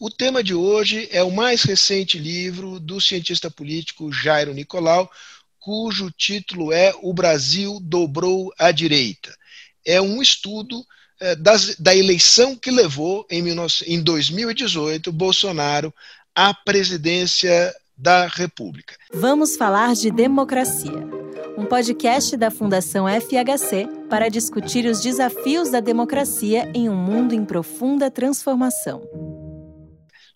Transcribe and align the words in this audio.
O 0.00 0.08
tema 0.08 0.44
de 0.44 0.54
hoje 0.54 1.08
é 1.10 1.24
o 1.24 1.30
mais 1.32 1.64
recente 1.64 2.18
livro 2.18 2.78
do 2.78 3.00
cientista 3.00 3.50
político 3.50 4.12
Jairo 4.12 4.54
Nicolau, 4.54 5.10
cujo 5.58 6.08
título 6.12 6.72
é 6.72 6.94
O 7.02 7.12
Brasil 7.12 7.80
Dobrou 7.82 8.52
à 8.56 8.70
Direita. 8.70 9.34
É 9.84 10.00
um 10.00 10.22
estudo 10.22 10.84
eh, 11.20 11.34
das, 11.34 11.74
da 11.74 11.96
eleição 11.96 12.54
que 12.54 12.70
levou, 12.70 13.26
em, 13.28 13.42
19, 13.42 13.74
em 13.88 14.00
2018, 14.00 15.10
Bolsonaro 15.10 15.92
à 16.32 16.54
presidência 16.54 17.74
da 17.96 18.28
República. 18.28 18.94
Vamos 19.12 19.56
falar 19.56 19.96
de 19.96 20.12
democracia. 20.12 21.04
Um 21.56 21.66
podcast 21.66 22.36
da 22.36 22.52
Fundação 22.52 23.06
FHC 23.08 23.88
para 24.08 24.28
discutir 24.28 24.86
os 24.86 25.00
desafios 25.00 25.70
da 25.70 25.80
democracia 25.80 26.70
em 26.72 26.88
um 26.88 26.94
mundo 26.94 27.34
em 27.34 27.44
profunda 27.44 28.08
transformação. 28.08 29.02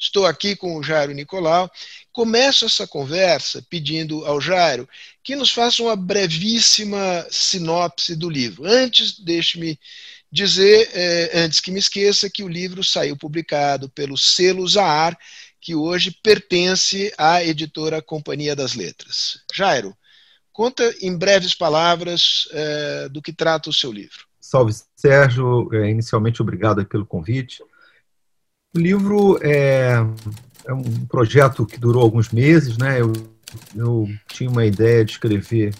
Estou 0.02 0.26
aqui 0.26 0.56
com 0.56 0.76
o 0.76 0.82
Jairo 0.82 1.12
Nicolau. 1.12 1.70
Começo 2.10 2.64
essa 2.64 2.88
conversa 2.88 3.64
pedindo 3.70 4.26
ao 4.26 4.40
Jairo 4.40 4.88
que 5.22 5.36
nos 5.36 5.52
faça 5.52 5.80
uma 5.80 5.94
brevíssima 5.94 7.24
sinopse 7.30 8.16
do 8.16 8.28
livro. 8.28 8.66
Antes, 8.66 9.16
deixe-me 9.20 9.78
dizer, 10.30 10.90
eh, 10.92 11.30
antes 11.44 11.60
que 11.60 11.70
me 11.70 11.78
esqueça, 11.78 12.28
que 12.28 12.42
o 12.42 12.48
livro 12.48 12.82
saiu 12.82 13.16
publicado 13.16 13.88
pelo 13.90 14.18
selo 14.18 14.66
Zahar, 14.66 15.16
que 15.60 15.76
hoje 15.76 16.10
pertence 16.20 17.14
à 17.16 17.44
editora 17.44 18.02
Companhia 18.02 18.56
das 18.56 18.74
Letras. 18.74 19.38
Jairo, 19.54 19.96
conta 20.52 20.92
em 21.00 21.16
breves 21.16 21.54
palavras 21.54 22.48
eh, 22.50 23.08
do 23.08 23.22
que 23.22 23.32
trata 23.32 23.70
o 23.70 23.72
seu 23.72 23.92
livro. 23.92 24.26
Salve, 24.40 24.74
Sérgio. 24.96 25.72
É, 25.72 25.88
inicialmente, 25.88 26.42
obrigado 26.42 26.84
pelo 26.86 27.06
convite. 27.06 27.62
O 28.74 28.78
livro 28.78 29.38
é, 29.42 29.96
é, 30.66 30.72
um 30.72 31.04
projeto 31.06 31.66
que 31.66 31.78
durou 31.78 32.02
alguns 32.02 32.30
meses, 32.30 32.78
né? 32.78 33.02
Eu, 33.02 33.12
eu 33.76 34.08
tinha 34.28 34.48
uma 34.48 34.64
ideia 34.64 35.04
de 35.04 35.12
escrever 35.12 35.74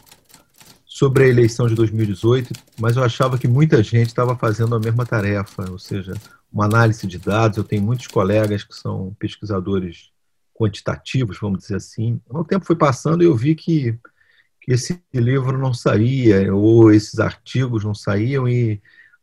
sobre 0.84 1.24
a 1.24 1.26
eleição 1.26 1.66
de 1.66 1.74
2018, 1.74 2.52
mas 2.78 2.98
eu 2.98 3.02
achava 3.02 3.38
que 3.38 3.48
muita 3.48 3.82
gente 3.82 4.08
estava 4.08 4.36
fazendo 4.36 4.74
a 4.74 4.78
mesma 4.78 5.06
tarefa, 5.06 5.70
ou 5.70 5.78
seja, 5.78 6.12
uma 6.52 6.66
análise 6.66 7.06
de 7.06 7.18
dados. 7.18 7.56
Eu 7.56 7.64
tenho 7.64 7.82
muitos 7.82 8.08
colegas 8.08 8.62
que 8.62 8.74
são 8.74 9.16
pesquisadores 9.18 10.10
quantitativos, 10.54 11.38
vamos 11.40 11.60
dizer 11.60 11.76
assim. 11.76 12.20
O 12.28 12.44
tempo 12.44 12.66
foi 12.66 12.76
passando 12.76 13.22
e 13.22 13.26
eu 13.26 13.34
vi 13.34 13.54
que, 13.54 13.98
que 14.60 14.70
esse 14.70 15.02
livro 15.14 15.56
não 15.56 15.72
saía, 15.72 16.54
ou 16.54 16.92
esses 16.92 17.18
artigos 17.18 17.84
não 17.84 17.94
saíam, 17.94 18.46
e 18.46 18.82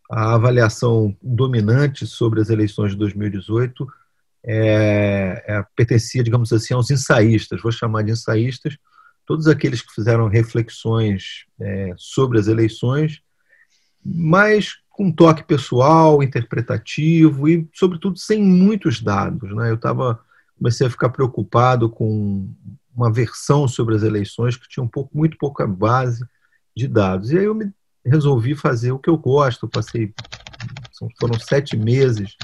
a 0.09 0.33
avaliação 0.33 1.15
dominante 1.21 2.07
sobre 2.07 2.41
as 2.41 2.49
eleições 2.49 2.91
de 2.91 2.97
2018 2.97 3.87
é, 4.43 5.43
é, 5.47 5.65
pertencia, 5.75 6.23
digamos 6.23 6.51
assim, 6.51 6.73
aos 6.73 6.89
ensaístas, 6.89 7.61
vou 7.61 7.71
chamar 7.71 8.03
de 8.03 8.11
ensaístas, 8.11 8.77
todos 9.25 9.47
aqueles 9.47 9.81
que 9.81 9.93
fizeram 9.93 10.27
reflexões 10.27 11.45
é, 11.61 11.93
sobre 11.97 12.39
as 12.39 12.47
eleições, 12.47 13.21
mas 14.03 14.77
com 14.89 15.11
toque 15.11 15.43
pessoal, 15.43 16.23
interpretativo 16.23 17.47
e, 17.47 17.69
sobretudo, 17.73 18.17
sem 18.17 18.43
muitos 18.43 19.01
dados. 19.01 19.55
Né? 19.55 19.69
Eu 19.69 19.77
tava, 19.77 20.19
comecei 20.57 20.87
a 20.87 20.89
ficar 20.89 21.09
preocupado 21.09 21.89
com 21.89 22.49
uma 22.95 23.11
versão 23.11 23.67
sobre 23.67 23.95
as 23.95 24.03
eleições 24.03 24.57
que 24.57 24.67
tinha 24.67 24.83
um 24.83 24.87
pouco, 24.87 25.15
muito 25.15 25.37
pouca 25.37 25.67
base 25.67 26.25
de 26.75 26.87
dados. 26.87 27.31
E 27.31 27.37
aí 27.37 27.45
eu 27.45 27.55
me 27.55 27.71
resolvi 28.05 28.55
fazer 28.55 28.91
o 28.91 28.99
que 28.99 29.09
eu 29.09 29.17
gosto. 29.17 29.67
passei, 29.67 30.13
foram 31.19 31.39
sete 31.39 31.77
meses 31.77 32.35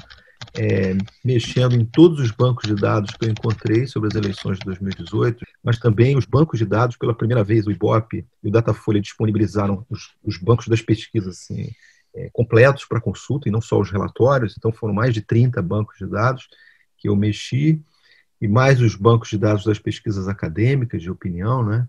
é, 0.58 0.96
mexendo 1.24 1.76
em 1.76 1.86
todos 1.86 2.20
os 2.20 2.32
bancos 2.32 2.68
de 2.68 2.76
dados 2.76 3.12
que 3.16 3.26
eu 3.26 3.30
encontrei 3.30 3.88
sobre 3.88 4.08
as 4.08 4.16
eleições 4.16 4.58
de 4.60 4.66
2018, 4.66 5.46
mas 5.64 5.78
também 5.78 6.18
os 6.18 6.26
bancos 6.26 6.60
de 6.60 6.66
dados, 6.66 6.96
pela 6.98 7.14
primeira 7.14 7.44
vez, 7.44 7.68
o 7.68 7.72
IBOP 7.72 8.26
e 8.44 8.48
o 8.48 8.52
Datafolha 8.52 9.02
disponibilizaram 9.02 9.86
os, 9.90 10.14
os 10.24 10.38
bancos 10.38 10.68
das 10.68 10.82
pesquisas 10.82 11.40
assim, 11.40 11.72
é, 12.16 12.30
completos 12.32 12.86
para 12.86 13.02
consulta 13.02 13.50
e 13.50 13.52
não 13.52 13.62
só 13.62 13.80
os 13.80 13.92
relatórios. 13.92 14.56
Então, 14.58 14.72
foram 14.72 14.94
mais 14.94 15.14
de 15.14 15.22
30 15.22 15.62
bancos 15.62 15.98
de 15.98 16.06
dados 16.06 16.48
que 16.98 17.10
eu 17.10 17.16
mexi, 17.16 17.82
e 18.42 18.48
mais 18.48 18.82
os 18.82 18.96
bancos 18.96 19.30
de 19.30 19.38
dados 19.38 19.64
das 19.64 19.80
pesquisas 19.80 20.28
acadêmicas 20.28 21.02
de 21.02 21.10
opinião, 21.10 21.64
né? 21.64 21.88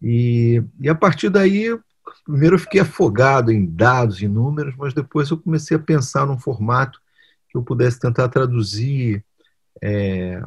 E, 0.00 0.62
e 0.80 0.88
a 0.88 0.94
partir 0.94 1.28
daí, 1.28 1.76
primeiro 2.24 2.56
eu 2.56 2.58
fiquei 2.58 2.80
afogado 2.80 3.50
em 3.50 3.66
dados 3.66 4.20
e 4.22 4.28
números, 4.28 4.74
mas 4.76 4.94
depois 4.94 5.30
eu 5.30 5.38
comecei 5.38 5.76
a 5.76 5.80
pensar 5.80 6.26
num 6.26 6.38
formato 6.38 7.00
que 7.48 7.56
eu 7.56 7.62
pudesse 7.62 7.98
tentar 7.98 8.28
traduzir 8.28 9.24
é, 9.82 10.42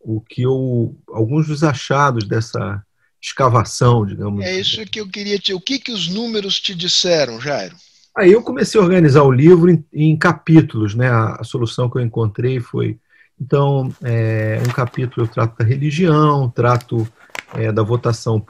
o 0.00 0.20
que 0.20 0.42
eu, 0.42 0.96
alguns 1.08 1.46
dos 1.46 1.62
achados 1.64 2.26
dessa 2.26 2.84
escavação, 3.20 4.06
digamos. 4.06 4.44
É 4.44 4.58
isso 4.58 4.84
que 4.86 5.00
eu 5.00 5.08
queria 5.08 5.38
te. 5.38 5.52
O 5.52 5.60
que 5.60 5.78
que 5.78 5.92
os 5.92 6.08
números 6.08 6.60
te 6.60 6.74
disseram, 6.74 7.40
Jairo? 7.40 7.76
Aí 8.16 8.32
eu 8.32 8.42
comecei 8.42 8.80
a 8.80 8.84
organizar 8.84 9.22
o 9.24 9.32
livro 9.32 9.70
em, 9.70 9.84
em 9.92 10.16
capítulos, 10.16 10.94
né? 10.94 11.10
A, 11.10 11.36
a, 11.40 11.44
solução 11.44 11.90
que 11.90 11.98
eu 11.98 12.02
encontrei 12.02 12.60
foi 12.60 12.98
então 13.38 13.92
é, 14.02 14.62
um 14.66 14.72
capítulo 14.72 15.26
eu 15.26 15.30
trato 15.30 15.58
da 15.58 15.64
religião, 15.64 16.48
trato 16.48 17.06
é, 17.54 17.70
da 17.70 17.82
votação 17.82 18.44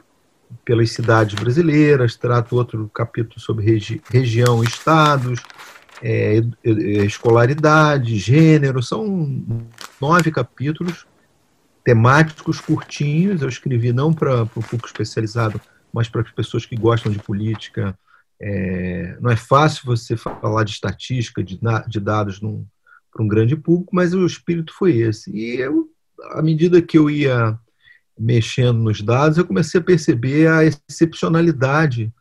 pelas 0.63 0.91
cidades 0.91 1.35
brasileiras, 1.35 2.15
trato 2.15 2.55
outro 2.55 2.89
capítulo 2.93 3.39
sobre 3.39 3.65
regi 3.65 4.01
região, 4.09 4.63
estados, 4.63 5.41
é, 6.01 6.41
escolaridade, 7.05 8.17
gênero. 8.17 8.81
São 8.81 9.43
nove 9.99 10.31
capítulos 10.31 11.05
temáticos 11.83 12.59
curtinhos. 12.59 13.41
Eu 13.41 13.49
escrevi 13.49 13.93
não 13.93 14.13
para 14.13 14.43
o 14.43 14.47
público 14.47 14.87
especializado, 14.87 15.59
mas 15.93 16.09
para 16.09 16.21
as 16.21 16.31
pessoas 16.31 16.65
que 16.65 16.75
gostam 16.75 17.11
de 17.11 17.19
política 17.19 17.97
é, 18.39 19.17
não 19.19 19.31
é 19.31 19.35
fácil 19.35 19.81
você 19.85 20.15
falar 20.15 20.63
de 20.63 20.71
estatística, 20.71 21.43
de, 21.43 21.59
de 21.87 21.99
dados 21.99 22.39
para 22.39 23.23
um 23.23 23.27
grande 23.27 23.55
público, 23.55 23.95
mas 23.95 24.13
o 24.13 24.25
espírito 24.25 24.73
foi 24.73 24.97
esse. 24.97 25.31
E 25.31 25.59
eu, 25.59 25.89
à 26.31 26.41
medida 26.41 26.81
que 26.81 26.97
eu 26.97 27.09
ia 27.09 27.57
mexendo 28.17 28.79
nos 28.79 29.01
dados, 29.01 29.37
eu 29.37 29.45
comecei 29.45 29.79
a 29.79 29.83
perceber 29.83 30.47
a 30.47 30.63
excepcionalidade 30.63 32.11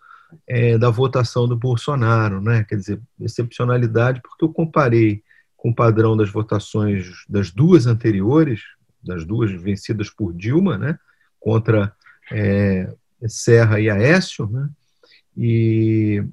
é, 0.47 0.77
da 0.77 0.91
votação 0.91 1.49
do 1.49 1.57
Bolsonaro, 1.57 2.41
né? 2.41 2.65
Quer 2.65 2.77
dizer, 2.77 3.01
excepcionalidade 3.21 4.21
porque 4.21 4.45
eu 4.45 4.53
comparei 4.53 5.23
com 5.57 5.71
o 5.71 5.75
padrão 5.75 6.17
das 6.17 6.31
votações 6.31 7.25
das 7.29 7.51
duas 7.51 7.87
anteriores, 7.87 8.61
das 9.03 9.25
duas 9.25 9.51
vencidas 9.51 10.11
por 10.11 10.33
Dilma, 10.33 10.77
né? 10.77 10.99
Contra 11.41 11.95
é, 12.31 12.93
Serra 13.27 13.81
e 13.81 13.89
Aécio, 13.89 14.47
né? 14.47 14.69
E, 15.37 16.25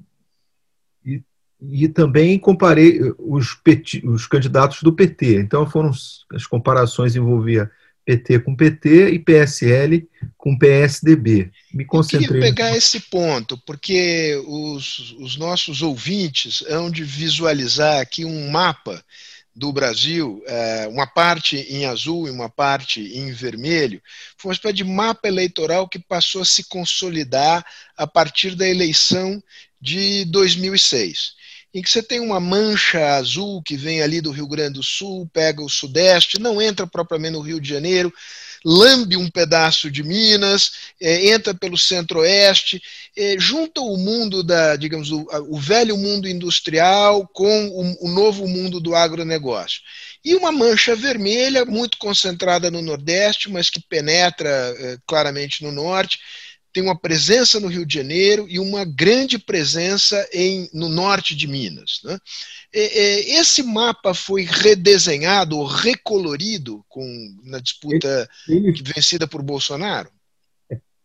e, 1.04 1.22
e 1.60 1.88
também 1.88 2.38
comparei 2.38 3.00
os, 3.18 3.54
PT, 3.54 4.02
os 4.06 4.26
candidatos 4.26 4.82
do 4.82 4.92
PT. 4.92 5.40
Então 5.40 5.68
foram 5.68 5.90
as 6.32 6.46
comparações 6.46 7.16
envolvia 7.16 7.70
PT 8.04 8.40
com 8.40 8.54
PT 8.54 9.10
e 9.10 9.18
PSL 9.18 10.08
com 10.36 10.58
PSDB. 10.58 11.50
Me 11.72 11.84
concentrei. 11.84 12.26
Eu 12.26 12.32
queria 12.32 12.54
pegar 12.54 12.76
esse 12.76 13.00
ponto, 13.00 13.56
porque 13.64 14.40
os, 14.46 15.14
os 15.18 15.36
nossos 15.36 15.82
ouvintes 15.82 16.62
hão 16.68 16.90
de 16.90 17.02
visualizar 17.02 18.00
aqui 18.00 18.24
um 18.24 18.50
mapa 18.50 19.02
do 19.56 19.72
Brasil, 19.72 20.42
é, 20.46 20.88
uma 20.88 21.06
parte 21.06 21.56
em 21.56 21.86
azul 21.86 22.26
e 22.26 22.30
uma 22.30 22.48
parte 22.48 23.00
em 23.00 23.32
vermelho, 23.32 24.02
foi 24.36 24.50
uma 24.50 24.54
espécie 24.54 24.74
de 24.74 24.84
mapa 24.84 25.28
eleitoral 25.28 25.88
que 25.88 25.98
passou 25.98 26.42
a 26.42 26.44
se 26.44 26.64
consolidar 26.64 27.64
a 27.96 28.06
partir 28.06 28.56
da 28.56 28.68
eleição 28.68 29.40
de 29.80 30.24
2006 30.26 31.34
em 31.74 31.82
que 31.82 31.90
você 31.90 32.00
tem 32.00 32.20
uma 32.20 32.38
mancha 32.38 33.16
azul 33.16 33.60
que 33.60 33.76
vem 33.76 34.00
ali 34.00 34.20
do 34.20 34.30
Rio 34.30 34.46
Grande 34.46 34.74
do 34.74 34.82
Sul, 34.82 35.28
pega 35.32 35.60
o 35.60 35.68
Sudeste, 35.68 36.40
não 36.40 36.62
entra 36.62 36.86
propriamente 36.86 37.32
no 37.32 37.40
Rio 37.40 37.60
de 37.60 37.68
Janeiro, 37.68 38.14
lambe 38.64 39.16
um 39.16 39.28
pedaço 39.28 39.90
de 39.90 40.02
Minas, 40.02 40.72
é, 41.00 41.26
entra 41.30 41.52
pelo 41.52 41.76
Centro-Oeste, 41.76 42.80
é, 43.16 43.36
junta 43.38 43.80
o 43.80 43.96
mundo 43.96 44.42
da, 44.42 44.76
digamos, 44.76 45.10
o, 45.10 45.26
o 45.48 45.58
velho 45.58 45.98
mundo 45.98 46.26
industrial 46.28 47.28
com 47.28 47.68
o, 47.68 48.06
o, 48.06 48.08
novo 48.08 48.48
mundo 48.48 48.80
do 48.80 48.94
agronegócio. 48.94 49.82
E 50.24 50.34
uma 50.34 50.50
mancha 50.50 50.96
vermelha, 50.96 51.66
muito 51.66 51.98
concentrada 51.98 52.70
no 52.70 52.80
Nordeste, 52.80 53.50
mas 53.50 53.68
que 53.68 53.80
penetra 53.80 54.48
é, 54.48 54.96
claramente 55.06 55.62
no 55.62 55.70
Norte, 55.70 56.18
tem 56.74 56.82
uma 56.82 56.98
presença 56.98 57.58
no 57.58 57.68
Rio 57.68 57.86
de 57.86 57.94
Janeiro 57.94 58.46
e 58.48 58.58
uma 58.58 58.84
grande 58.84 59.38
presença 59.38 60.28
em, 60.32 60.68
no 60.74 60.88
norte 60.88 61.34
de 61.34 61.46
Minas. 61.46 62.00
Né? 62.04 62.18
esse 62.72 63.62
mapa 63.62 64.12
foi 64.12 64.42
redesenhado 64.42 65.56
ou 65.56 65.64
recolorido 65.64 66.84
com, 66.88 67.06
na 67.44 67.60
disputa 67.60 68.28
ele, 68.48 68.74
vencida 68.82 69.26
por 69.26 69.40
Bolsonaro? 69.42 70.10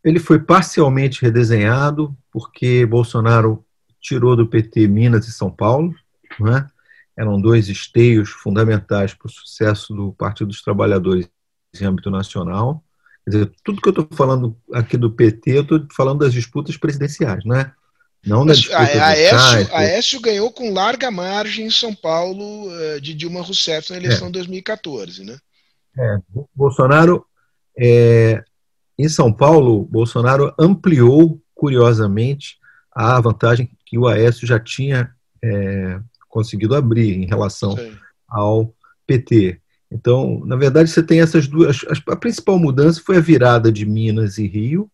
Ele 0.04 0.20
foi 0.20 0.40
parcialmente 0.40 1.22
redesenhado, 1.22 2.18
porque 2.32 2.86
Bolsonaro 2.86 3.64
tirou 4.02 4.36
do 4.36 4.48
PT 4.48 4.88
Minas 4.88 5.28
e 5.28 5.32
São 5.32 5.52
Paulo. 5.52 5.94
Né? 6.40 6.68
eram 7.20 7.40
dois 7.40 7.68
esteios 7.68 8.30
fundamentais 8.30 9.14
para 9.14 9.28
o 9.28 9.30
sucesso 9.30 9.94
do 9.94 10.14
Partido 10.14 10.48
dos 10.48 10.62
Trabalhadores 10.62 11.30
em 11.78 11.86
âmbito 11.86 12.10
nacional. 12.10 12.82
Dizer, 13.28 13.52
tudo 13.64 13.82
que 13.82 13.88
eu 13.88 13.92
estou 13.92 14.08
falando 14.14 14.58
aqui 14.74 14.98
do 14.98 15.12
PT, 15.12 15.52
eu 15.52 15.62
estou 15.62 15.86
falando 15.96 16.20
das 16.20 16.34
disputas 16.34 16.78
presidenciais, 16.78 17.46
né? 17.46 17.72
Não 18.26 18.44
Mas, 18.44 18.70
a, 18.72 18.78
a, 18.80 19.08
Aécio, 19.08 19.74
a 19.74 19.80
Aécio 19.80 20.22
ganhou 20.22 20.52
com 20.52 20.74
larga 20.74 21.10
margem 21.10 21.68
em 21.68 21.72
São 21.72 21.96
Paulo 21.96 22.70
eh, 22.70 23.00
de 23.00 23.14
Dilma 23.14 23.42
Rousseff 23.42 23.92
na 23.92 23.98
eleição 23.98 24.28
de 24.28 24.34
2014, 24.34 25.24
né? 25.24 25.38
É, 25.98 26.18
Bolsonaro, 26.54 27.26
é, 27.78 28.44
em 28.98 29.08
São 29.08 29.32
Paulo, 29.32 29.86
Bolsonaro 29.86 30.54
ampliou, 30.60 31.42
curiosamente, 31.56 32.58
a 32.92 33.20
vantagem 33.22 33.70
que 33.86 33.98
o 33.98 34.08
Aécio 34.08 34.46
já 34.46 34.60
tinha 34.60 35.12
é, 35.42 36.00
conseguido 36.28 36.76
abrir 36.76 37.14
em 37.14 37.26
relação 37.26 37.76
Sim. 37.78 37.96
ao 38.28 38.74
PT. 39.08 39.62
Então, 39.92 40.42
na 40.46 40.56
verdade, 40.56 40.90
você 40.90 41.02
tem 41.02 41.22
essas 41.22 41.48
duas. 41.48 41.84
A 42.08 42.16
principal 42.16 42.60
mudança 42.60 43.02
foi 43.04 43.18
a 43.18 43.22
virada 43.22 43.72
de 43.72 43.86
Minas 43.86 44.38
e 44.38 44.48
Rio, 44.48 44.90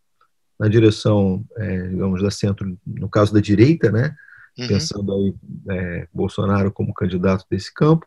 na 0.58 0.68
direção, 0.68 1.44
é, 1.58 1.88
digamos, 1.88 2.22
da 2.22 2.32
centro, 2.32 2.78
no 2.86 3.10
caso 3.10 3.34
da 3.34 3.42
direita, 3.42 3.92
né? 3.92 4.16
Uhum. 4.58 4.68
Pensando 4.68 5.14
aí 5.14 5.34
é, 5.70 6.08
Bolsonaro 6.14 6.72
como 6.72 6.94
candidato 6.94 7.46
desse 7.50 7.74
campo. 7.74 8.06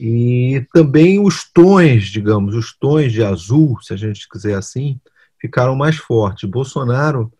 E 0.00 0.66
também 0.74 1.18
os 1.24 1.50
tons, 1.50 2.06
digamos, 2.06 2.54
os 2.54 2.76
tons 2.76 3.12
de 3.12 3.22
azul, 3.22 3.78
se 3.80 3.94
a 3.94 3.96
gente 3.96 4.28
quiser 4.28 4.54
assim, 4.54 5.00
ficaram 5.40 5.76
mais 5.76 5.96
fortes. 5.96 6.48
Bolsonaro, 6.48 7.32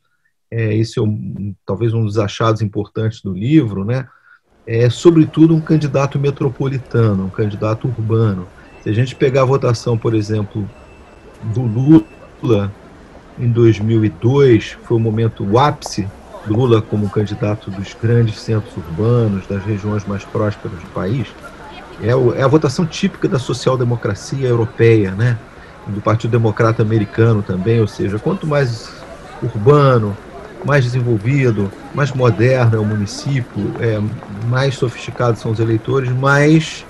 é, 0.50 0.74
esse 0.74 0.98
é 0.98 1.02
um, 1.02 1.54
talvez 1.66 1.92
um 1.92 2.04
dos 2.04 2.18
achados 2.18 2.62
importantes 2.62 3.20
do 3.20 3.32
livro, 3.32 3.84
né? 3.84 4.08
É 4.66 4.88
sobretudo 4.88 5.54
um 5.54 5.60
candidato 5.60 6.18
metropolitano, 6.18 7.26
um 7.26 7.30
candidato 7.30 7.86
urbano. 7.86 8.48
Se 8.86 8.90
a 8.90 8.94
gente 8.94 9.16
pegar 9.16 9.42
a 9.42 9.44
votação, 9.44 9.98
por 9.98 10.14
exemplo, 10.14 10.64
do 11.42 11.60
Lula 11.60 12.72
em 13.36 13.50
2002, 13.50 14.78
foi 14.84 14.96
o 14.96 15.00
momento 15.00 15.44
o 15.44 15.58
ápice 15.58 16.08
Lula 16.46 16.80
como 16.80 17.10
candidato 17.10 17.68
dos 17.68 17.96
grandes 18.00 18.38
centros 18.38 18.76
urbanos, 18.76 19.44
das 19.48 19.64
regiões 19.64 20.06
mais 20.06 20.24
prósperas 20.24 20.78
do 20.78 20.86
país, 20.90 21.26
é, 22.00 22.10
é 22.38 22.42
a 22.44 22.46
votação 22.46 22.86
típica 22.86 23.26
da 23.26 23.40
social-democracia 23.40 24.46
europeia, 24.46 25.10
né? 25.10 25.36
do 25.88 26.00
Partido 26.00 26.30
Democrata 26.30 26.80
Americano 26.80 27.42
também, 27.42 27.80
ou 27.80 27.88
seja, 27.88 28.20
quanto 28.20 28.46
mais 28.46 28.88
urbano, 29.42 30.16
mais 30.64 30.84
desenvolvido, 30.84 31.72
mais 31.92 32.12
moderno 32.12 32.76
é 32.76 32.78
o 32.78 32.84
município, 32.84 33.74
é, 33.80 34.00
mais 34.48 34.76
sofisticados 34.76 35.40
são 35.40 35.50
os 35.50 35.58
eleitores, 35.58 36.08
mais 36.12 36.85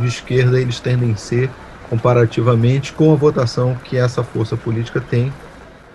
de 0.00 0.08
esquerda 0.08 0.60
eles 0.60 0.80
tendem 0.80 1.12
a 1.12 1.16
ser 1.16 1.50
comparativamente 1.88 2.92
com 2.92 3.12
a 3.12 3.16
votação 3.16 3.74
que 3.76 3.96
essa 3.96 4.22
força 4.22 4.56
política 4.56 5.00
tem 5.00 5.32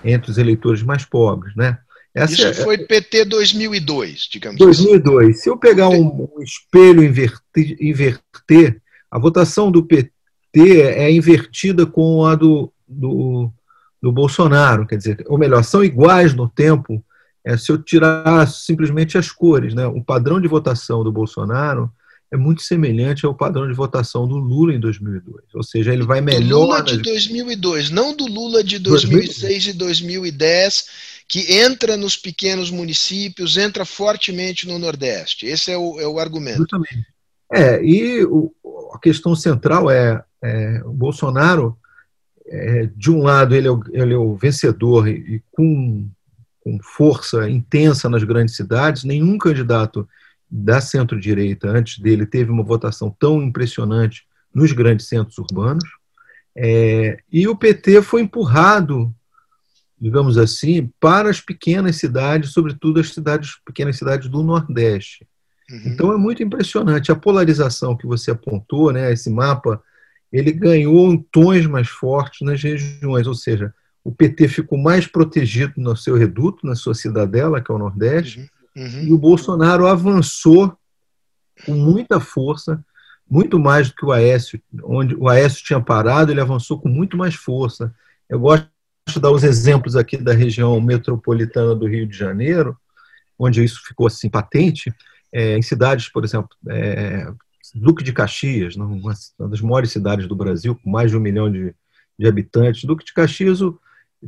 entre 0.03 0.31
os 0.31 0.37
eleitores 0.37 0.83
mais 0.83 1.05
pobres, 1.05 1.55
né? 1.55 1.77
Essa 2.13 2.33
Isso 2.33 2.47
é, 2.47 2.53
foi 2.53 2.77
PT 2.77 3.25
2002, 3.25 4.27
digamos 4.31 4.59
2002. 4.59 5.29
Assim. 5.29 5.39
Se 5.39 5.49
eu 5.49 5.57
pegar 5.57 5.89
um, 5.89 6.29
um 6.35 6.43
espelho 6.43 7.03
inverter, 7.03 7.77
inverter, 7.79 8.81
a 9.09 9.17
votação 9.17 9.71
do 9.71 9.83
PT 9.83 10.11
é 10.55 11.11
invertida 11.11 11.85
com 11.85 12.25
a 12.25 12.35
do, 12.35 12.71
do, 12.87 13.51
do 13.99 14.11
Bolsonaro, 14.11 14.85
quer 14.85 14.97
dizer, 14.97 15.23
ou 15.27 15.39
melhor, 15.39 15.63
são 15.63 15.83
iguais 15.83 16.35
no 16.35 16.47
tempo, 16.47 17.03
é, 17.43 17.57
se 17.57 17.71
eu 17.71 17.81
tirar 17.81 18.47
simplesmente 18.47 19.17
as 19.17 19.31
cores, 19.31 19.73
né? 19.73 19.87
O 19.87 20.03
padrão 20.03 20.39
de 20.39 20.47
votação 20.47 21.03
do 21.03 21.11
Bolsonaro 21.11 21.91
é 22.33 22.37
muito 22.37 22.63
semelhante 22.63 23.27
ao 23.27 23.35
padrão 23.35 23.67
de 23.67 23.75
votação 23.75 24.27
do 24.27 24.37
Lula 24.37 24.73
em 24.73 24.79
2002. 24.79 25.43
Ou 25.53 25.61
seja, 25.61 25.93
ele 25.93 26.01
vai 26.01 26.19
melhor. 26.19 26.49
Do 26.49 26.59
Lula 26.61 26.81
de 26.81 26.97
2002, 26.97 27.91
não 27.91 28.15
do 28.15 28.25
Lula 28.25 28.63
de 28.63 28.79
2006 28.79 29.67
e 29.67 29.73
2010, 29.73 30.85
que 31.27 31.53
entra 31.53 31.95
nos 31.95 32.17
pequenos 32.17 32.71
municípios, 32.71 33.55
entra 33.55 33.85
fortemente 33.85 34.67
no 34.67 34.79
Nordeste. 34.79 35.45
Esse 35.45 35.71
é 35.71 35.77
o, 35.77 35.99
é 35.99 36.07
o 36.07 36.17
argumento. 36.17 36.57
Justamente. 36.57 37.05
É, 37.53 37.79
e 37.85 38.25
o, 38.25 38.51
a 38.95 38.97
questão 38.97 39.35
central 39.35 39.91
é, 39.91 40.23
é 40.43 40.81
o 40.83 40.91
Bolsonaro, 40.91 41.77
é, 42.47 42.89
de 42.97 43.11
um 43.11 43.21
lado, 43.21 43.53
ele 43.53 43.67
é 43.67 43.71
o, 43.71 43.79
ele 43.91 44.13
é 44.15 44.17
o 44.17 44.35
vencedor 44.35 45.07
e, 45.07 45.35
e 45.35 45.43
com, 45.51 46.09
com 46.61 46.79
força 46.81 47.47
intensa 47.47 48.09
nas 48.09 48.23
grandes 48.23 48.55
cidades, 48.55 49.03
nenhum 49.03 49.37
candidato 49.37 50.09
da 50.55 50.79
centro-direita 50.79 51.67
antes 51.67 51.97
dele 51.97 52.27
teve 52.27 52.51
uma 52.51 52.61
votação 52.61 53.09
tão 53.09 53.41
impressionante 53.41 54.23
nos 54.53 54.71
grandes 54.71 55.07
centros 55.07 55.39
urbanos. 55.39 55.83
É, 56.55 57.17
e 57.31 57.47
o 57.47 57.55
PT 57.55 58.03
foi 58.03 58.21
empurrado, 58.21 59.11
digamos 59.99 60.37
assim, 60.37 60.91
para 60.99 61.27
as 61.27 61.41
pequenas 61.41 61.95
cidades, 61.95 62.51
sobretudo 62.51 62.99
as 62.99 63.09
cidades, 63.09 63.57
pequenas 63.65 63.97
cidades 63.97 64.29
do 64.29 64.43
Nordeste. 64.43 65.27
Uhum. 65.71 65.81
Então 65.87 66.13
é 66.13 66.17
muito 66.17 66.43
impressionante 66.43 67.11
a 67.11 67.15
polarização 67.15 67.97
que 67.97 68.05
você 68.05 68.29
apontou, 68.29 68.93
né? 68.93 69.11
Esse 69.11 69.31
mapa, 69.31 69.81
ele 70.31 70.51
ganhou 70.51 71.17
tons 71.31 71.65
mais 71.65 71.87
fortes 71.87 72.45
nas 72.45 72.61
regiões, 72.61 73.25
ou 73.25 73.33
seja, 73.33 73.73
o 74.03 74.11
PT 74.11 74.49
ficou 74.49 74.77
mais 74.77 75.07
protegido 75.07 75.73
no 75.77 75.97
seu 75.97 76.15
reduto, 76.15 76.67
na 76.67 76.75
sua 76.75 76.93
cidadela, 76.93 77.59
que 77.59 77.71
é 77.71 77.73
o 77.73 77.79
Nordeste, 77.79 78.41
uhum. 78.41 78.47
Uhum. 78.75 79.03
E 79.03 79.13
o 79.13 79.17
Bolsonaro 79.17 79.87
avançou 79.87 80.75
com 81.65 81.73
muita 81.73 82.19
força, 82.19 82.83
muito 83.29 83.59
mais 83.59 83.89
do 83.89 83.95
que 83.95 84.05
o 84.05 84.11
Aécio, 84.11 84.61
onde 84.83 85.15
o 85.15 85.29
Aécio 85.29 85.63
tinha 85.63 85.79
parado, 85.79 86.31
ele 86.31 86.41
avançou 86.41 86.79
com 86.79 86.89
muito 86.89 87.15
mais 87.15 87.35
força. 87.35 87.93
Eu 88.29 88.39
gosto 88.39 88.67
de 89.07 89.19
dar 89.19 89.31
os 89.31 89.43
exemplos 89.43 89.95
aqui 89.95 90.17
da 90.17 90.33
região 90.33 90.79
metropolitana 90.81 91.75
do 91.75 91.87
Rio 91.87 92.07
de 92.07 92.17
Janeiro, 92.17 92.77
onde 93.37 93.63
isso 93.63 93.81
ficou 93.85 94.07
assim 94.07 94.29
patente, 94.29 94.93
é, 95.31 95.57
em 95.57 95.61
cidades, 95.61 96.09
por 96.09 96.23
exemplo, 96.23 96.49
é, 96.69 97.27
Duque 97.73 98.03
de 98.03 98.13
Caxias, 98.13 98.75
uma 98.75 99.13
das 99.49 99.61
maiores 99.61 99.91
cidades 99.91 100.27
do 100.27 100.35
Brasil, 100.35 100.75
com 100.75 100.89
mais 100.89 101.09
de 101.09 101.17
um 101.17 101.19
milhão 101.19 101.51
de, 101.51 101.73
de 102.19 102.27
habitantes. 102.27 102.83
Duque 102.83 103.03
de 103.03 103.13
Caxias, 103.13 103.61
o, 103.61 103.79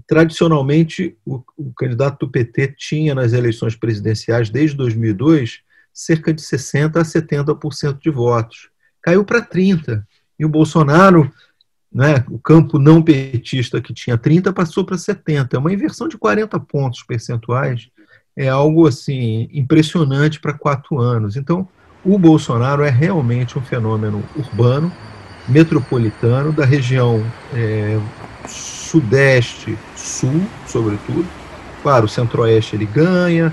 Tradicionalmente, 0.07 1.17
o, 1.25 1.41
o, 1.57 1.73
candidato 1.73 2.25
do 2.25 2.31
PT 2.31 2.75
tinha 2.77 3.15
nas 3.15 3.33
eleições 3.33 3.75
presidenciais, 3.75 4.49
desde 4.49 4.75
2002, 4.75 5.59
cerca 5.93 6.33
de 6.33 6.41
60% 6.41 6.97
a 6.97 7.03
70% 7.03 7.99
de 7.99 8.09
votos. 8.09 8.69
Caiu 9.01 9.23
para 9.23 9.41
30%. 9.41 10.03
E 10.37 10.45
o 10.45 10.49
Bolsonaro, 10.49 11.31
né, 11.93 12.25
o 12.29 12.37
campo 12.37 12.77
não 12.77 13.01
petista 13.01 13.79
que 13.79 13.93
tinha 13.93 14.17
30%, 14.17 14.53
passou 14.53 14.83
para 14.83 14.97
70%. 14.97 15.53
É 15.53 15.57
uma 15.57 15.73
inversão 15.73 16.07
de 16.07 16.17
40 16.17 16.59
pontos 16.59 17.03
percentuais. 17.03 17.89
É 18.35 18.49
algo 18.49 18.85
assim 18.85 19.47
impressionante 19.53 20.41
para 20.41 20.53
quatro 20.53 20.99
anos. 20.99 21.37
Então, 21.37 21.67
o 22.03 22.19
Bolsonaro 22.19 22.83
é 22.83 22.89
realmente 22.89 23.57
um 23.57 23.61
fenômeno 23.61 24.23
urbano, 24.35 24.91
metropolitano, 25.47 26.51
da 26.51 26.65
região 26.65 27.23
é, 27.53 27.97
sudeste, 28.95 29.77
sul, 29.95 30.41
sobretudo. 30.67 31.25
Claro, 31.83 32.05
o 32.05 32.09
centro-oeste 32.09 32.75
ele 32.75 32.85
ganha, 32.85 33.51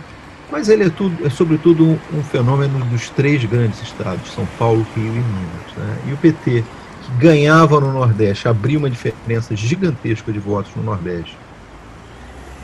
mas 0.51 0.69
ele 0.69 0.85
é, 0.85 0.91
tudo, 0.91 1.27
é 1.27 1.31
sobretudo 1.31 1.85
um, 1.85 1.99
um, 2.15 2.23
fenômeno 2.23 2.79
dos 2.87 3.11
três 3.11 3.45
grandes 3.45 3.83
estados, 3.83 4.33
São 4.33 4.47
Paulo, 4.59 4.87
Rio 4.95 5.07
e 5.07 5.11
Minas. 5.11 5.77
Né? 5.77 5.99
E 6.09 6.13
o 6.13 6.17
PT, 6.17 6.65
que 7.03 7.13
ganhava 7.19 7.81
no 7.81 7.93
Nordeste, 7.93 8.47
abriu 8.47 8.79
uma 8.79 8.89
diferença 8.89 9.57
gigantesca 9.57 10.33
de 10.33 10.39
votos 10.39 10.71
no 10.77 10.83
Nordeste. 10.83 11.37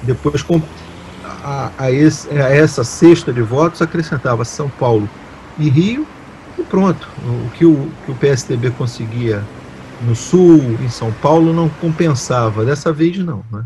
Depois, 0.03 0.43
com 0.43 0.63
a, 1.25 1.73
a, 1.77 1.91
esse, 1.91 2.31
a 2.31 2.49
essa 2.49 2.85
cesta 2.85 3.33
de 3.33 3.43
votos, 3.43 3.83
acrescentava 3.83 4.45
São 4.45 4.69
Paulo 4.71 5.09
e 5.59 5.69
Rio, 5.69 6.07
e 6.57 6.63
pronto. 6.63 7.09
O 7.27 7.51
que 7.51 7.65
o, 7.65 7.91
que 8.07 8.13
o 8.13 8.15
PSDB 8.15 8.71
conseguia 8.71 9.43
no 10.03 10.15
Sul, 10.15 10.61
em 10.83 10.89
São 10.89 11.13
Paulo, 11.13 11.53
não 11.53 11.69
compensava. 11.69 12.65
Dessa 12.65 12.93
vez, 12.93 13.19
não. 13.19 13.45
Né? 13.51 13.65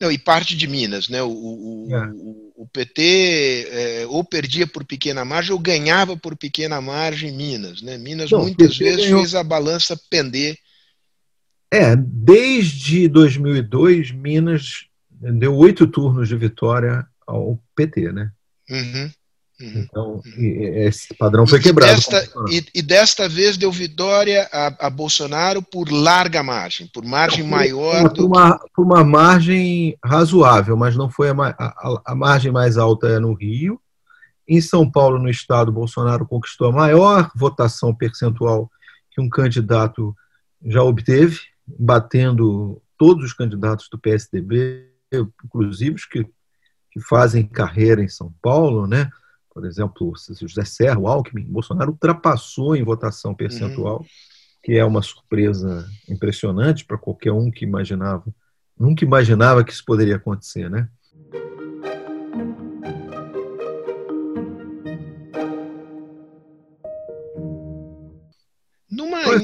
Não, 0.00 0.10
e 0.10 0.18
parte 0.18 0.56
de 0.56 0.66
Minas, 0.66 1.08
né? 1.08 1.22
O, 1.22 1.30
o, 1.30 1.88
é. 1.90 2.06
o, 2.14 2.52
o 2.56 2.66
PT 2.66 3.68
é, 3.70 4.06
ou 4.08 4.24
perdia 4.24 4.66
por 4.66 4.84
pequena 4.84 5.24
margem 5.24 5.52
ou 5.52 5.58
ganhava 5.58 6.16
por 6.16 6.36
pequena 6.36 6.80
margem 6.80 7.30
em 7.30 7.36
Minas, 7.36 7.82
né? 7.82 7.96
Minas 7.98 8.30
não, 8.30 8.42
muitas 8.42 8.76
vezes 8.76 9.04
ganhou... 9.04 9.20
fez 9.20 9.34
a 9.34 9.44
balança 9.44 9.96
pender. 10.10 10.58
É, 11.70 11.94
desde 11.96 13.08
2002, 13.08 14.10
Minas 14.10 14.86
deu 15.10 15.56
oito 15.56 15.86
turnos 15.86 16.28
de 16.28 16.36
vitória 16.36 17.06
ao 17.26 17.58
PT, 17.74 18.12
né? 18.12 18.30
Uhum. 18.68 19.10
Uhum. 19.62 19.86
Então, 19.88 20.20
esse 20.36 21.14
padrão 21.14 21.46
foi 21.46 21.60
quebrado. 21.60 21.92
Desta, 21.92 22.28
e, 22.50 22.64
e, 22.74 22.82
desta 22.82 23.28
vez 23.28 23.56
deu 23.56 23.70
vitória 23.70 24.48
a, 24.52 24.86
a, 24.86 24.90
Bolsonaro 24.90 25.62
por 25.62 25.88
larga 25.88 26.42
margem, 26.42 26.88
por 26.88 27.04
margem 27.04 27.44
não, 27.44 27.50
maior. 27.50 28.02
Por, 28.02 28.12
do 28.12 28.26
uma, 28.26 28.58
por 28.74 28.84
uma 28.84 29.04
margem 29.04 29.96
razoável, 30.04 30.76
mas 30.76 30.96
não 30.96 31.08
foi 31.08 31.30
a, 31.30 31.34
a, 31.34 32.02
a, 32.06 32.14
margem 32.14 32.50
mais 32.50 32.76
alta 32.76 33.06
é 33.06 33.20
no 33.20 33.34
Rio, 33.34 33.80
Em 34.48 34.60
São 34.60 34.90
Paulo, 34.90 35.18
no 35.18 35.30
estado, 35.30 35.70
Bolsonaro 35.70 36.26
conquistou 36.26 36.68
a 36.68 36.72
maior 36.72 37.30
votação 37.36 37.94
percentual 37.94 38.68
que 39.12 39.20
um 39.20 39.28
candidato 39.28 40.16
já 40.64 40.82
obteve, 40.82 41.38
batendo 41.66 42.82
todos 42.98 43.26
os 43.26 43.32
candidatos 43.32 43.88
do 43.88 43.98
PSDB, 43.98 44.88
inclusive 45.44 45.94
os 45.94 46.04
que, 46.04 46.24
que 46.90 47.00
fazem 47.00 47.46
carreira 47.46 48.02
em 48.02 48.08
São 48.08 48.34
Paulo, 48.42 48.88
né? 48.88 49.08
Por 49.52 49.66
exemplo, 49.66 50.12
José 50.40 50.64
Serra, 50.64 50.98
o 50.98 51.06
Alckmin, 51.06 51.44
Bolsonaro 51.44 51.92
ultrapassou 51.92 52.74
em 52.74 52.82
votação 52.82 53.34
percentual, 53.34 53.98
uhum. 53.98 54.06
que 54.62 54.72
é 54.72 54.84
uma 54.84 55.02
surpresa 55.02 55.86
impressionante 56.08 56.84
para 56.84 56.96
qualquer 56.96 57.32
um 57.32 57.50
que 57.50 57.64
imaginava, 57.64 58.24
nunca 58.78 59.04
imaginava 59.04 59.62
que 59.62 59.72
isso 59.72 59.84
poderia 59.84 60.16
acontecer, 60.16 60.70
né? 60.70 60.88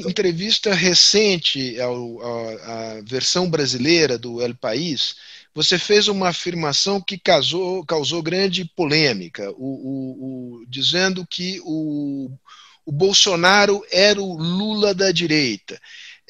entrevista 0.07 0.73
recente 0.73 1.77
à, 1.79 3.01
versão 3.05 3.49
brasileira 3.49 4.17
do 4.17 4.41
El 4.41 4.55
País, 4.55 5.15
você 5.53 5.77
fez 5.77 6.07
uma 6.07 6.29
afirmação 6.29 7.01
que 7.01 7.17
causou, 7.17 7.85
causou 7.85 8.21
grande 8.21 8.65
polêmica, 8.65 9.51
o, 9.51 9.55
o, 9.55 10.61
o, 10.61 10.65
dizendo 10.67 11.25
que 11.25 11.59
o, 11.63 12.29
Bolsonaro 12.91 13.85
era 13.91 14.21
o 14.21 14.33
Lula 14.33 14.93
da 14.93 15.11
direita. 15.11 15.79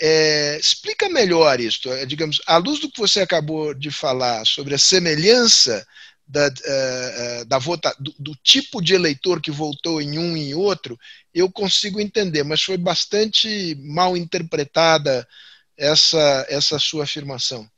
É, 0.02 0.58
explica 0.60 1.10
melhor 1.10 1.60
isso, 1.60 1.92
é, 1.92 2.06
digamos, 2.06 2.42
à 2.48 2.58
luz 2.58 2.80
do 2.80 2.90
que 2.90 3.00
você 3.00 3.20
acabou 3.20 3.74
de 3.74 3.92
falar 3.92 4.46
sobre 4.46 4.74
a 4.74 4.78
semelhança 4.78 5.86
da, 6.26 6.48
uh, 6.48 7.46
da 7.46 7.58
vota, 7.58 7.94
do, 8.00 8.14
do, 8.20 8.36
tipo 8.36 8.82
de 8.82 8.94
eleitor 8.94 9.42
que 9.42 9.50
votou 9.50 10.00
em 10.02 10.20
um 10.20 10.38
e 10.38 10.54
outro, 10.54 10.98
eu 11.34 11.52
consigo 11.52 12.00
entender, 12.00 12.44
mas 12.44 12.62
foi 12.62 12.78
bastante 12.78 13.76
mal 13.82 14.16
interpretada 14.16 15.28
essa, 15.76 16.46
essa 16.48 16.78
sua 16.78 17.04
afirmação. 17.04 17.70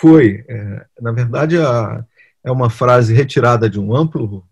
Foi. 0.00 0.44
É, 0.48 0.86
na 1.00 1.12
verdade, 1.12 1.58
a, 1.58 2.04
é 2.44 2.50
uma 2.50 2.70
frase 2.70 3.14
retirada 3.14 3.68
de 3.68 3.78
um 3.80 3.94
amplo, 3.94 4.46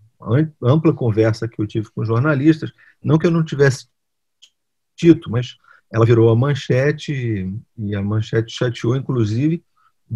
ampla 0.63 0.93
conversa 0.93 1.49
que 1.49 1.61
eu 1.61 1.67
tive 1.67 1.91
com 1.91 2.05
jornalistas. 2.05 2.73
Não 3.03 3.19
que 3.19 3.27
eu 3.27 3.31
não 3.31 3.45
tivesse 3.45 3.87
dito, 4.97 5.31
mas 5.31 5.57
ela 5.93 6.07
virou 6.07 6.31
a 6.31 6.37
manchete 6.37 7.53
e 7.79 7.95
a 7.95 8.03
manchete 8.03 8.53
chateou, 8.53 8.97
inclusive, 8.97 9.63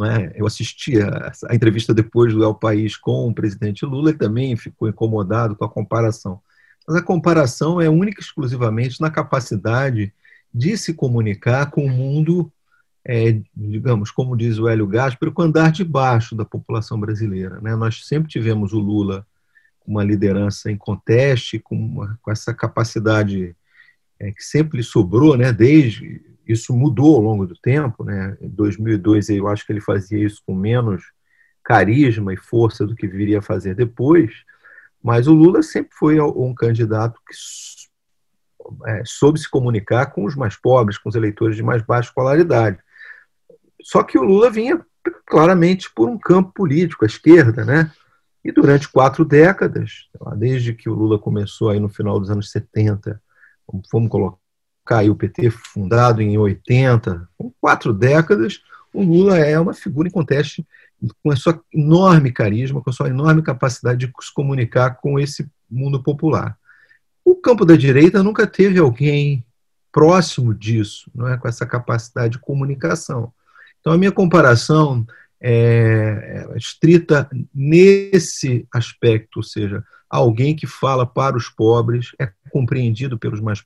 é? 0.03 0.33
Eu 0.37 0.47
assisti 0.47 1.01
a, 1.03 1.33
a, 1.49 1.55
entrevista 1.55 1.93
depois 1.93 2.33
do 2.33 2.45
El 2.45 2.55
País 2.55 2.97
com 2.97 3.29
o 3.29 3.35
presidente 3.35 3.85
Lula 3.85 4.11
e 4.11 4.15
também 4.15 4.57
ficou 4.57 4.89
incomodado 4.89 5.57
com 5.57 5.65
a 5.65 5.69
comparação. 5.69 6.41
Mas 6.87 6.97
a 6.97 7.03
comparação 7.03 7.81
é 7.81 7.89
única 7.89 8.21
e 8.21 8.25
exclusivamente 8.25 9.01
na 9.01 9.11
capacidade 9.11 10.13
de 10.55 10.77
se 10.77 10.95
comunicar 10.95 11.71
com 11.71 11.85
o 11.85 11.91
mundo, 11.91 12.53
é, 13.05 13.41
digamos, 13.57 14.11
como 14.11 14.37
diz 14.37 14.59
o 14.59 14.69
Hélio 14.69 14.87
Gaspar, 14.87 15.31
com 15.31 15.43
o 15.43 15.45
andar 15.45 15.73
de 15.73 15.85
baixo 15.85 16.35
da 16.35 16.45
população 16.45 16.99
brasileira. 17.01 17.61
Né? 17.61 17.75
Nós 17.75 18.07
sempre 18.07 18.29
tivemos 18.29 18.73
o 18.73 18.79
Lula 18.79 19.27
com 19.81 19.93
uma 19.93 20.05
liderança 20.05 20.71
em 20.71 20.77
conteste, 20.77 21.59
com, 21.59 21.75
uma, 21.77 22.19
com 22.23 22.31
essa 22.31 22.53
capacidade 22.53 23.57
é, 24.19 24.31
que 24.33 24.43
sempre 24.43 24.79
lhe 24.79 24.85
sobrou, 24.85 25.37
né? 25.37 25.53
desde 25.53 26.21
isso 26.47 26.75
mudou 26.75 27.17
ao 27.17 27.23
longo 27.23 27.47
do 27.47 27.55
tempo, 27.55 28.05
né? 28.05 28.37
Em 28.41 28.49
2002 28.49 29.29
eu 29.31 29.47
acho 29.47 29.65
que 29.65 29.73
ele 29.73 29.81
fazia 29.81 30.19
isso 30.25 30.43
com 30.45 30.55
menos 30.55 31.05
carisma 31.63 32.35
e 32.35 32.37
força 32.37 32.85
do 32.85 32.97
que 32.97 33.07
viria 33.07 33.39
a 33.39 33.43
fazer 33.43 33.75
depois, 33.75 34.33
mas 35.03 35.29
o 35.29 35.33
Lula 35.33 35.63
sempre 35.63 35.93
foi 35.95 36.21
um 36.21 36.53
candidato 36.53 37.21
que 37.27 37.35
é, 38.87 39.03
soube 39.05 39.39
se 39.39 39.49
comunicar 39.49 40.07
com 40.07 40.25
os 40.25 40.35
mais 40.35 40.57
pobres, 40.57 40.99
com 40.99 41.09
os 41.09 41.15
eleitores 41.15 41.57
de 41.57 41.63
mais 41.63 41.83
baixa 41.83 42.09
escolaridade. 42.09 42.79
Só 43.83 44.03
que 44.03 44.19
o 44.19 44.23
Lula 44.23 44.51
vinha 44.51 44.85
claramente 45.27 45.91
por 45.95 46.09
um 46.09 46.19
campo 46.19 46.53
político, 46.53 47.05
a 47.05 47.09
esquerda, 47.09 47.65
né? 47.65 47.91
E 48.45 48.51
durante 48.51 48.89
quatro 48.89 49.25
décadas, 49.25 50.09
desde 50.37 50.73
que 50.75 50.89
o 50.89 50.95
Lula 50.95 51.19
começou 51.19 51.71
aí 51.71 51.79
no 51.79 51.89
final 51.89 52.19
dos 52.19 52.31
anos 52.31 52.51
70, 52.51 53.21
vamos 53.93 54.11
colocar 54.11 54.41
caiu 54.91 55.13
o 55.13 55.17
PT, 55.17 55.51
fundado 55.51 56.21
em 56.21 56.37
80, 56.37 57.29
com 57.39 57.53
quatro 57.61 57.93
décadas, 57.93 58.61
o 58.93 59.05
Lula 59.05 59.39
é 59.39 59.59
uma 59.59 59.73
figura 59.73 60.09
em 60.09 60.11
conteste 60.11 60.67
com 61.23 61.31
a 61.31 61.37
sua 61.37 61.63
enorme 61.73 62.33
carisma, 62.33 62.83
com 62.83 62.91
a 62.91 62.93
sua 62.93 63.09
enorme 63.09 63.41
capacidade 63.41 64.05
de 64.05 64.13
se 64.21 64.35
comunicar 64.35 64.97
com 64.97 65.17
esse 65.17 65.49
mundo 65.71 66.03
popular. 66.03 66.59
O 67.25 67.37
campo 67.37 67.65
da 67.65 67.77
direita 67.77 68.21
nunca 68.21 68.49
teve 68.49 68.81
alguém 68.81 69.47
próximo 69.93 70.53
disso, 70.53 71.09
não 71.15 71.29
é, 71.29 71.37
com 71.37 71.47
essa 71.47 71.65
capacidade 71.65 72.33
de 72.33 72.41
comunicação. 72.41 73.33
Então 73.81 73.93
a 73.93 73.99
minha 73.99 74.13
comparação 74.13 75.07
é, 75.41 76.47
é 76.53 76.57
estrita 76.57 77.29
nesse 77.55 78.67
aspecto, 78.73 79.39
ou 79.39 79.43
seja, 79.43 79.83
alguém 80.09 80.55
que 80.55 80.67
fala 80.67 81.07
para 81.07 81.37
os 81.37 81.49
pobres, 81.49 82.13
é 82.19 82.31
compreendido 82.51 83.19
pelos 83.19 83.41
mais, 83.41 83.65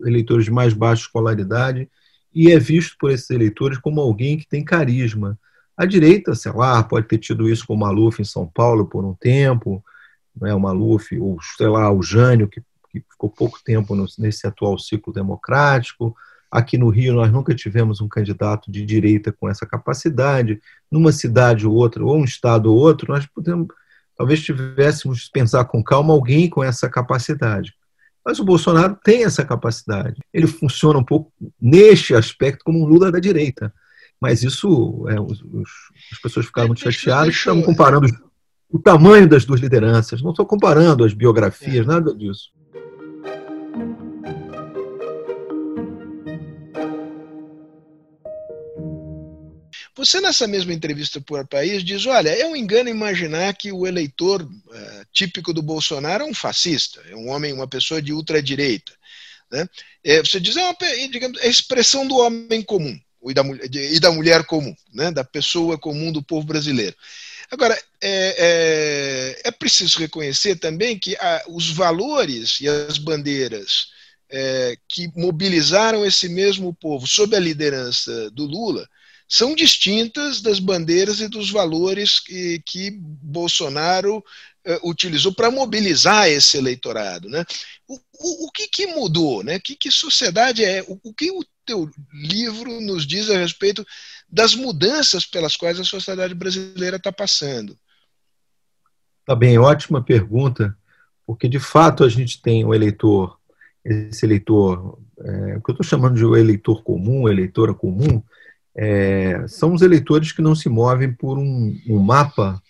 eleitores 0.00 0.46
de 0.46 0.50
mais 0.50 0.72
baixa 0.72 1.02
escolaridade 1.02 1.88
e 2.34 2.50
é 2.50 2.58
visto 2.58 2.96
por 2.98 3.10
esses 3.10 3.28
eleitores 3.30 3.78
como 3.78 4.00
alguém 4.00 4.38
que 4.38 4.48
tem 4.48 4.64
carisma. 4.64 5.38
A 5.76 5.84
direita, 5.84 6.34
sei 6.34 6.52
lá, 6.52 6.82
pode 6.82 7.06
ter 7.06 7.18
tido 7.18 7.48
isso 7.48 7.66
com 7.66 7.74
o 7.74 7.78
Maluf 7.78 8.20
em 8.20 8.24
São 8.24 8.46
Paulo 8.46 8.86
por 8.86 9.04
um 9.04 9.14
tempo, 9.14 9.84
é 10.42 10.54
o 10.54 10.60
Maluf, 10.60 11.18
ou 11.18 11.38
sei 11.56 11.68
lá, 11.68 11.92
o 11.92 12.02
Jânio, 12.02 12.48
que, 12.48 12.62
que 12.90 13.00
ficou 13.10 13.28
pouco 13.28 13.58
tempo 13.62 13.94
no, 13.94 14.06
nesse 14.18 14.46
atual 14.46 14.78
ciclo 14.78 15.12
democrático. 15.12 16.16
Aqui 16.52 16.76
no 16.76 16.90
Rio, 16.90 17.14
nós 17.14 17.32
nunca 17.32 17.54
tivemos 17.54 18.02
um 18.02 18.08
candidato 18.08 18.70
de 18.70 18.84
direita 18.84 19.32
com 19.32 19.48
essa 19.48 19.64
capacidade. 19.64 20.60
Numa 20.90 21.10
cidade 21.10 21.66
ou 21.66 21.72
outra, 21.74 22.04
ou 22.04 22.18
um 22.18 22.24
estado 22.24 22.70
ou 22.70 22.78
outro, 22.78 23.10
nós 23.10 23.24
podemos, 23.24 23.68
talvez 24.14 24.42
tivéssemos 24.42 25.30
pensar 25.30 25.64
com 25.64 25.82
calma 25.82 26.12
alguém 26.12 26.50
com 26.50 26.62
essa 26.62 26.90
capacidade. 26.90 27.72
Mas 28.22 28.38
o 28.38 28.44
Bolsonaro 28.44 28.98
tem 29.02 29.24
essa 29.24 29.42
capacidade. 29.42 30.20
Ele 30.30 30.46
funciona 30.46 30.98
um 30.98 31.04
pouco 31.04 31.32
neste 31.58 32.14
aspecto 32.14 32.62
como 32.66 32.84
um 32.84 32.86
Lula 32.86 33.10
da 33.10 33.18
direita. 33.18 33.72
Mas 34.20 34.42
isso, 34.42 35.06
é, 35.08 35.18
os, 35.18 35.40
os, 35.40 35.70
as 36.12 36.20
pessoas 36.20 36.44
ficaram 36.44 36.68
muito 36.68 36.82
chateadas, 36.82 37.34
estavam 37.34 37.62
comparando 37.62 38.06
o 38.68 38.78
tamanho 38.78 39.26
das 39.26 39.46
duas 39.46 39.58
lideranças. 39.58 40.20
Não 40.20 40.32
estou 40.32 40.44
comparando 40.44 41.02
as 41.02 41.14
biografias, 41.14 41.86
é. 41.86 41.88
nada 41.88 42.14
disso. 42.14 42.50
Você, 50.04 50.20
nessa 50.20 50.48
mesma 50.48 50.72
entrevista 50.72 51.20
para 51.20 51.42
o 51.42 51.46
País, 51.46 51.84
diz: 51.84 52.06
olha, 52.06 52.30
é 52.30 52.44
um 52.44 52.56
engano 52.56 52.88
imaginar 52.88 53.54
que 53.54 53.70
o 53.70 53.86
eleitor 53.86 54.42
uh, 54.42 55.06
típico 55.12 55.52
do 55.52 55.62
Bolsonaro 55.62 56.24
é 56.24 56.26
um 56.26 56.34
fascista, 56.34 57.00
é 57.08 57.14
um 57.14 57.28
homem, 57.28 57.52
uma 57.52 57.68
pessoa 57.68 58.02
de 58.02 58.12
ultradireita. 58.12 58.92
Né? 59.48 59.64
É, 60.02 60.18
você 60.18 60.40
diz: 60.40 60.56
é, 60.56 60.64
uma, 60.64 60.76
digamos, 61.08 61.40
é 61.40 61.46
a 61.46 61.48
expressão 61.48 62.04
do 62.04 62.16
homem 62.16 62.62
comum 62.62 62.98
e 63.28 63.32
da, 63.32 63.42
e 63.72 64.00
da 64.00 64.10
mulher 64.10 64.42
comum, 64.44 64.74
né? 64.92 65.12
da 65.12 65.22
pessoa 65.22 65.78
comum 65.78 66.10
do 66.10 66.20
povo 66.20 66.44
brasileiro. 66.44 66.96
Agora, 67.48 67.80
é, 68.00 69.36
é, 69.44 69.48
é 69.48 69.50
preciso 69.52 70.00
reconhecer 70.00 70.56
também 70.56 70.98
que 70.98 71.14
a, 71.14 71.44
os 71.46 71.70
valores 71.70 72.60
e 72.60 72.68
as 72.68 72.98
bandeiras 72.98 73.92
é, 74.28 74.76
que 74.88 75.12
mobilizaram 75.14 76.04
esse 76.04 76.28
mesmo 76.28 76.74
povo 76.74 77.06
sob 77.06 77.36
a 77.36 77.38
liderança 77.38 78.28
do 78.32 78.46
Lula 78.46 78.88
são 79.32 79.54
distintas 79.54 80.42
das 80.42 80.58
bandeiras 80.58 81.20
e 81.20 81.26
dos 81.26 81.50
valores 81.50 82.20
que, 82.20 82.62
que 82.66 82.90
Bolsonaro 82.90 84.18
uh, 84.18 84.90
utilizou 84.90 85.34
para 85.34 85.50
mobilizar 85.50 86.28
esse 86.28 86.58
eleitorado. 86.58 87.30
Né? 87.30 87.42
O, 87.88 87.94
o, 87.94 88.46
o 88.46 88.52
que, 88.52 88.68
que, 88.68 88.86
mudou? 88.88 89.42
Né? 89.42 89.58
Que, 89.58 89.74
que 89.74 89.90
sociedade 89.90 90.62
é? 90.62 90.82
O, 90.82 91.00
o 91.02 91.14
que 91.14 91.30
o 91.30 91.42
teu 91.64 91.90
livro 92.12 92.78
nos 92.82 93.06
diz 93.06 93.30
a 93.30 93.38
respeito 93.38 93.86
das 94.28 94.54
mudanças 94.54 95.24
pelas 95.24 95.56
quais 95.56 95.80
a 95.80 95.84
sociedade 95.84 96.34
brasileira 96.34 96.98
está 96.98 97.10
passando? 97.10 97.74
Tá 99.24 99.34
bem, 99.34 99.56
ótima 99.56 100.04
pergunta, 100.04 100.76
porque 101.26 101.48
de 101.48 101.58
fato 101.58 102.04
a 102.04 102.08
gente 102.10 102.42
tem 102.42 102.66
um 102.66 102.74
eleitor, 102.74 103.38
esse 103.82 104.26
eleitor, 104.26 104.98
é, 105.18 105.56
o 105.56 105.62
que 105.62 105.70
eu 105.70 105.72
estou 105.72 105.86
chamando 105.86 106.16
de 106.16 106.38
eleitor 106.38 106.82
comum, 106.82 107.26
eleitora 107.26 107.72
comum, 107.72 108.22
é, 108.74 109.46
são 109.46 109.74
os 109.74 109.82
eleitores 109.82 110.32
que 110.32 110.42
não 110.42 110.54
se 110.54 110.68
movem 110.68 111.12
por 111.12 111.38
um, 111.38 111.78
um 111.86 111.98
mapa, 111.98 112.60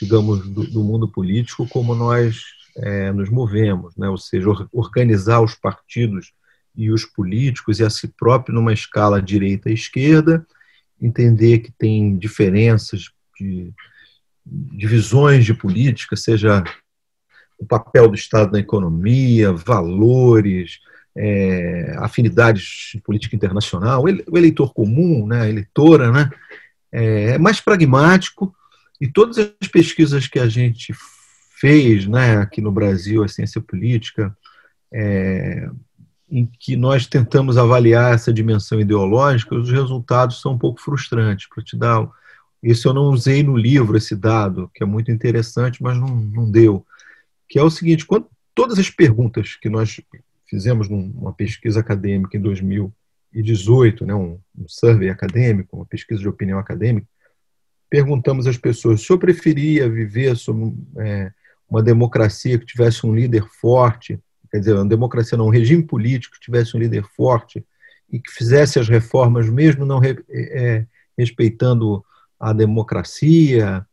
digamos, 0.00 0.48
do, 0.48 0.64
do, 0.64 0.84
mundo 0.84 1.08
político 1.08 1.68
como 1.68 1.94
nós 1.94 2.42
é, 2.76 3.12
nos 3.12 3.28
movemos, 3.28 3.96
né? 3.96 4.08
ou 4.08 4.16
seja, 4.16 4.48
organizar 4.72 5.40
os 5.40 5.54
partidos 5.54 6.32
e 6.76 6.90
os 6.90 7.04
políticos 7.04 7.80
e 7.80 7.84
a 7.84 7.90
si 7.90 8.06
próprio 8.06 8.54
numa 8.54 8.72
escala 8.72 9.20
direita 9.20 9.70
esquerda, 9.70 10.46
entender 11.00 11.58
que 11.58 11.72
tem 11.72 12.16
diferenças 12.16 13.10
de 13.38 13.72
divisões 14.46 15.44
de 15.44 15.52
política, 15.52 16.16
seja 16.16 16.64
o 17.58 17.66
papel 17.66 18.08
do 18.08 18.14
Estado 18.14 18.52
na 18.52 18.60
economia, 18.60 19.52
valores, 19.52 20.78
é, 21.20 21.96
afinidades 21.98 22.92
de 22.94 23.00
política 23.00 23.34
internacional. 23.34 24.04
O 24.04 24.38
eleitor 24.38 24.72
comum, 24.72 25.26
né, 25.26 25.42
a 25.42 25.48
eleitora, 25.48 26.12
né, 26.12 26.30
é, 26.92 27.30
é 27.30 27.38
mais 27.38 27.60
pragmático 27.60 28.54
e 29.00 29.08
todas 29.08 29.38
as 29.38 29.68
pesquisas 29.68 30.28
que 30.28 30.38
a 30.38 30.48
gente 30.48 30.94
fez 31.60 32.06
né, 32.06 32.36
aqui 32.36 32.60
no 32.60 32.70
Brasil, 32.70 33.24
a 33.24 33.28
ciência 33.28 33.60
política, 33.60 34.36
é, 34.92 35.68
em 36.30 36.46
que 36.60 36.76
nós 36.76 37.06
tentamos 37.06 37.58
avaliar 37.58 38.14
essa 38.14 38.32
dimensão 38.32 38.80
ideológica, 38.80 39.56
os 39.56 39.70
resultados 39.70 40.40
são 40.40 40.52
um 40.52 40.58
pouco 40.58 40.80
frustrantes. 40.80 41.48
Para 41.48 41.64
te 41.64 41.76
dar, 41.76 42.08
isso 42.62 42.86
eu 42.86 42.94
não 42.94 43.04
usei 43.06 43.42
no 43.42 43.56
livro 43.56 43.96
esse 43.96 44.14
dado, 44.14 44.70
que 44.72 44.84
é 44.84 44.86
muito 44.86 45.10
interessante, 45.10 45.82
mas 45.82 45.98
não, 45.98 46.08
não 46.08 46.48
deu. 46.48 46.86
Que 47.48 47.58
é 47.58 47.62
o 47.62 47.70
seguinte: 47.70 48.04
quando, 48.04 48.26
todas 48.54 48.78
as 48.78 48.90
perguntas 48.90 49.56
que 49.56 49.68
nós 49.68 50.00
fizemos 50.48 50.88
numa 50.88 51.32
pesquisa 51.32 51.80
acadêmica 51.80 52.36
em 52.36 52.40
2018, 52.40 54.06
né, 54.06 54.14
um, 54.14 54.40
um 54.56 54.68
survey 54.68 55.10
acadêmico, 55.10 55.76
uma 55.76 55.86
pesquisa 55.86 56.20
de 56.20 56.28
opinião 56.28 56.58
acadêmica, 56.58 57.06
perguntamos 57.90 58.46
às 58.46 58.56
pessoas 58.56 59.00
se 59.00 59.10
eu 59.10 59.18
preferia 59.18 59.88
viver 59.88 60.36
sob 60.36 60.74
é, 60.98 61.32
uma 61.68 61.82
democracia 61.82 62.58
que 62.58 62.66
tivesse 62.66 63.06
um 63.06 63.14
líder 63.14 63.44
forte 63.60 64.20
quer 64.50 64.58
dizer, 64.58 64.74
uma 64.74 64.86
democracia 64.86 65.36
não, 65.36 65.46
um 65.46 65.50
regime 65.50 65.82
político 65.82 66.34
que 66.34 66.40
tivesse 66.40 66.76
um 66.76 66.80
líder 66.80 67.04
forte 67.04 67.64
e 68.10 68.18
que 68.18 68.30
fizesse 68.30 68.78
as 68.78 68.88
reformas 68.88 69.48
mesmo 69.48 69.84
não 69.84 70.02
é, 70.02 70.16
é, 70.30 70.86
respeitando 71.16 72.04
a 72.40 72.52
democracia. 72.52 73.86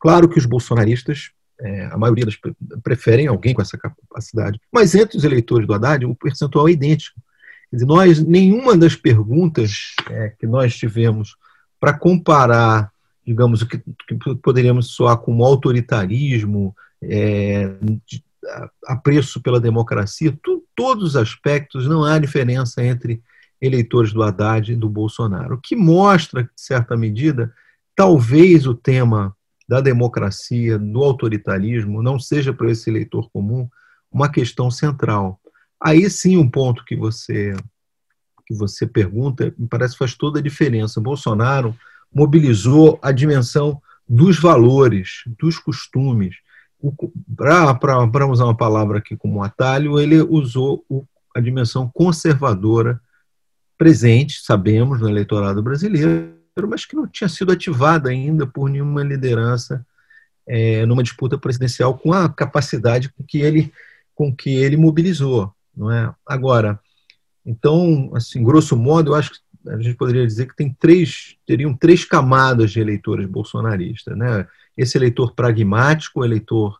Claro 0.00 0.28
que 0.28 0.38
os 0.38 0.46
bolsonaristas, 0.46 1.30
é, 1.60 1.86
a 1.86 1.96
maioria 1.96 2.24
das 2.24 2.36
preferem 2.82 3.26
alguém 3.26 3.54
com 3.54 3.62
essa 3.62 3.78
capacidade, 3.78 4.60
mas 4.70 4.94
entre 4.94 5.16
os 5.16 5.24
eleitores 5.24 5.66
do 5.66 5.74
Haddad 5.74 6.04
o 6.04 6.14
percentual 6.14 6.68
é 6.68 6.72
idêntico. 6.72 7.20
Dizer, 7.72 7.86
nós, 7.86 8.22
nenhuma 8.22 8.76
das 8.76 8.94
perguntas 8.94 9.94
é, 10.10 10.32
que 10.38 10.46
nós 10.46 10.76
tivemos 10.76 11.36
para 11.80 11.92
comparar, 11.92 12.92
digamos, 13.26 13.62
o 13.62 13.66
que, 13.66 13.78
que, 13.78 14.34
poderíamos 14.36 14.88
soar 14.88 15.16
como 15.18 15.44
autoritarismo, 15.44 16.74
é, 17.02 17.70
apreço 18.86 19.40
pela 19.40 19.60
democracia, 19.60 20.36
tu, 20.42 20.64
todos 20.74 21.10
os 21.10 21.16
aspectos, 21.16 21.86
não 21.86 22.04
há 22.04 22.18
diferença 22.18 22.84
entre 22.84 23.22
eleitores 23.60 24.12
do 24.12 24.22
Haddad 24.22 24.72
e 24.72 24.76
do 24.76 24.88
Bolsonaro. 24.88 25.56
O 25.56 25.60
que 25.60 25.74
mostra, 25.74 26.44
de 26.44 26.50
certa 26.56 26.96
medida, 26.96 27.52
talvez 27.94 28.66
o 28.66 28.74
tema 28.74 29.35
da 29.68 29.80
democracia, 29.80 30.78
do 30.78 31.02
autoritarismo, 31.02 32.02
não 32.02 32.18
seja 32.18 32.52
para 32.52 32.70
esse 32.70 32.88
eleitor 32.88 33.28
comum 33.30 33.68
uma 34.10 34.28
questão 34.28 34.70
central. 34.70 35.40
Aí 35.82 36.08
sim 36.08 36.36
um 36.36 36.48
ponto 36.48 36.84
que 36.84 36.96
você 36.96 37.54
que 38.46 38.54
você 38.54 38.86
pergunta, 38.86 39.52
me 39.58 39.66
parece 39.66 39.96
faz 39.96 40.14
toda 40.14 40.38
a 40.38 40.42
diferença. 40.42 41.00
Bolsonaro 41.00 41.76
mobilizou 42.14 42.96
a 43.02 43.10
dimensão 43.10 43.82
dos 44.08 44.38
valores, 44.38 45.24
dos 45.38 45.58
costumes, 45.58 46.36
para 47.36 48.26
usar 48.26 48.44
uma 48.44 48.56
palavra 48.56 48.98
aqui 48.98 49.16
como 49.16 49.42
atalho, 49.42 49.98
ele 49.98 50.22
usou 50.22 50.84
o, 50.88 51.04
a 51.34 51.40
dimensão 51.40 51.90
conservadora 51.92 53.00
presente, 53.76 54.40
sabemos, 54.42 55.00
no 55.00 55.08
eleitorado 55.08 55.62
brasileiro, 55.62 56.35
mas 56.64 56.86
que 56.86 56.94
não 56.94 57.06
tinha 57.06 57.28
sido 57.28 57.52
ativada 57.52 58.08
ainda 58.08 58.46
por 58.46 58.70
nenhuma 58.70 59.02
liderança 59.02 59.84
é, 60.46 60.86
numa 60.86 61.02
disputa 61.02 61.36
presidencial 61.36 61.98
com 61.98 62.12
a 62.12 62.28
capacidade 62.28 63.08
com 63.10 63.24
que 63.24 63.38
ele, 63.38 63.72
com 64.14 64.34
que 64.34 64.54
ele 64.54 64.76
mobilizou. 64.76 65.52
Não 65.76 65.90
é? 65.90 66.14
Agora, 66.24 66.78
então, 67.44 68.10
assim, 68.14 68.42
grosso 68.42 68.76
modo, 68.76 69.10
eu 69.10 69.14
acho 69.16 69.32
que 69.32 69.38
a 69.68 69.76
gente 69.82 69.96
poderia 69.96 70.26
dizer 70.26 70.46
que 70.46 70.56
tem 70.56 70.72
três, 70.72 71.36
teriam 71.44 71.74
três 71.74 72.04
camadas 72.04 72.70
de 72.70 72.80
eleitores 72.80 73.26
bolsonaristas, 73.26 74.16
né? 74.16 74.46
esse 74.76 74.96
eleitor 74.96 75.34
pragmático, 75.34 76.24
eleitor 76.24 76.78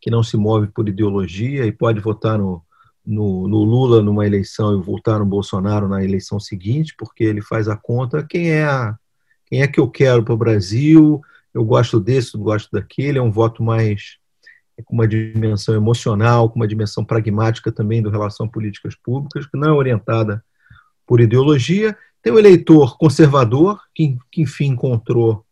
que 0.00 0.10
não 0.10 0.22
se 0.22 0.36
move 0.36 0.68
por 0.68 0.88
ideologia 0.88 1.66
e 1.66 1.72
pode 1.72 1.98
votar 1.98 2.38
no, 2.38 2.62
no, 3.04 3.48
no, 3.48 3.64
Lula 3.64 4.02
numa 4.02 4.26
eleição 4.26 4.78
e 4.78 4.82
votar 4.82 5.18
no 5.18 5.26
Bolsonaro 5.26 5.88
na 5.88 6.04
eleição 6.04 6.38
seguinte, 6.38 6.94
porque 6.96 7.24
ele 7.24 7.42
faz 7.42 7.68
a 7.68 7.76
conta 7.76 8.22
quem 8.22 8.50
é 8.50 8.64
a, 8.64 8.96
quem 9.48 9.62
é 9.62 9.66
que 9.66 9.80
eu 9.80 9.88
quero 9.88 10.22
para 10.22 10.34
o 10.34 10.38
Brasil, 10.38 11.22
eu 11.54 11.64
gosto 11.64 11.98
desse, 11.98 12.34
eu 12.34 12.40
gosto 12.40 12.70
daquele, 12.70 13.18
é 13.18 13.22
um 13.22 13.30
voto 13.30 13.62
mais 13.62 14.18
é 14.76 14.82
com 14.82 14.94
uma 14.94 15.08
dimensão 15.08 15.74
emocional, 15.74 16.48
com 16.48 16.56
uma 16.56 16.68
dimensão 16.68 17.04
pragmática 17.04 17.72
também 17.72 18.00
do 18.00 18.10
relação 18.10 18.46
a 18.46 18.48
políticas 18.48 18.94
públicas, 18.94 19.44
que 19.44 19.58
não 19.58 19.70
é 19.70 19.72
orientada 19.72 20.44
por 21.04 21.20
ideologia. 21.20 21.96
Tem 22.22 22.32
o 22.32 22.38
eleitor 22.38 22.96
conservador, 22.96 23.80
que, 23.92 24.16
que 24.30 24.42
enfim 24.42 24.66
encontrou 24.66 25.44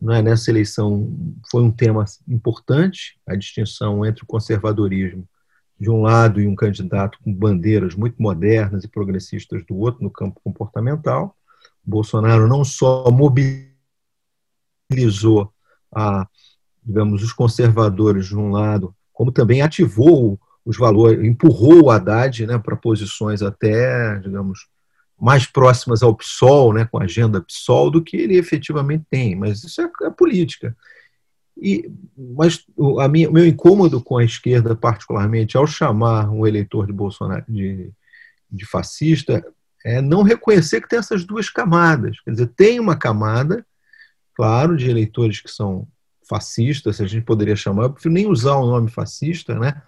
né, 0.00 0.20
nessa 0.20 0.50
eleição 0.50 1.14
foi 1.50 1.62
um 1.62 1.70
tema 1.70 2.04
importante, 2.26 3.20
a 3.26 3.36
distinção 3.36 4.04
entre 4.04 4.24
o 4.24 4.26
conservadorismo 4.26 5.28
de 5.78 5.90
um 5.90 6.00
lado 6.00 6.40
e 6.40 6.48
um 6.48 6.56
candidato 6.56 7.18
com 7.22 7.32
bandeiras 7.32 7.94
muito 7.94 8.20
modernas 8.20 8.82
e 8.82 8.88
progressistas 8.88 9.64
do 9.64 9.76
outro 9.76 10.02
no 10.02 10.10
campo 10.10 10.40
comportamental. 10.42 11.35
Bolsonaro 11.86 12.48
não 12.48 12.64
só 12.64 13.10
mobilizou 13.10 13.72
a, 15.94 16.26
digamos, 16.84 17.22
os 17.22 17.32
conservadores 17.32 18.26
de 18.26 18.36
um 18.36 18.50
lado, 18.50 18.94
como 19.12 19.30
também 19.30 19.62
ativou 19.62 20.38
os 20.64 20.76
valores, 20.76 21.24
empurrou 21.24 21.84
o 21.84 21.90
Haddad 21.90 22.44
né, 22.46 22.58
para 22.58 22.76
posições 22.76 23.40
até, 23.40 24.18
digamos, 24.18 24.66
mais 25.18 25.46
próximas 25.46 26.02
ao 26.02 26.14
PSOL, 26.14 26.74
né, 26.74 26.84
com 26.84 26.98
a 26.98 27.04
agenda 27.04 27.40
PSOL, 27.40 27.90
do 27.90 28.02
que 28.02 28.16
ele 28.16 28.36
efetivamente 28.36 29.04
tem. 29.08 29.36
Mas 29.36 29.62
isso 29.62 29.80
é, 29.80 29.88
é 30.02 30.10
política. 30.10 30.76
E, 31.56 31.90
mas 32.16 32.64
o 32.76 33.06
minha, 33.08 33.30
meu 33.30 33.46
incômodo 33.46 34.02
com 34.02 34.18
a 34.18 34.24
esquerda, 34.24 34.76
particularmente, 34.76 35.56
ao 35.56 35.66
chamar 35.66 36.30
um 36.30 36.46
eleitor 36.46 36.86
de 36.86 36.92
Bolsonaro 36.92 37.44
de, 37.48 37.90
de 38.50 38.66
fascista, 38.66 39.42
é 39.86 40.02
não 40.02 40.24
reconhecer 40.24 40.80
que 40.80 40.88
tem 40.88 40.98
essas 40.98 41.24
duas 41.24 41.48
camadas. 41.48 42.20
Quer 42.20 42.32
dizer, 42.32 42.48
tem 42.48 42.80
uma 42.80 42.96
camada, 42.96 43.64
claro, 44.34 44.76
de 44.76 44.90
eleitores 44.90 45.40
que 45.40 45.48
são 45.48 45.86
fascistas, 46.28 46.96
se 46.96 47.04
a 47.04 47.06
gente 47.06 47.24
poderia 47.24 47.54
chamar, 47.54 47.84
eu 47.84 47.92
prefiro 47.92 48.12
nem 48.12 48.26
usar 48.26 48.56
o 48.56 48.66
nome 48.66 48.90
fascista, 48.90 49.56
né? 49.56 49.80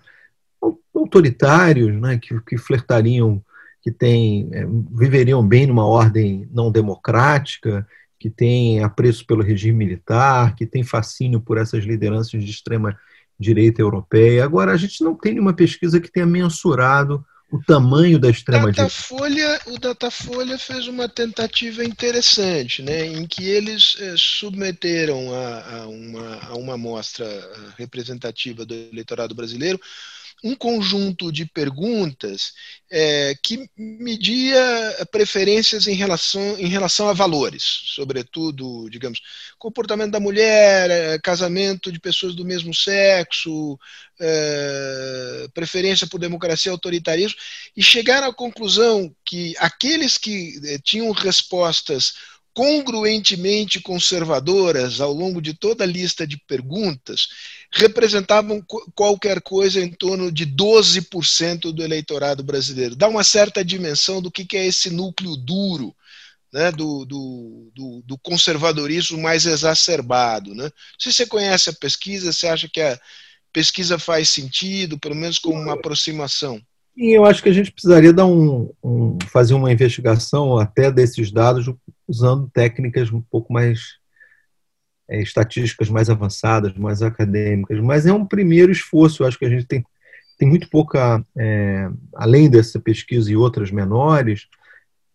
autoritários, 0.94 2.00
né? 2.00 2.16
que, 2.16 2.40
que 2.42 2.56
flertariam 2.56 3.42
que 3.82 3.90
tem, 3.90 4.48
é, 4.52 4.64
viveriam 4.92 5.46
bem 5.46 5.66
numa 5.66 5.86
ordem 5.86 6.48
não 6.52 6.70
democrática, 6.70 7.86
que 8.20 8.30
tem 8.30 8.82
apreço 8.82 9.26
pelo 9.26 9.42
regime 9.42 9.76
militar, 9.76 10.54
que 10.54 10.66
tem 10.66 10.84
fascínio 10.84 11.40
por 11.40 11.58
essas 11.58 11.84
lideranças 11.84 12.44
de 12.44 12.50
extrema 12.50 12.96
direita 13.38 13.80
europeia. 13.80 14.44
Agora, 14.44 14.72
a 14.72 14.76
gente 14.76 15.02
não 15.02 15.14
tem 15.14 15.32
nenhuma 15.32 15.52
pesquisa 15.52 16.00
que 16.00 16.10
tenha 16.10 16.26
mensurado 16.26 17.24
o 17.50 17.58
tamanho 17.62 18.18
da 18.18 18.28
extrema 18.28 18.70
Datafolha, 18.70 19.34
direita. 19.34 19.70
O 19.70 19.78
Datafolha 19.78 20.58
fez 20.58 20.86
uma 20.86 21.08
tentativa 21.08 21.82
interessante, 21.82 22.82
né, 22.82 23.06
em 23.06 23.26
que 23.26 23.44
eles 23.46 23.96
eh, 23.98 24.14
submeteram 24.16 25.32
a, 25.34 25.76
a, 25.76 25.86
uma, 25.86 26.38
a 26.44 26.54
uma 26.56 26.74
amostra 26.74 27.26
representativa 27.78 28.66
do 28.66 28.74
eleitorado 28.74 29.34
brasileiro 29.34 29.80
um 30.42 30.54
conjunto 30.54 31.32
de 31.32 31.44
perguntas 31.44 32.52
é, 32.90 33.34
que 33.42 33.68
media 33.76 34.60
preferências 35.10 35.86
em 35.88 35.94
relação, 35.94 36.56
em 36.58 36.68
relação 36.68 37.08
a 37.08 37.12
valores, 37.12 37.62
sobretudo, 37.86 38.88
digamos, 38.88 39.20
comportamento 39.58 40.12
da 40.12 40.20
mulher, 40.20 40.90
é, 40.90 41.18
casamento 41.18 41.90
de 41.90 41.98
pessoas 41.98 42.34
do 42.34 42.44
mesmo 42.44 42.72
sexo, 42.72 43.78
é, 44.20 45.48
preferência 45.52 46.06
por 46.06 46.20
democracia 46.20 46.70
e 46.70 46.72
autoritarismo, 46.72 47.38
e 47.76 47.82
chegaram 47.82 48.28
à 48.28 48.34
conclusão 48.34 49.14
que 49.24 49.54
aqueles 49.58 50.16
que 50.16 50.60
é, 50.64 50.78
tinham 50.78 51.10
respostas 51.10 52.14
congruentemente 52.58 53.80
conservadoras 53.80 55.00
ao 55.00 55.12
longo 55.12 55.40
de 55.40 55.54
toda 55.54 55.84
a 55.84 55.86
lista 55.86 56.26
de 56.26 56.36
perguntas 56.36 57.28
representavam 57.70 58.64
qualquer 58.94 59.40
coisa 59.42 59.80
em 59.80 59.90
torno 59.90 60.32
de 60.32 60.46
12% 60.46 61.72
do 61.72 61.82
eleitorado 61.82 62.42
brasileiro. 62.42 62.96
Dá 62.96 63.08
uma 63.08 63.22
certa 63.22 63.64
dimensão 63.64 64.22
do 64.22 64.30
que 64.30 64.56
é 64.56 64.66
esse 64.66 64.90
núcleo 64.90 65.36
duro 65.36 65.94
né, 66.52 66.72
do, 66.72 67.04
do, 67.04 67.70
do, 67.74 68.02
do, 68.06 68.18
conservadorismo 68.18 69.18
mais 69.18 69.44
exacerbado. 69.44 70.54
Né? 70.54 70.70
Se 70.98 71.12
você 71.12 71.26
conhece 71.26 71.68
a 71.68 71.74
pesquisa, 71.74 72.32
você 72.32 72.46
acha 72.46 72.68
que 72.72 72.80
a 72.80 72.98
pesquisa 73.52 73.98
faz 73.98 74.30
sentido, 74.30 74.98
pelo 74.98 75.14
menos 75.14 75.38
como 75.38 75.60
uma 75.60 75.74
aproximação? 75.74 76.60
E 76.96 77.16
eu 77.16 77.24
acho 77.24 77.42
que 77.42 77.48
a 77.48 77.52
gente 77.52 77.70
precisaria 77.70 78.12
dar 78.12 78.26
um, 78.26 78.72
um, 78.82 79.18
fazer 79.30 79.54
uma 79.54 79.70
investigação 79.70 80.58
até 80.58 80.90
desses 80.90 81.30
dados 81.30 81.66
usando 82.08 82.50
técnicas 82.52 83.12
um 83.12 83.20
pouco 83.20 83.52
mais 83.52 83.98
é, 85.08 85.22
estatísticas 85.22 85.88
mais 85.88 86.10
avançadas, 86.10 86.74
mais 86.74 87.02
acadêmicas, 87.02 87.80
mas 87.80 88.06
é 88.06 88.12
um 88.12 88.26
primeiro 88.26 88.70
esforço. 88.70 89.22
Eu 89.22 89.26
acho 89.26 89.38
que 89.38 89.46
a 89.46 89.50
gente 89.50 89.64
tem, 89.64 89.84
tem 90.38 90.48
muito 90.48 90.68
pouca, 90.68 91.24
é, 91.36 91.88
além 92.14 92.50
dessa 92.50 92.78
pesquisa 92.78 93.30
e 93.30 93.36
outras 93.36 93.70
menores. 93.70 94.46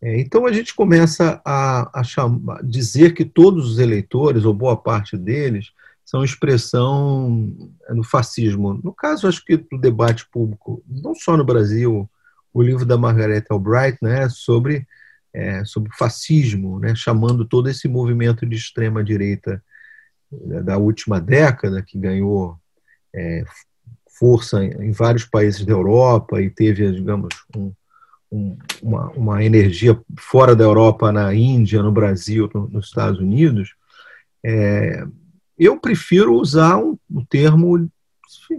É, 0.01 0.19
então 0.19 0.45
a 0.45 0.51
gente 0.51 0.73
começa 0.73 1.41
a, 1.45 1.99
a 1.99 2.03
chamar, 2.03 2.63
dizer 2.63 3.13
que 3.13 3.23
todos 3.23 3.69
os 3.71 3.79
eleitores, 3.79 4.45
ou 4.45 4.53
boa 4.53 4.75
parte 4.75 5.15
deles, 5.15 5.71
são 6.03 6.23
expressão 6.23 7.55
do 7.89 8.03
fascismo. 8.03 8.79
No 8.83 8.93
caso, 8.93 9.27
acho 9.27 9.43
que 9.45 9.57
do 9.57 9.77
debate 9.77 10.27
público, 10.29 10.83
não 10.87 11.15
só 11.15 11.37
no 11.37 11.45
Brasil, 11.45 12.09
o 12.53 12.61
livro 12.61 12.85
da 12.85 12.97
Margaret 12.97 13.45
Albright, 13.49 13.97
né, 14.01 14.27
sobre 14.29 14.85
é, 15.33 15.65
sobre 15.65 15.91
fascismo, 15.97 16.79
né, 16.79 16.93
chamando 16.93 17.43
todo 17.43 17.67
esse 17.67 17.87
movimento 17.87 18.45
de 18.45 18.55
extrema 18.55 19.03
direita 19.03 19.63
da 20.63 20.77
última 20.77 21.19
década 21.19 21.81
que 21.81 21.97
ganhou 21.97 22.57
é, 23.13 23.43
força 24.19 24.63
em 24.63 24.91
vários 24.91 25.25
países 25.25 25.65
da 25.65 25.73
Europa 25.73 26.41
e 26.41 26.49
teve, 26.49 26.91
digamos, 26.91 27.29
um, 27.55 27.73
um, 28.31 28.57
uma, 28.81 29.09
uma, 29.11 29.43
energia 29.43 29.99
fora 30.17 30.55
da 30.55 30.63
Europa, 30.63 31.11
na 31.11 31.33
Índia, 31.33 31.83
no 31.83 31.91
Brasil, 31.91 32.49
no, 32.53 32.67
nos 32.69 32.85
Estados 32.85 33.19
Unidos. 33.19 33.73
É, 34.43 35.05
eu 35.57 35.79
prefiro 35.79 36.35
usar 36.35 36.77
um, 36.77 36.97
um 37.11 37.23
termo 37.25 37.89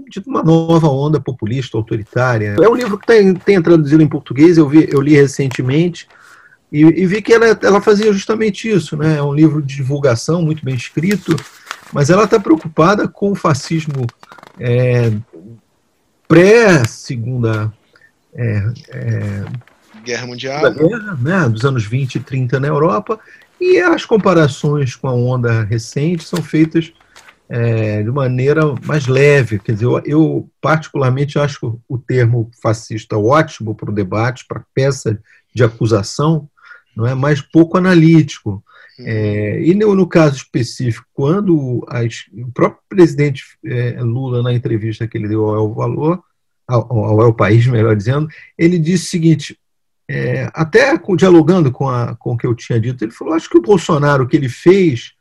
de 0.09 0.21
uma 0.27 0.43
nova 0.43 0.89
onda 0.89 1.21
populista, 1.21 1.77
autoritária. 1.77 2.57
É 2.61 2.69
um 2.69 2.75
livro 2.75 2.99
que 2.99 3.07
tem, 3.07 3.35
tem 3.35 3.61
traduzido 3.61 4.03
em 4.03 4.09
português, 4.09 4.57
eu, 4.57 4.69
vi, 4.69 4.89
eu 4.91 5.01
li 5.01 5.15
recentemente, 5.15 6.09
e, 6.71 6.81
e, 6.81 7.07
vi 7.07 7.23
que 7.23 7.33
ela, 7.33 7.47
ela 7.63 7.81
fazia 7.81 8.13
justamente 8.13 8.69
isso. 8.69 8.97
Né? 8.97 9.17
É 9.17 9.23
um 9.23 9.33
livro 9.33 9.63
de 9.63 9.77
divulgação, 9.77 10.43
muito 10.43 10.65
bem 10.65 10.75
escrito, 10.75 11.37
mas 11.93 12.11
ela 12.11 12.25
está 12.25 12.39
preocupada 12.41 13.07
com 13.07 13.33
o 13.33 13.35
fascismo 13.35 14.07
é, 14.59 15.13
pré-segunda 16.27 17.73
é, 18.35 18.73
é, 18.89 19.45
Guerra 20.05 20.27
Mundial, 20.27 20.73
guerra, 20.73 21.19
né, 21.21 21.49
dos 21.49 21.65
anos 21.65 21.85
20 21.85 22.17
e 22.17 22.21
30 22.21 22.61
na 22.61 22.69
Europa, 22.69 23.19
e 23.61 23.81
as 23.81 24.05
comparações 24.05 24.95
com 24.95 25.09
a 25.09 25.15
onda 25.15 25.63
recente 25.63 26.25
são 26.25 26.43
feitas 26.43 26.93
é, 27.49 28.03
de 28.03 28.11
maneira 28.11 28.63
mais 28.85 29.07
leve. 29.07 29.59
Quer 29.59 29.73
dizer, 29.73 29.87
eu, 29.87 30.03
eu, 30.05 30.51
particularmente 30.61 31.39
acho 31.39 31.81
o 31.89 31.99
termo 31.99 32.51
fascista 32.63 33.17
ótimo 33.17 33.75
para 33.75 33.91
o 33.91 33.95
debate, 33.95 34.45
para 34.47 34.65
peça 34.75 35.19
de 35.55 35.63
acusação, 35.63 36.49
não 36.97 37.07
é 37.07 37.15
mais 37.15 37.41
pouco 37.41 37.79
analítico. 37.79 38.63
Uhum. 38.99 39.07
É, 39.07 39.61
e 39.63 39.75
no, 39.75 39.95
no, 39.95 40.07
caso 40.07 40.37
específico, 40.37 41.07
quando 41.13 41.57
o 41.57 42.53
próprio 42.53 42.83
presidente 42.89 43.45
é, 43.65 44.01
Lula, 44.01 44.43
na 44.43 44.53
entrevista 44.53 45.07
que 45.07 45.19
ele 45.19 45.29
deu 45.29 45.49
ao 45.49 45.75
Valor, 45.75 46.23
ao, 46.67 47.21
ao 47.21 47.35
País, 47.35 47.67
melhor 47.67 47.97
dizendo, 47.97 48.29
ele 48.57 48.79
disse 48.79 49.07
o 49.07 49.11
seguinte: 49.11 49.59
é, 50.09 50.51
até 50.55 50.97
dialogando 51.17 51.73
com, 51.73 51.89
a, 51.89 52.15
com 52.17 52.33
o 52.33 52.37
que 52.37 52.47
eu 52.47 52.55
tinha 52.55 52.79
dito, 52.79 53.05
ele 53.05 53.13
falou: 53.13 53.35
acho 53.35 53.49
que 53.51 53.59
o 53.59 53.63
Bolsonaro, 53.63 54.25
o 54.25 54.29
que 54.29 54.37
ele 54.37 54.49
fez 54.49 55.13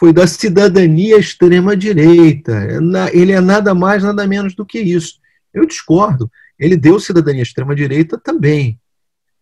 foi 0.00 0.12
da 0.12 0.26
cidadania 0.26 1.18
extrema-direita. 1.18 2.52
É 2.52 3.16
ele 3.16 3.32
é 3.32 3.40
nada 3.40 3.74
mais, 3.74 4.02
nada 4.02 4.26
menos 4.26 4.54
do 4.54 4.64
que 4.64 4.80
isso. 4.80 5.20
Eu 5.52 5.66
discordo. 5.66 6.30
Ele 6.58 6.76
deu 6.76 6.98
cidadania 6.98 7.42
extrema-direita 7.42 8.18
também. 8.18 8.80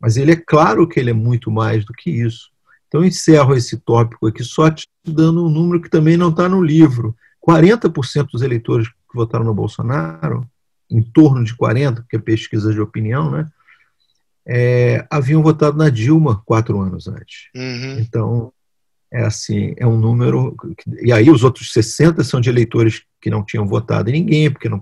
Mas 0.00 0.16
ele 0.16 0.33
é 0.33 0.37
claro 0.37 0.88
que 0.88 0.98
ele 0.98 1.11
é 1.11 1.14
muito 1.14 1.50
mais 1.50 1.85
do 1.85 1.92
que 1.92 2.11
isso. 2.11 2.50
Então, 2.88 3.05
encerro 3.05 3.55
esse 3.55 3.77
tópico 3.77 4.27
aqui 4.27 4.42
só 4.42 4.70
te 4.70 4.88
dando 5.07 5.44
um 5.44 5.51
número 5.51 5.81
que 5.81 5.90
também 5.90 6.16
não 6.16 6.31
está 6.31 6.48
no 6.48 6.62
livro. 6.62 7.14
40% 7.46 8.29
dos 8.33 8.42
eleitores 8.42 8.88
que 8.88 9.14
votaram 9.14 9.44
no 9.44 9.55
Bolsonaro, 9.55 10.46
em 10.90 11.03
torno 11.03 11.44
de 11.44 11.55
40%, 11.55 11.96
porque 11.96 12.16
é 12.16 12.20
pesquisa 12.20 12.72
de 12.72 12.81
opinião, 12.81 13.31
né, 13.31 13.46
é, 14.46 15.07
haviam 15.11 15.42
votado 15.42 15.77
na 15.77 15.90
Dilma 15.90 16.42
quatro 16.46 16.81
anos 16.81 17.07
antes. 17.07 17.51
Uhum. 17.55 17.98
Então, 17.98 18.53
é 19.12 19.22
assim, 19.22 19.74
é 19.77 19.87
um 19.87 19.98
número. 19.98 20.57
E 21.03 21.12
aí 21.12 21.31
os 21.31 21.44
outros 21.44 21.70
60 21.72 22.24
são 22.24 22.40
de 22.40 22.48
eleitores 22.48 23.03
que 23.20 23.29
não 23.29 23.44
tinham 23.44 23.68
votado 23.68 24.09
em 24.09 24.14
ninguém, 24.14 24.51
porque 24.51 24.68
não 24.68 24.81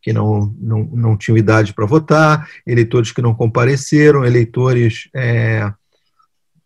que 0.00 0.12
não, 0.12 0.54
não, 0.58 0.84
não 0.84 1.16
tinham 1.16 1.36
idade 1.36 1.72
para 1.72 1.86
votar, 1.86 2.48
eleitores 2.66 3.12
que 3.12 3.22
não 3.22 3.34
compareceram, 3.34 4.24
eleitores. 4.24 5.08
É, 5.14 5.72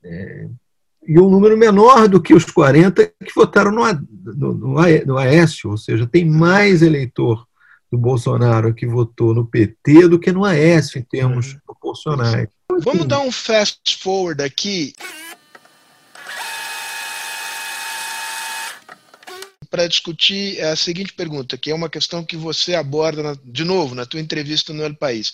é, 0.07 0.49
e 1.07 1.19
um 1.21 1.31
número 1.31 1.57
menor 1.57 2.09
do 2.09 2.21
que 2.21 2.35
os 2.35 2.45
40 2.45 3.07
que 3.07 3.35
votaram 3.35 3.71
no, 3.71 3.85
no, 4.35 4.79
no 5.05 5.19
Aécio, 5.19 5.71
ou 5.71 5.77
seja, 5.77 6.07
tem 6.07 6.25
mais 6.25 6.83
eleitor 6.83 7.47
do 7.91 7.97
Bolsonaro 7.97 8.75
que 8.75 8.87
votou 8.87 9.33
no 9.33 9.47
PT 9.47 10.09
do 10.09 10.19
que 10.19 10.33
no 10.33 10.45
Aécio, 10.45 10.99
em 10.99 11.03
termos 11.03 11.53
uhum. 11.53 11.61
proporcionais. 11.65 12.49
Vamos 12.81 13.07
dar 13.07 13.21
um 13.21 13.31
fast 13.31 13.99
forward 14.03 14.43
aqui. 14.43 14.93
para 19.69 19.89
discutir 19.89 20.63
a 20.63 20.75
seguinte 20.75 21.13
pergunta, 21.13 21.59
que 21.59 21.71
é 21.71 21.75
uma 21.75 21.91
questão 21.91 22.25
que 22.25 22.37
você 22.37 22.75
aborda, 22.75 23.39
de 23.45 23.63
novo, 23.63 23.95
na 23.95 24.07
tua 24.07 24.21
entrevista 24.21 24.73
no 24.73 24.83
El 24.83 24.95
País. 24.95 25.33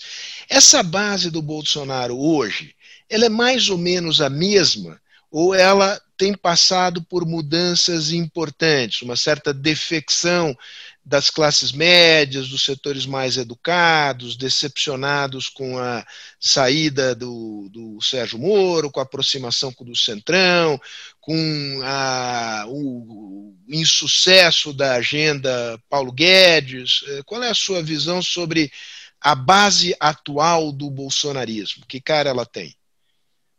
Essa 0.49 0.83
base 0.83 1.31
do 1.31 1.41
Bolsonaro 1.41 2.19
hoje, 2.19 2.75
ela 3.13 3.25
é 3.25 3.29
mais 3.29 3.69
ou 3.69 3.77
menos 3.77 4.21
a 4.21 4.29
mesma 4.29 4.99
ou 5.29 5.55
ela 5.55 5.99
tem 6.15 6.35
passado 6.35 7.01
por 7.01 7.25
mudanças 7.25 8.11
importantes, 8.11 9.01
uma 9.01 9.15
certa 9.15 9.51
defecção 9.51 10.55
das 11.03 11.29
classes 11.29 11.71
médias, 11.71 12.47
dos 12.47 12.63
setores 12.63 13.05
mais 13.05 13.35
educados, 13.35 14.37
decepcionados 14.37 15.49
com 15.49 15.77
a 15.77 16.05
saída 16.39 17.15
do, 17.15 17.67
do 17.69 17.99
Sérgio 18.01 18.37
Moro, 18.37 18.91
com 18.91 18.99
a 18.99 19.03
aproximação 19.03 19.73
do 19.81 19.95
Centrão, 19.95 20.79
com 21.19 21.81
a, 21.83 22.65
o, 22.67 23.55
insucesso 23.67 24.71
da 24.71 24.93
agenda 24.93 25.79
Paulo 25.89 26.11
Guedes. 26.11 27.03
Eh, 27.07 27.21
qual 27.25 27.43
é 27.43 27.49
a 27.49 27.55
sua 27.55 27.81
visão 27.81 28.21
sobre 28.21 28.71
a 29.19 29.33
base 29.33 29.95
atual 29.99 30.71
do 30.71 30.89
bolsonarismo? 30.91 31.85
Que 31.87 31.99
cara 31.99 32.29
ela 32.29 32.45
tem? 32.45 32.75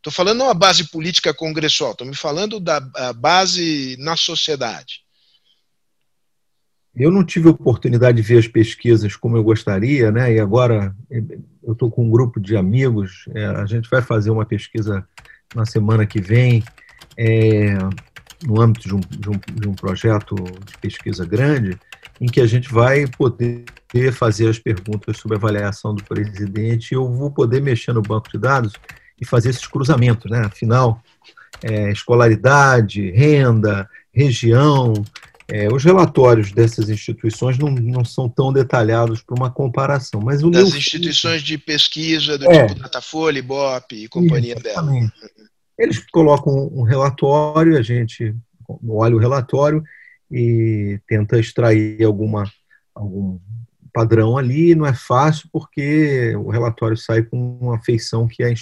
Estou 0.05 0.13
falando 0.13 0.41
não 0.41 0.51
a 0.51 0.55
base 0.55 0.85
política 0.91 1.33
congressual, 1.33 1.93
estou 1.93 2.07
me 2.07 2.15
falando 2.15 2.61
da 2.61 2.79
base 3.17 3.97
na 3.99 4.15
sociedade. 4.15 5.01
Eu 6.95 7.11
não 7.11 7.25
tive 7.25 7.49
oportunidade 7.49 8.19
de 8.19 8.23
ver 8.23 8.39
as 8.39 8.47
pesquisas 8.47 9.17
como 9.17 9.39
eu 9.39 9.43
gostaria, 9.43 10.13
né? 10.13 10.35
E 10.35 10.39
agora 10.39 10.95
eu 11.63 11.73
estou 11.73 11.91
com 11.91 12.05
um 12.05 12.11
grupo 12.11 12.39
de 12.39 12.55
amigos. 12.55 13.25
É, 13.35 13.47
a 13.47 13.65
gente 13.65 13.89
vai 13.89 14.03
fazer 14.03 14.29
uma 14.29 14.45
pesquisa 14.45 15.09
na 15.55 15.65
semana 15.65 16.05
que 16.05 16.21
vem, 16.21 16.63
é, 17.17 17.73
no 18.47 18.61
âmbito 18.61 18.87
de 18.87 18.95
um, 18.95 19.01
de, 19.01 19.31
um, 19.31 19.41
de 19.59 19.69
um 19.69 19.75
projeto 19.75 20.35
de 20.67 20.77
pesquisa 20.83 21.25
grande, 21.25 21.81
em 22.21 22.27
que 22.27 22.43
a 22.43 22.47
gente 22.47 22.71
vai 22.71 23.07
poder 23.07 23.65
fazer 24.13 24.51
as 24.51 24.59
perguntas 24.59 25.17
sobre 25.17 25.37
a 25.37 25.39
avaliação 25.39 25.95
do 25.95 26.05
presidente. 26.05 26.93
Eu 26.93 27.11
vou 27.11 27.31
poder 27.31 27.63
mexer 27.63 27.95
no 27.95 28.03
banco 28.03 28.31
de 28.31 28.37
dados 28.37 28.75
e 29.21 29.25
fazer 29.25 29.51
esses 29.51 29.67
cruzamentos, 29.67 30.31
né? 30.31 30.41
Afinal, 30.41 31.03
é, 31.63 31.91
escolaridade, 31.91 33.11
renda, 33.11 33.89
região, 34.13 34.93
é, 35.49 35.69
os 35.73 35.85
relatórios 35.85 36.53
dessas 36.53 36.89
instituições 36.89 37.59
não, 37.59 37.71
não 37.71 38.05
são 38.05 38.29
tão 38.29 38.53
detalhados 38.53 39.21
para 39.21 39.35
uma 39.35 39.51
comparação. 39.51 40.21
Mas 40.21 40.43
o 40.43 40.51
das 40.51 40.75
instituições 40.75 41.43
de 41.43 41.59
pesquisa 41.59 42.39
do 42.39 42.51
é, 42.51 42.67
tipo 42.67 42.81
Datafolha, 42.81 43.39
Ibope 43.39 44.05
e 44.05 44.09
companhia 44.09 44.55
dela. 44.55 44.91
Eles 45.79 45.99
colocam 46.11 46.71
um 46.73 46.83
relatório, 46.83 47.77
a 47.77 47.83
gente 47.83 48.35
olha 48.89 49.17
o 49.17 49.19
relatório 49.19 49.83
e 50.31 50.99
tenta 51.07 51.39
extrair 51.39 52.03
alguma, 52.03 52.51
algum 52.95 53.39
padrão 53.93 54.39
ali. 54.39 54.75
Não 54.75 54.87
é 54.87 54.95
fácil 54.95 55.49
porque 55.53 56.35
o 56.37 56.49
relatório 56.49 56.97
sai 56.97 57.23
com 57.23 57.59
uma 57.61 57.79
feição 57.83 58.27
que 58.27 58.43
a, 58.43 58.55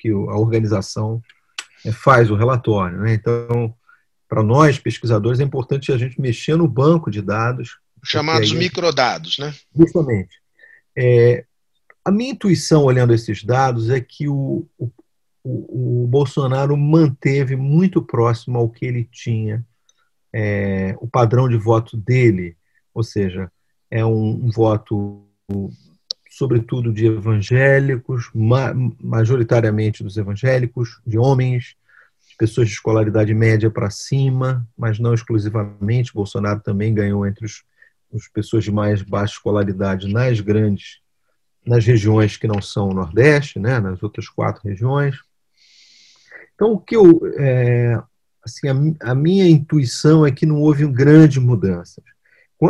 que 0.00 0.10
a 0.10 0.36
organização 0.36 1.22
é, 1.84 1.92
faz 1.92 2.30
o 2.30 2.34
relatório. 2.34 2.98
Né? 2.98 3.14
Então, 3.14 3.74
para 4.28 4.42
nós, 4.42 4.78
pesquisadores, 4.78 5.40
é 5.40 5.42
importante 5.42 5.92
a 5.92 5.98
gente 5.98 6.20
mexer 6.20 6.56
no 6.56 6.68
banco 6.68 7.10
de 7.10 7.20
dados. 7.20 7.78
Chamados 8.04 8.50
aí, 8.50 8.56
microdados, 8.56 9.38
né? 9.38 9.54
Justamente. 9.76 10.40
É, 10.96 11.44
a 12.04 12.10
minha 12.10 12.32
intuição, 12.32 12.84
olhando 12.84 13.12
esses 13.12 13.44
dados, 13.44 13.90
é 13.90 14.00
que 14.00 14.28
o, 14.28 14.66
o, 14.78 14.90
o, 15.44 16.06
Bolsonaro 16.06 16.76
manteve 16.76 17.56
muito 17.56 18.00
próximo 18.00 18.58
ao 18.58 18.70
que 18.70 18.86
ele 18.86 19.04
tinha, 19.04 19.64
é, 20.32 20.96
o 21.00 21.08
padrão 21.08 21.48
de 21.48 21.56
voto 21.56 21.96
dele, 21.96 22.56
ou 22.94 23.02
seja, 23.02 23.50
é 23.90 24.04
um, 24.04 24.46
um 24.46 24.50
voto, 24.50 25.26
sobretudo, 26.30 26.92
de 26.92 27.06
evangélicos, 27.06 28.30
ma, 28.32 28.72
majoritariamente 29.02 30.04
dos 30.04 30.16
evangélicos, 30.16 31.00
de 31.04 31.18
homens, 31.18 31.76
pessoas 32.38 32.68
de 32.68 32.72
escolaridade 32.72 33.34
média 33.34 33.68
para 33.68 33.90
cima, 33.90 34.66
mas 34.78 34.98
não 34.98 35.12
exclusivamente. 35.12 36.14
Bolsonaro 36.14 36.60
também 36.60 36.94
ganhou 36.94 37.26
entre 37.26 37.44
os, 37.44 37.64
as 38.14 38.26
pessoas 38.28 38.64
de 38.64 38.72
mais 38.72 39.02
baixa 39.02 39.34
escolaridade 39.34 40.10
nas 40.10 40.40
grandes, 40.40 41.00
nas 41.66 41.84
regiões 41.84 42.38
que 42.38 42.46
não 42.46 42.62
são 42.62 42.88
o 42.88 42.94
Nordeste, 42.94 43.58
né, 43.58 43.78
nas 43.78 44.02
outras 44.02 44.26
quatro 44.26 44.62
regiões. 44.66 45.16
Então, 46.54 46.72
o 46.72 46.78
que 46.78 46.96
eu, 46.96 47.20
é, 47.36 48.00
assim, 48.42 48.68
a, 48.68 49.10
a, 49.10 49.14
minha 49.14 49.46
intuição 49.46 50.24
é 50.24 50.30
que 50.30 50.46
não 50.46 50.60
houve 50.60 50.86
grandes 50.86 51.42
mudanças. 51.42 52.04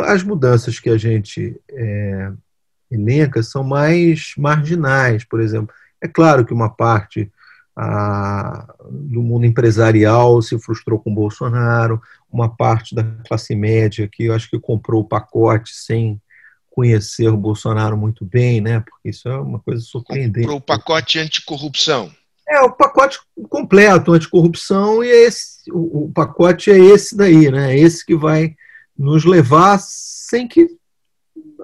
As 0.01 0.23
mudanças 0.23 0.79
que 0.79 0.89
a 0.89 0.97
gente 0.97 1.57
é, 1.69 2.31
elenca 2.91 3.41
são 3.41 3.63
mais 3.63 4.33
marginais, 4.37 5.23
por 5.23 5.39
exemplo. 5.39 5.73
É 6.01 6.07
claro 6.07 6.45
que 6.45 6.53
uma 6.53 6.69
parte 6.69 7.31
a, 7.75 8.73
do 8.89 9.21
mundo 9.21 9.45
empresarial 9.45 10.41
se 10.41 10.59
frustrou 10.59 10.99
com 10.99 11.13
Bolsonaro, 11.13 12.01
uma 12.31 12.49
parte 12.49 12.93
da 12.93 13.03
classe 13.27 13.55
média 13.55 14.09
que 14.11 14.25
eu 14.25 14.33
acho 14.33 14.49
que 14.49 14.59
comprou 14.59 15.01
o 15.01 15.07
pacote 15.07 15.73
sem 15.73 16.21
conhecer 16.69 17.27
o 17.27 17.37
Bolsonaro 17.37 17.97
muito 17.97 18.25
bem, 18.25 18.61
né? 18.61 18.79
Porque 18.79 19.09
isso 19.09 19.27
é 19.27 19.37
uma 19.37 19.59
coisa 19.59 19.81
surpreendente. 19.81 20.47
Comprou 20.47 20.57
o 20.57 20.61
pacote 20.61 21.19
anticorrupção. 21.19 22.11
É, 22.47 22.59
o 22.61 22.71
pacote 22.71 23.19
completo, 23.49 24.13
anticorrupção, 24.13 25.03
e 25.03 25.07
esse, 25.07 25.71
o, 25.71 26.05
o, 26.05 26.11
pacote 26.11 26.71
é 26.71 26.77
esse 26.77 27.15
daí, 27.15 27.49
né? 27.49 27.77
Esse 27.77 28.05
que 28.05 28.15
vai 28.15 28.55
nos 28.97 29.25
levar 29.25 29.79
sem 29.79 30.47
que. 30.47 30.67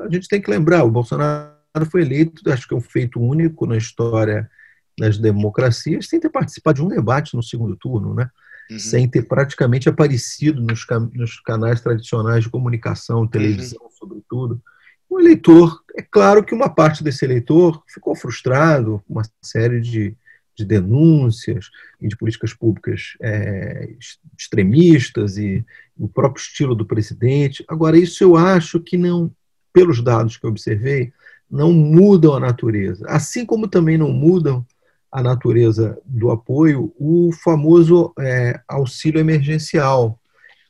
A 0.02 0.10
gente 0.10 0.28
tem 0.28 0.42
que 0.42 0.50
lembrar, 0.50 0.84
o 0.84 0.92
Bolsonaro 0.92 1.56
foi 1.90 2.02
eleito, 2.02 2.50
acho 2.52 2.68
que 2.68 2.74
é 2.74 2.78
um 2.78 2.82
feito 2.82 3.20
único 3.20 3.66
na 3.66 3.78
história 3.78 4.50
das 4.98 5.18
democracias, 5.18 6.08
sem 6.08 6.20
ter 6.20 6.30
participado 6.30 6.78
de 6.78 6.84
um 6.84 6.88
debate 6.88 7.36
no 7.36 7.44
segundo 7.44 7.76
turno, 7.76 8.14
né? 8.14 8.30
Uhum. 8.70 8.80
Sem 8.80 9.08
ter 9.08 9.24
praticamente 9.24 9.88
aparecido 9.88 10.62
nos, 10.62 10.86
nos, 11.14 11.40
canais 11.40 11.80
tradicionais 11.80 12.44
de 12.44 12.50
comunicação, 12.50 13.28
televisão, 13.28 13.84
uhum. 13.84 13.92
sobretudo. 13.92 14.62
O 15.10 15.20
eleitor, 15.20 15.82
é 15.96 16.02
claro 16.02 16.44
que 16.44 16.54
uma 16.54 16.68
parte 16.68 17.04
desse 17.04 17.24
eleitor 17.24 17.82
ficou 17.88 18.16
frustrado 18.16 19.02
com 19.08 19.14
uma 19.14 19.24
série 19.42 19.80
de 19.80 20.18
de 20.58 20.66
denúncias 20.66 21.70
e 22.02 22.08
de 22.08 22.18
políticas 22.18 22.52
públicas 22.52 23.16
é, 23.22 23.96
extremistas 24.38 25.38
e 25.38 25.64
o 25.96 26.10
próprio 26.10 26.42
estilo 26.42 26.74
do 26.74 26.86
presidente. 26.86 27.64
Agora, 27.68 27.98
isso 27.98 28.24
eu 28.24 28.36
acho 28.36 28.80
que 28.80 28.98
não, 28.98 29.32
pelos 29.78 30.02
dados 30.02 30.38
que 30.38 30.48
observei, 30.48 31.14
não 31.50 31.72
mudam 31.72 32.34
a 32.34 32.40
natureza. 32.40 33.06
Assim 33.08 33.46
como 33.46 33.68
também 33.68 33.96
não 33.96 34.12
mudam 34.12 34.66
a 35.12 35.22
natureza 35.22 36.00
do 36.04 36.32
apoio, 36.32 36.92
o 37.00 37.30
famoso 37.44 38.12
é, 38.20 38.60
auxílio 38.68 39.20
emergencial, 39.20 40.20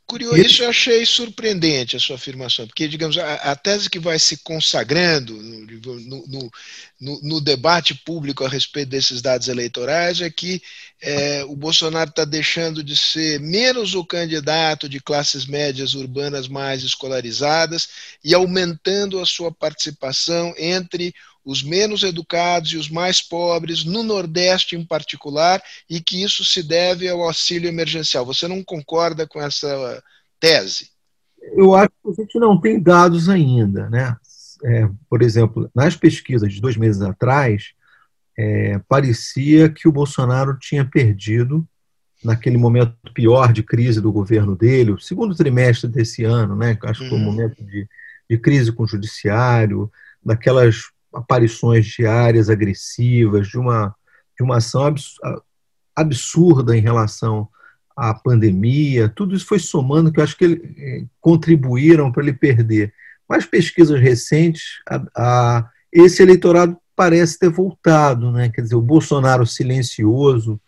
Curioso, 0.07 0.37
isso. 0.37 0.63
eu 0.63 0.69
achei 0.69 1.05
surpreendente 1.05 1.97
a 1.97 1.99
sua 1.99 2.15
afirmação, 2.15 2.65
porque, 2.65 2.87
digamos, 2.87 3.17
a, 3.17 3.33
a 3.33 3.55
tese 3.57 3.89
que 3.89 3.99
vai 3.99 4.17
se 4.17 4.37
consagrando 4.37 5.33
no, 5.33 5.99
no, 5.99 6.51
no, 6.97 7.21
no, 7.21 7.41
debate 7.41 7.93
público 7.93 8.45
a 8.45 8.47
respeito 8.47 8.87
desses 8.87 9.21
dados 9.21 9.49
eleitorais 9.49 10.21
é 10.21 10.29
que 10.29 10.61
é, 11.01 11.43
o 11.43 11.57
Bolsonaro 11.57 12.09
está 12.09 12.23
deixando 12.23 12.81
de 12.81 12.95
ser 12.95 13.41
menos 13.41 13.95
o 13.95 14.05
candidato 14.05 14.87
de 14.87 15.01
classes 15.01 15.45
médias 15.45 15.93
urbanas 15.93 16.47
mais 16.47 16.83
escolarizadas 16.83 17.89
e 18.23 18.33
aumentando 18.33 19.19
a 19.19 19.25
sua 19.25 19.51
participação 19.51 20.55
entre 20.57 21.13
os 21.47 21.63
menos 21.63 22.03
educados 22.03 22.73
e 22.73 22.77
os 22.77 22.89
mais 22.89 23.21
pobres, 23.21 23.85
no 23.85 24.03
Nordeste 24.03 24.75
em 24.75 24.83
particular, 24.83 25.63
e 25.89 26.01
que 26.01 26.21
isso 26.21 26.43
se 26.43 26.61
deve 26.61 27.07
ao 27.07 27.23
auxílio 27.23 27.69
emergencial. 27.69 28.25
Você 28.25 28.49
não 28.49 28.61
concorda 28.61 29.25
com 29.25 29.41
essa 29.41 30.03
tese? 30.41 30.89
Eu 31.55 31.73
acho 31.73 31.89
que 32.03 32.11
a 32.11 32.13
gente 32.21 32.37
não 32.37 32.59
tem 32.59 32.77
dados 32.77 33.29
ainda. 33.29 33.89
Né? 33.89 34.13
É, 34.65 34.89
por 35.09 35.21
exemplo, 35.21 35.71
nas 35.73 35.95
pesquisas 35.95 36.53
de 36.53 36.59
dois 36.59 36.75
meses 36.75 37.01
atrás, 37.01 37.71
é, 38.37 38.77
parecia 38.79 39.69
que 39.69 39.87
o 39.87 39.91
Bolsonaro 39.91 40.59
tinha 40.59 40.83
perdido, 40.83 41.65
naquele 42.21 42.57
momento 42.57 42.93
pior 43.13 43.53
de 43.53 43.63
crise 43.63 44.01
do 44.01 44.11
governo 44.11 44.53
dele, 44.53 44.91
o 44.91 44.99
segundo 44.99 45.33
trimestre 45.33 45.89
desse 45.89 46.25
ano, 46.25 46.57
né? 46.57 46.77
acho 46.83 47.03
que 47.03 47.09
foi 47.09 47.17
um 47.17 47.21
uhum. 47.21 47.31
momento 47.31 47.63
de, 47.63 47.87
de 48.29 48.37
crise 48.37 48.69
com 48.73 48.83
o 48.83 48.87
judiciário, 48.87 49.89
daquelas 50.21 50.91
aparições 51.13 51.85
diárias 51.85 52.49
agressivas, 52.49 53.47
de 53.47 53.57
uma, 53.57 53.95
de 54.37 54.43
uma 54.43 54.57
ação 54.57 54.93
absurda 55.95 56.77
em 56.77 56.81
relação 56.81 57.47
à 57.95 58.13
pandemia, 58.13 59.09
tudo 59.09 59.35
isso 59.35 59.45
foi 59.45 59.59
somando 59.59 60.11
que 60.11 60.19
eu 60.19 60.23
acho 60.23 60.37
que 60.37 60.45
ele, 60.45 60.75
eh, 60.77 61.05
contribuíram 61.19 62.11
para 62.11 62.21
ele 62.21 62.33
perder. 62.33 62.93
Mas 63.27 63.45
pesquisas 63.45 63.99
recentes, 63.99 64.79
a, 64.87 65.03
a, 65.15 65.69
esse 65.91 66.21
eleitorado 66.21 66.77
parece 66.95 67.39
ter 67.39 67.49
voltado, 67.49 68.31
né? 68.31 68.49
quer 68.49 68.61
dizer, 68.61 68.75
o 68.75 68.81
Bolsonaro 68.81 69.45
silencioso, 69.45 70.59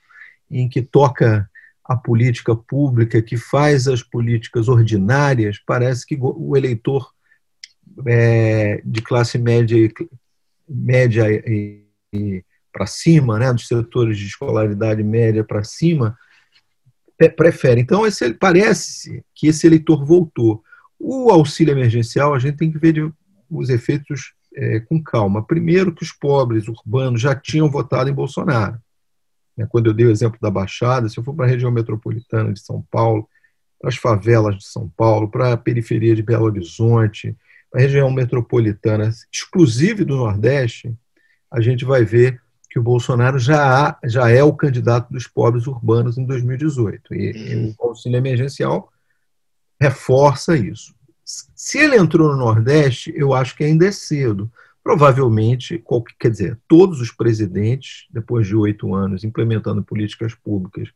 em 0.50 0.68
que 0.68 0.82
toca 0.82 1.50
a 1.84 1.96
política 1.96 2.56
pública, 2.56 3.22
que 3.22 3.38
faz 3.38 3.88
as 3.88 4.04
políticas 4.04 4.68
ordinárias, 4.68 5.60
parece 5.66 6.06
que 6.06 6.18
o 6.20 6.56
eleitor 6.56 7.12
é, 8.06 8.82
de 8.86 9.02
classe 9.02 9.38
média 9.38 9.92
média 10.70 11.28
e, 11.30 11.84
e 12.14 12.44
para 12.72 12.86
cima, 12.86 13.40
né, 13.40 13.52
dos 13.52 13.68
setores 13.68 14.18
de 14.18 14.26
escolaridade 14.26 15.04
média 15.04 15.44
para 15.44 15.64
cima, 15.64 16.18
prefere. 17.36 17.82
Então, 17.82 18.06
esse, 18.06 18.34
parece 18.34 19.24
que 19.36 19.48
esse 19.48 19.68
eleitor 19.68 20.06
voltou. 20.06 20.64
O 20.98 21.32
auxílio 21.32 21.74
emergencial, 21.74 22.34
a 22.34 22.40
gente 22.40 22.58
tem 22.58 22.72
que 22.72 22.78
ver 22.78 23.12
os 23.50 23.70
efeitos 23.70 24.34
é, 24.56 24.80
com 24.80 25.02
calma. 25.02 25.46
Primeiro, 25.46 25.94
que 25.94 26.04
os 26.04 26.12
pobres 26.12 26.68
urbanos 26.68 27.20
já 27.20 27.36
tinham 27.36 27.70
votado 27.70 28.10
em 28.10 28.14
Bolsonaro. 28.14 28.80
É, 29.58 29.66
quando 29.66 29.88
eu 29.88 29.94
dei 29.94 30.06
o 30.06 30.12
exemplo 30.12 30.40
da 30.42 30.50
Baixada, 30.50 31.10
se 31.10 31.18
eu 31.18 31.24
for 31.24 31.34
para 31.34 31.46
a 31.46 31.50
região 31.50 31.72
metropolitana 31.72 32.54
de 32.54 32.62
São 32.62 32.82
Paulo, 32.90 33.28
para 33.80 33.90
as 33.90 33.98
favelas 33.98 34.58
de 34.58 34.66
São 34.66 34.90
Paulo, 34.90 35.30
para 35.30 35.54
a 35.54 35.58
periferia 35.58 36.16
de 36.16 36.24
Belo 36.24 36.46
Horizonte, 36.46 37.36
a 37.74 37.80
região 37.80 38.10
metropolitana 38.12 39.10
exclusiva 39.32 40.04
do 40.04 40.18
Nordeste, 40.18 40.94
a 41.52 41.62
gente 41.62 41.86
vai 41.86 42.04
ver 42.04 42.42
que 42.70 42.80
o 42.80 42.84
Bolsonaro 42.84 43.40
já, 43.40 43.88
há, 43.88 44.00
já 44.06 44.30
é 44.30 44.44
o 44.44 44.54
candidato 44.54 45.12
dos 45.12 45.28
pobres 45.28 45.66
urbanos 45.66 46.18
em 46.18 46.26
2018. 46.26 47.16
E, 47.16 47.32
e 47.32 47.56
uhum. 47.56 47.76
o 47.80 47.88
auxílio 47.88 48.18
emergencial 48.18 48.92
reforça 49.82 50.56
isso. 50.56 50.94
Se 51.24 51.78
ele 51.80 51.98
entrou 51.98 52.30
no 52.30 52.38
Nordeste, 52.38 53.14
eu 53.16 53.34
acho 53.34 53.56
que 53.56 53.64
ainda 53.64 53.88
é 53.88 53.92
cedo. 53.92 54.52
Provavelmente, 54.84 55.84
quer 56.20 56.32
dizer, 56.32 56.60
todos 56.68 57.02
os 57.02 57.12
presidentes, 57.12 58.08
depois 58.12 58.48
de 58.48 58.56
oito 58.56 58.94
anos, 58.94 59.24
implementando 59.24 59.84
políticas 59.84 60.34
públicas 60.34 60.90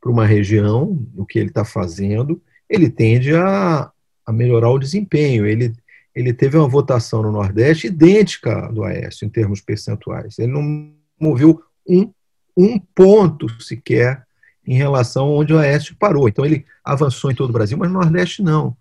para 0.00 0.10
uma 0.10 0.26
região, 0.26 1.06
o 1.16 1.24
que 1.24 1.38
ele 1.38 1.48
está 1.48 1.64
fazendo, 1.64 2.42
ele 2.68 2.90
tende 2.90 3.34
a, 3.34 3.90
a 4.26 4.32
melhorar 4.32 4.70
o 4.70 4.78
desempenho. 4.78 5.46
Ele, 5.46 5.72
ele 6.20 6.32
teve 6.32 6.56
uma 6.56 6.68
votação 6.68 7.22
no 7.22 7.32
Nordeste 7.32 7.86
idêntica 7.86 8.70
do 8.72 8.84
Aécio, 8.84 9.26
em 9.26 9.28
termos 9.28 9.60
percentuais. 9.60 10.38
Ele 10.38 10.52
não 10.52 10.92
moveu 11.18 11.62
um, 11.88 12.12
um 12.56 12.78
ponto 12.78 13.48
sequer 13.62 14.26
em 14.66 14.74
relação 14.74 15.26
a 15.26 15.30
onde 15.30 15.52
o 15.52 15.58
Aécio 15.58 15.96
parou. 15.98 16.28
Então, 16.28 16.44
ele 16.44 16.64
avançou 16.84 17.30
em 17.30 17.34
todo 17.34 17.50
o 17.50 17.52
Brasil, 17.52 17.78
mas 17.78 17.90
no 17.90 17.98
Nordeste 18.00 18.42
não. 18.42 18.76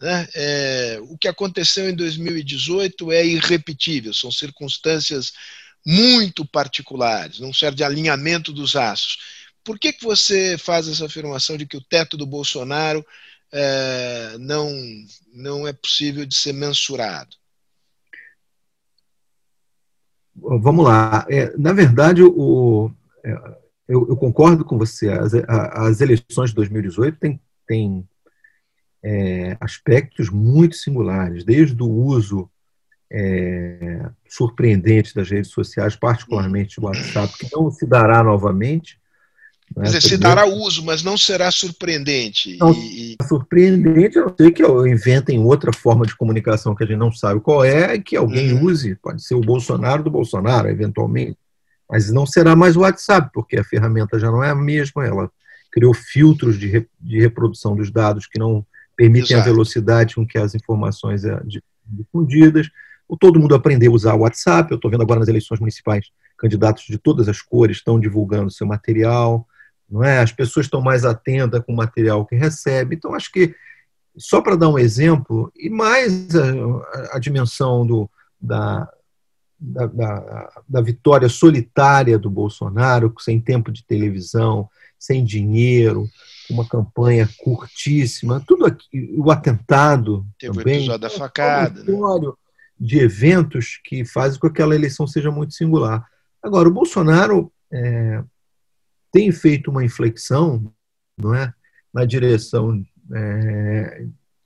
Né? 0.00 0.28
É, 0.34 0.98
o 1.02 1.18
que 1.18 1.26
aconteceu 1.26 1.90
em 1.90 1.94
2018 1.94 3.10
é 3.12 3.26
irrepetível, 3.26 4.14
são 4.14 4.30
circunstâncias 4.30 5.32
muito 5.84 6.44
particulares, 6.44 7.40
não 7.40 7.52
serve 7.52 7.78
de 7.78 7.84
alinhamento 7.84 8.52
dos 8.52 8.76
aços. 8.76 9.18
Por 9.68 9.78
que, 9.78 9.92
que 9.92 10.02
você 10.02 10.56
faz 10.56 10.88
essa 10.88 11.04
afirmação 11.04 11.54
de 11.58 11.66
que 11.66 11.76
o 11.76 11.84
teto 11.84 12.16
do 12.16 12.24
Bolsonaro 12.24 13.04
é, 13.52 14.38
não, 14.38 14.72
não 15.30 15.68
é 15.68 15.74
possível 15.74 16.24
de 16.24 16.34
ser 16.34 16.54
mensurado? 16.54 17.36
Vamos 20.34 20.86
lá. 20.86 21.26
É, 21.28 21.54
na 21.58 21.74
verdade, 21.74 22.22
o, 22.22 22.90
é, 23.22 23.30
eu, 23.86 24.08
eu, 24.08 24.16
concordo 24.16 24.64
com 24.64 24.78
você. 24.78 25.10
As, 25.10 25.34
as 25.34 26.00
eleições 26.00 26.48
de 26.48 26.56
2018 26.56 27.18
têm, 27.18 27.38
têm 27.66 28.08
é, 29.02 29.54
aspectos 29.60 30.30
muito 30.30 30.76
singulares, 30.76 31.44
desde 31.44 31.82
o 31.82 31.90
uso 31.90 32.50
é, 33.12 34.08
surpreendente 34.26 35.14
das 35.14 35.28
redes 35.28 35.50
sociais, 35.50 35.94
particularmente 35.94 36.80
o 36.80 36.84
WhatsApp, 36.84 37.36
que 37.36 37.54
não 37.54 37.70
se 37.70 37.84
dará 37.86 38.24
novamente. 38.24 38.98
Né, 39.76 40.00
se 40.00 40.16
dará 40.16 40.46
uso, 40.46 40.84
mas 40.84 41.02
não 41.02 41.16
será 41.16 41.50
surpreendente. 41.50 42.56
Não 42.58 42.72
e... 42.72 43.16
surpreendente, 43.28 44.18
a 44.18 44.22
não 44.22 44.34
ser 44.36 44.50
que 44.50 44.62
inventem 44.62 45.38
outra 45.38 45.72
forma 45.72 46.06
de 46.06 46.16
comunicação 46.16 46.74
que 46.74 46.84
a 46.84 46.86
gente 46.86 46.96
não 46.96 47.12
sabe 47.12 47.40
qual 47.40 47.64
é, 47.64 47.94
e 47.94 48.02
que 48.02 48.16
alguém 48.16 48.52
uhum. 48.54 48.64
use, 48.64 48.94
pode 48.96 49.22
ser 49.22 49.34
o 49.34 49.40
Bolsonaro 49.40 50.02
do 50.02 50.10
Bolsonaro, 50.10 50.68
eventualmente, 50.68 51.36
mas 51.88 52.10
não 52.10 52.26
será 52.26 52.56
mais 52.56 52.76
o 52.76 52.80
WhatsApp, 52.80 53.30
porque 53.32 53.58
a 53.58 53.64
ferramenta 53.64 54.18
já 54.18 54.30
não 54.30 54.42
é 54.42 54.50
a 54.50 54.54
mesma, 54.54 55.06
ela 55.06 55.30
criou 55.70 55.94
filtros 55.94 56.58
de, 56.58 56.66
re, 56.66 56.88
de 57.00 57.20
reprodução 57.20 57.76
dos 57.76 57.90
dados 57.90 58.26
que 58.26 58.38
não 58.38 58.64
permitem 58.96 59.36
Exato. 59.36 59.48
a 59.48 59.52
velocidade 59.52 60.14
com 60.14 60.26
que 60.26 60.38
as 60.38 60.54
informações 60.54 61.22
são 61.22 61.40
difundidas. 61.86 62.68
Todo 63.20 63.40
mundo 63.40 63.54
aprendeu 63.54 63.92
a 63.92 63.94
usar 63.94 64.14
o 64.14 64.20
WhatsApp. 64.20 64.70
Eu 64.70 64.76
estou 64.76 64.90
vendo 64.90 65.02
agora 65.02 65.20
nas 65.20 65.28
eleições 65.28 65.60
municipais 65.60 66.06
candidatos 66.36 66.84
de 66.84 66.98
todas 66.98 67.28
as 67.28 67.40
cores 67.40 67.78
estão 67.78 67.98
divulgando 67.98 68.50
seu 68.50 68.66
material, 68.66 69.46
não 69.90 70.04
é? 70.04 70.20
As 70.20 70.32
pessoas 70.32 70.66
estão 70.66 70.80
mais 70.80 71.04
atentas 71.04 71.62
com 71.64 71.72
o 71.72 71.76
material 71.76 72.26
que 72.26 72.36
recebe. 72.36 72.96
Então, 72.96 73.14
acho 73.14 73.32
que 73.32 73.54
só 74.16 74.40
para 74.40 74.56
dar 74.56 74.68
um 74.68 74.78
exemplo 74.78 75.52
e 75.56 75.70
mais 75.70 76.28
a, 76.34 77.16
a 77.16 77.18
dimensão 77.18 77.86
do, 77.86 78.10
da, 78.40 78.88
da, 79.58 79.86
da, 79.86 80.52
da, 80.68 80.80
vitória 80.80 81.28
solitária 81.28 82.18
do 82.18 82.28
Bolsonaro, 82.28 83.14
sem 83.20 83.40
tempo 83.40 83.70
de 83.70 83.84
televisão, 83.84 84.68
sem 84.98 85.24
dinheiro, 85.24 86.08
uma 86.50 86.66
campanha 86.66 87.28
curtíssima, 87.38 88.42
tudo 88.46 88.66
aqui, 88.66 89.14
o 89.16 89.30
atentado 89.30 90.26
Teve 90.38 90.58
também, 90.58 90.90
o 90.90 90.98
da 90.98 91.08
facada, 91.08 91.82
né? 91.82 92.32
de 92.78 92.98
eventos 92.98 93.80
que 93.84 94.04
fazem 94.04 94.38
com 94.38 94.46
que 94.48 94.52
aquela 94.52 94.74
eleição 94.74 95.06
seja 95.06 95.30
muito 95.30 95.54
singular. 95.54 96.04
Agora, 96.42 96.68
o 96.68 96.72
Bolsonaro 96.72 97.52
é, 97.72 98.22
tem 99.18 99.32
feito 99.32 99.68
uma 99.68 99.84
inflexão, 99.84 100.72
não 101.20 101.34
é, 101.34 101.52
na 101.92 102.04
direção 102.04 102.80
é, 103.12 104.04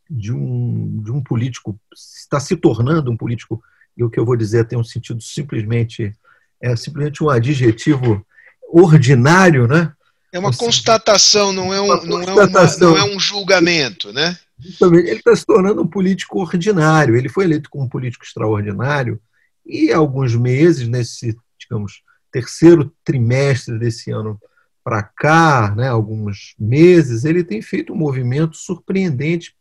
de 0.08 0.32
um 0.32 1.02
de 1.02 1.12
um 1.12 1.22
político 1.22 1.78
está 1.94 2.40
se 2.40 2.56
tornando 2.56 3.11
um 3.11 3.16
político 3.16 3.62
e 3.94 4.02
o 4.02 4.08
que 4.08 4.18
eu 4.18 4.24
vou 4.24 4.35
dizer 4.35 4.66
tem 4.66 4.78
um 4.78 4.85
sentido 4.85 5.20
simplesmente 5.20 6.11
é 6.58 6.74
simplesmente 6.74 7.22
um 7.22 7.28
adjetivo 7.28 8.24
ordinário, 8.66 9.68
né? 9.68 9.92
É 10.32 10.38
uma 10.38 10.56
constatação, 10.56 11.52
não 11.52 11.74
é 11.74 11.78
um, 11.78 11.88
não 12.06 12.22
é, 12.22 12.32
uma, 12.32 12.76
não 12.78 12.96
é 12.96 13.04
um 13.04 13.20
julgamento, 13.20 14.11
né? 14.11 14.38
Ele 14.80 15.11
está 15.11 15.37
se 15.37 15.44
tornando 15.44 15.82
um 15.82 15.87
político 15.87 16.40
ordinário. 16.40 17.14
Ele 17.14 17.28
foi 17.28 17.44
eleito 17.44 17.68
como 17.68 17.85
um 17.85 17.88
político 17.90 18.24
extraordinário 18.24 19.20
e 19.66 19.92
há 19.92 19.98
alguns 19.98 20.35
meses, 20.35 20.88
nesse, 20.88 21.37
digamos, 21.61 22.00
terceiro 22.30 22.90
trimestre 23.04 23.78
desse 23.78 24.11
ano 24.11 24.40
para 24.84 25.02
cá, 25.02 25.74
né, 25.76 25.88
alguns 25.88 26.54
meses, 26.58 27.24
ele 27.24 27.44
tem 27.44 27.62
feito 27.62 27.92
um 27.92 27.96
movimento 27.96 28.56
surpreendente 28.56 29.54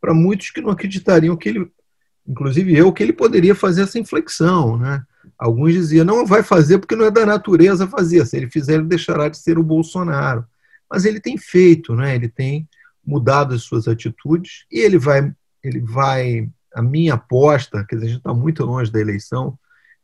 para 0.00 0.14
muitos 0.14 0.50
que 0.50 0.60
não 0.60 0.70
acreditariam 0.70 1.36
que 1.36 1.48
ele, 1.48 1.70
inclusive 2.26 2.76
eu, 2.76 2.92
que 2.92 3.02
ele 3.02 3.12
poderia 3.12 3.54
fazer 3.54 3.82
essa 3.82 3.98
inflexão, 3.98 4.78
né? 4.78 5.02
Alguns 5.38 5.72
diziam, 5.72 6.04
não 6.04 6.26
vai 6.26 6.42
fazer 6.42 6.78
porque 6.78 6.94
não 6.94 7.06
é 7.06 7.10
da 7.10 7.24
natureza 7.24 7.88
fazer. 7.88 8.24
Se 8.26 8.36
ele 8.36 8.50
fizer, 8.50 8.74
ele 8.74 8.84
deixará 8.84 9.28
de 9.28 9.38
ser 9.38 9.58
o 9.58 9.62
Bolsonaro. 9.62 10.46
Mas 10.88 11.04
ele 11.04 11.18
tem 11.18 11.36
feito, 11.38 11.94
né? 11.94 12.14
ele 12.14 12.28
tem 12.28 12.68
mudado 13.04 13.54
as 13.54 13.62
suas 13.62 13.88
atitudes 13.88 14.64
e 14.70 14.78
ele 14.78 14.98
vai, 14.98 15.32
ele 15.62 15.80
vai 15.80 16.48
a 16.74 16.82
minha 16.82 17.14
aposta, 17.14 17.84
quer 17.88 17.96
dizer, 17.96 18.06
a 18.06 18.10
gente 18.10 18.18
está 18.18 18.34
muito 18.34 18.64
longe 18.64 18.90
da 18.90 19.00
eleição, 19.00 19.58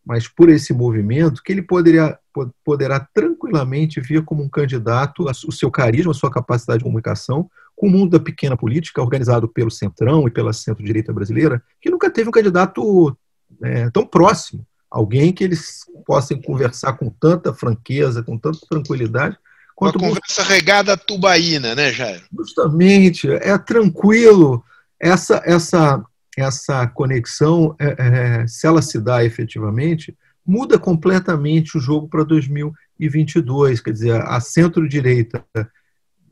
mas 0.05 0.27
por 0.27 0.49
esse 0.49 0.73
movimento, 0.73 1.43
que 1.43 1.53
ele 1.53 1.63
poderia, 1.63 2.19
poderá 2.65 3.01
tranquilamente 3.13 4.01
vir 4.01 4.25
como 4.25 4.43
um 4.43 4.49
candidato, 4.49 5.25
o 5.25 5.53
seu 5.53 5.71
carisma, 5.71 6.13
a 6.13 6.15
sua 6.15 6.31
capacidade 6.31 6.79
de 6.79 6.85
comunicação, 6.85 7.51
com 7.77 7.87
o 7.87 7.91
mundo 7.91 8.11
da 8.11 8.21
pequena 8.21 8.57
política, 8.57 9.01
organizado 9.01 9.49
pelo 9.49 9.71
Centrão 9.71 10.27
e 10.27 10.31
pela 10.31 10.53
centro-direita 10.53 11.13
brasileira, 11.13 11.63
que 11.81 11.91
nunca 11.91 12.11
teve 12.11 12.29
um 12.29 12.33
candidato 12.33 13.17
é, 13.63 13.91
tão 13.91 14.07
próximo 14.07 14.67
alguém 14.91 15.33
que 15.33 15.45
eles 15.45 15.85
possam 16.05 16.41
conversar 16.43 16.95
com 16.95 17.09
tanta 17.09 17.55
franqueza, 17.55 18.23
com 18.23 18.37
tanta 18.37 18.59
tranquilidade. 18.69 19.39
Uma 19.81 19.93
conversa 19.93 20.43
regada 20.43 20.97
tubaína, 20.97 21.75
né, 21.75 21.93
Jair? 21.93 22.23
Justamente, 22.37 23.31
é 23.31 23.57
tranquilo. 23.57 24.63
Essa, 24.99 25.41
essa, 25.47 26.05
essa 26.37 26.87
conexão, 26.87 27.75
é, 27.79 27.97
é, 27.99 28.47
se 28.47 28.67
ela 28.67 28.83
se 28.83 28.99
dá 29.01 29.25
efetivamente, 29.25 30.17
muda 30.47 30.79
completamente 30.79 31.77
o 31.77 31.81
jogo 31.81 32.09
para 32.09 32.25
2022. 32.25 33.81
Quer 33.81 33.93
dizer, 33.93 34.21
a 34.23 34.41
centro-direita 34.41 35.45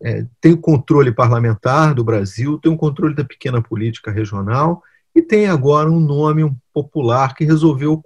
é, 0.03 0.25
tem 0.41 0.53
o 0.53 0.59
controle 0.59 1.13
parlamentar 1.13 1.95
do 1.95 2.05
Brasil, 2.05 2.59
tem 2.59 2.73
o 2.73 2.77
controle 2.77 3.15
da 3.15 3.25
pequena 3.25 3.61
política 3.61 4.11
regional 4.11 4.83
e 5.15 5.23
tem 5.23 5.47
agora 5.47 5.91
um 5.91 6.01
nome 6.01 6.51
popular 6.73 7.35
que 7.35 7.45
resolveu 7.45 8.03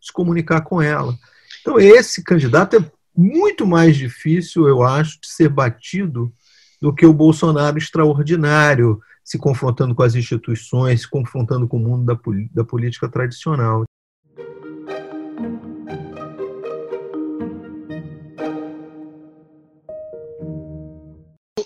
se 0.00 0.12
comunicar 0.12 0.62
com 0.62 0.80
ela. 0.80 1.14
Então, 1.60 1.78
esse 1.78 2.22
candidato 2.22 2.76
é 2.76 2.90
muito 3.16 3.66
mais 3.66 3.96
difícil, 3.96 4.68
eu 4.68 4.82
acho, 4.82 5.20
de 5.20 5.28
ser 5.28 5.48
batido 5.48 6.32
do 6.80 6.94
que 6.94 7.06
o 7.06 7.12
Bolsonaro 7.12 7.78
extraordinário, 7.78 9.00
se 9.26 9.38
confrontando 9.38 9.92
com 9.92 10.04
as 10.04 10.14
instituições, 10.14 11.00
se 11.00 11.10
confrontando 11.10 11.66
com 11.66 11.78
o 11.78 11.80
mundo 11.80 12.04
da, 12.04 12.16
da 12.54 12.64
política 12.64 13.08
tradicional. 13.08 13.84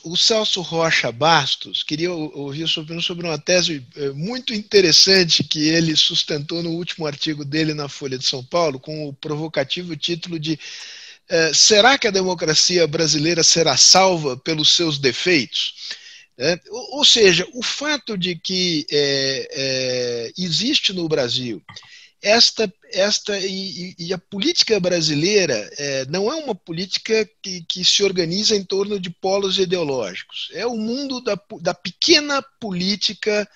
o 0.03 0.17
Celso 0.17 0.61
Rocha 0.61 1.13
Bastos 1.13 1.85
queria 1.85 2.13
ouvir 2.13 2.67
sobre 2.67 2.95
uma 3.25 3.39
tese 3.39 3.87
eh, 3.95 4.11
muito 4.11 4.53
interessante 4.53 5.45
que 5.45 5.69
ele 5.69 5.95
sustentou 5.95 6.65
no 6.65 6.71
último 6.71 7.07
artigo 7.07 7.45
dele 7.45 7.75
na 7.75 7.89
Folha 7.89 8.19
de 8.19 8.27
São 8.27 8.43
Paulo, 8.43 8.81
com 8.81 9.07
o 9.07 9.13
provocativo 9.13 9.97
título 9.97 10.41
de 10.41 10.59
eh, 11.29 11.53
Será 11.55 11.97
que 11.97 12.09
a 12.09 12.11
democracia 12.11 12.89
brasileira 12.89 13.45
será 13.45 13.77
salva 13.77 14.37
pelos 14.37 14.71
seus 14.71 14.99
defeitos? 14.99 15.75
É, 16.43 16.59
ou 16.71 17.05
seja, 17.05 17.47
o 17.53 17.63
fato 17.63 18.17
de 18.17 18.35
que 18.35 18.87
é, 18.91 19.49
é, 19.53 20.33
existe 20.39 20.91
no 20.91 21.07
Brasil 21.07 21.63
esta, 22.23 22.73
esta 22.93 23.39
e, 23.39 23.95
e, 23.99 24.13
a 24.13 24.19
política 24.19 24.79
brasileira 24.79 25.71
é, 25.79 26.05
não 26.07 26.31
é 26.31 26.35
uma 26.37 26.55
política 26.55 27.29
que, 27.43 27.63
que, 27.69 27.85
se 27.85 28.03
organiza 28.03 28.55
em 28.55 28.63
torno 28.63 29.01
de 29.01 29.09
polos 29.09 29.59
ideológicos. 29.59 30.51
É 30.53 30.67
o 30.67 30.77
mundo 30.77 31.21
da, 31.21 31.39
da 31.61 31.73
pequena 31.73 32.43
política 32.61 33.49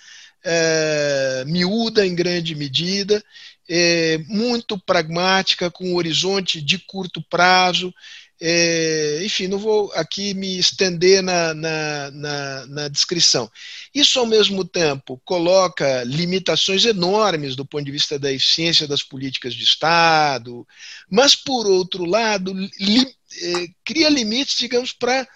é, 0.43 1.45
miúda 1.47 2.07
em 2.07 2.14
grande 2.14 2.55
medida, 2.55 3.22
é, 3.68 4.18
muito 4.28 4.78
pragmática, 4.78 5.70
com 5.70 5.95
horizonte 5.95 6.61
de 6.61 6.78
curto 6.78 7.22
prazo, 7.22 7.95
é, 8.41 9.20
enfim, 9.24 9.47
não 9.47 9.59
vou 9.59 9.93
aqui 9.93 10.35
me 10.35 10.59
estender 10.59 11.22
na, 11.22 11.55
na, 11.55 12.11
na, 12.11 12.66
na, 12.66 12.89
descrição. 12.89 13.51
Isso, 13.95 14.18
ao 14.18 14.26
mesmo 14.26 14.64
tempo, 14.64 15.20
coloca 15.24 16.03
limitações 16.05 16.85
enormes 16.85 17.55
do 17.55 17.64
ponto 17.64 17.85
de 17.85 17.93
vista 17.93 18.18
da 18.18 18.32
eficiência 18.32 18.89
das 18.89 19.03
políticas 19.03 19.55
de 19.55 19.62
Estado, 19.62 20.66
mas, 21.09 21.35
por 21.37 21.66
outro 21.66 22.05
lado, 22.05 22.53
li, 22.53 23.07
é, 23.43 23.66
cria 23.85 24.09
limites, 24.09 24.59
digamos, 24.59 24.93
para 24.93 25.26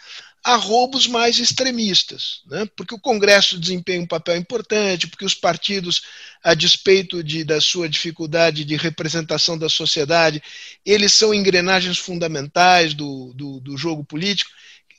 a 0.49 0.57
roubos 0.57 1.07
mais 1.07 1.39
extremistas, 1.39 2.41
né? 2.47 2.67
porque 2.75 2.95
o 2.95 2.99
Congresso 2.99 3.61
desempenha 3.61 4.01
um 4.01 4.07
papel 4.07 4.35
importante, 4.35 5.07
porque 5.07 5.27
os 5.27 5.35
partidos, 5.35 6.01
a 6.43 6.55
despeito 6.55 7.23
de, 7.23 7.45
da 7.45 7.61
sua 7.61 7.87
dificuldade 7.87 8.65
de 8.65 8.75
representação 8.75 9.59
da 9.59 9.69
sociedade, 9.69 10.43
eles 10.87 11.13
são 11.13 11.35
engrenagens 11.35 11.99
fundamentais 11.99 12.95
do, 12.95 13.31
do, 13.35 13.61
do 13.61 13.77
jogo 13.77 14.03
político. 14.03 14.51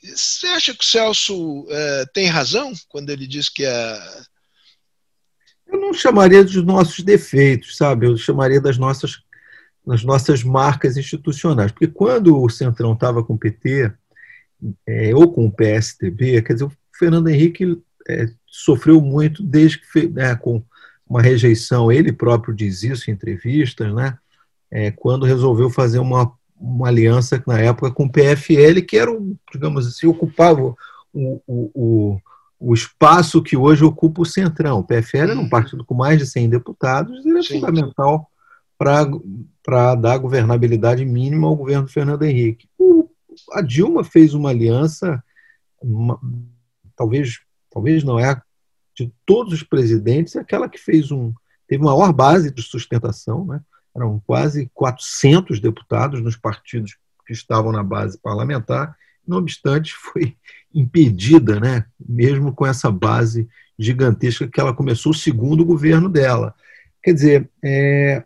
Você 0.04 0.46
acha 0.46 0.72
que 0.72 0.84
o 0.84 0.86
Celso 0.86 1.62
uh, 1.62 2.06
tem 2.14 2.28
razão 2.28 2.72
quando 2.88 3.10
ele 3.10 3.26
diz 3.26 3.48
que 3.48 3.66
a. 3.66 4.22
Eu 5.66 5.80
não 5.80 5.92
chamaria 5.92 6.44
dos 6.44 6.64
nossos 6.64 7.04
defeitos, 7.04 7.76
sabe? 7.76 8.06
Eu 8.06 8.16
chamaria 8.16 8.60
das 8.60 8.78
nossas, 8.78 9.18
das 9.84 10.04
nossas 10.04 10.44
marcas 10.44 10.96
institucionais. 10.96 11.72
Porque 11.72 11.88
quando 11.88 12.40
o 12.40 12.48
Centrão 12.48 12.92
estava 12.92 13.24
com 13.24 13.34
o 13.34 13.38
PT, 13.38 13.92
é, 14.86 15.14
ou 15.14 15.32
com 15.32 15.46
o 15.46 15.52
PSDB, 15.52 16.42
quer 16.42 16.54
dizer, 16.54 16.64
o 16.64 16.72
Fernando 16.98 17.28
Henrique 17.28 17.80
é, 18.08 18.28
sofreu 18.46 19.00
muito 19.00 19.42
desde 19.42 19.78
que 19.78 19.86
fez, 19.86 20.12
né, 20.12 20.34
com 20.34 20.62
uma 21.08 21.22
rejeição, 21.22 21.90
ele 21.90 22.12
próprio 22.12 22.54
diz 22.54 22.82
isso 22.82 23.10
em 23.10 23.14
entrevistas, 23.14 23.92
né, 23.94 24.16
é, 24.70 24.90
quando 24.90 25.26
resolveu 25.26 25.68
fazer 25.68 25.98
uma, 25.98 26.32
uma 26.56 26.88
aliança 26.88 27.42
na 27.46 27.58
época 27.58 27.90
com 27.90 28.04
o 28.04 28.12
PFL, 28.12 28.80
que 28.86 28.96
era, 28.96 29.10
digamos 29.52 29.86
assim, 29.86 30.06
ocupava 30.06 30.62
o, 30.62 30.76
o, 31.12 31.70
o, 31.74 32.20
o 32.60 32.74
espaço 32.74 33.42
que 33.42 33.56
hoje 33.56 33.84
ocupa 33.84 34.22
o 34.22 34.26
Centrão. 34.26 34.78
O 34.78 34.84
PFL 34.84 35.18
era 35.18 35.34
um 35.34 35.40
uhum. 35.40 35.48
partido 35.48 35.84
com 35.84 35.94
mais 35.94 36.18
de 36.18 36.26
100 36.26 36.50
deputados, 36.50 37.24
ele 37.26 37.38
é 37.38 37.42
Sim. 37.42 37.54
fundamental 37.54 38.30
para 38.78 39.94
dar 39.94 40.18
governabilidade 40.18 41.04
mínima 41.04 41.48
ao 41.48 41.56
governo 41.56 41.84
do 41.84 41.92
Fernando 41.92 42.22
Henrique. 42.22 42.68
O 42.78 43.09
a 43.52 43.60
Dilma 43.60 44.04
fez 44.04 44.34
uma 44.34 44.50
aliança, 44.50 45.22
uma, 45.80 46.20
talvez, 46.96 47.40
talvez 47.70 48.04
não 48.04 48.18
é 48.18 48.40
de 48.94 49.12
todos 49.24 49.52
os 49.52 49.62
presidentes, 49.62 50.36
aquela 50.36 50.68
que 50.68 50.78
fez 50.78 51.10
um 51.10 51.32
teve 51.66 51.84
maior 51.84 52.12
base 52.12 52.52
de 52.52 52.62
sustentação, 52.62 53.46
né? 53.46 53.60
Eram 53.94 54.20
quase 54.26 54.68
400 54.74 55.60
deputados 55.60 56.20
nos 56.20 56.36
partidos 56.36 56.96
que 57.24 57.32
estavam 57.32 57.70
na 57.70 57.82
base 57.82 58.18
parlamentar, 58.18 58.96
não 59.26 59.38
obstante 59.38 59.94
foi 60.12 60.36
impedida, 60.74 61.60
né? 61.60 61.84
Mesmo 61.98 62.52
com 62.52 62.66
essa 62.66 62.90
base 62.90 63.48
gigantesca 63.78 64.48
que 64.48 64.60
ela 64.60 64.74
começou 64.74 65.12
o 65.12 65.14
segundo 65.14 65.64
governo 65.64 66.08
dela. 66.08 66.54
Quer 67.02 67.14
dizer, 67.14 67.50
é, 67.64 68.24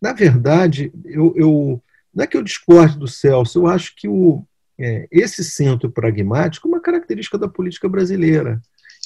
na 0.00 0.12
verdade, 0.12 0.92
eu, 1.04 1.34
eu, 1.36 1.82
não 2.14 2.24
é 2.24 2.26
que 2.26 2.36
eu 2.36 2.42
discorde 2.42 2.98
do 2.98 3.08
Celso, 3.08 3.60
eu 3.60 3.66
acho 3.66 3.94
que 3.96 4.08
o, 4.08 4.44
é, 4.78 5.08
esse 5.10 5.44
centro 5.44 5.90
pragmático 5.90 6.68
é 6.68 6.70
uma 6.70 6.80
característica 6.80 7.38
da 7.38 7.48
política 7.48 7.88
brasileira. 7.88 8.60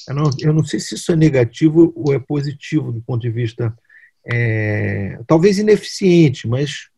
Eu 0.07 0.15
não, 0.15 0.29
eu 0.39 0.53
não, 0.53 0.63
sei 0.63 0.79
se 0.79 0.95
isso 0.95 1.11
é 1.11 1.15
negativo 1.15 1.91
ou 1.95 2.13
é 2.13 2.19
positivo 2.19 2.91
do 2.91 3.01
ponto 3.01 3.21
de 3.21 3.29
vista, 3.29 3.77
é, 4.25 5.19
talvez 5.27 5.57
ineficiente, 5.59 6.47
mas 6.47 6.89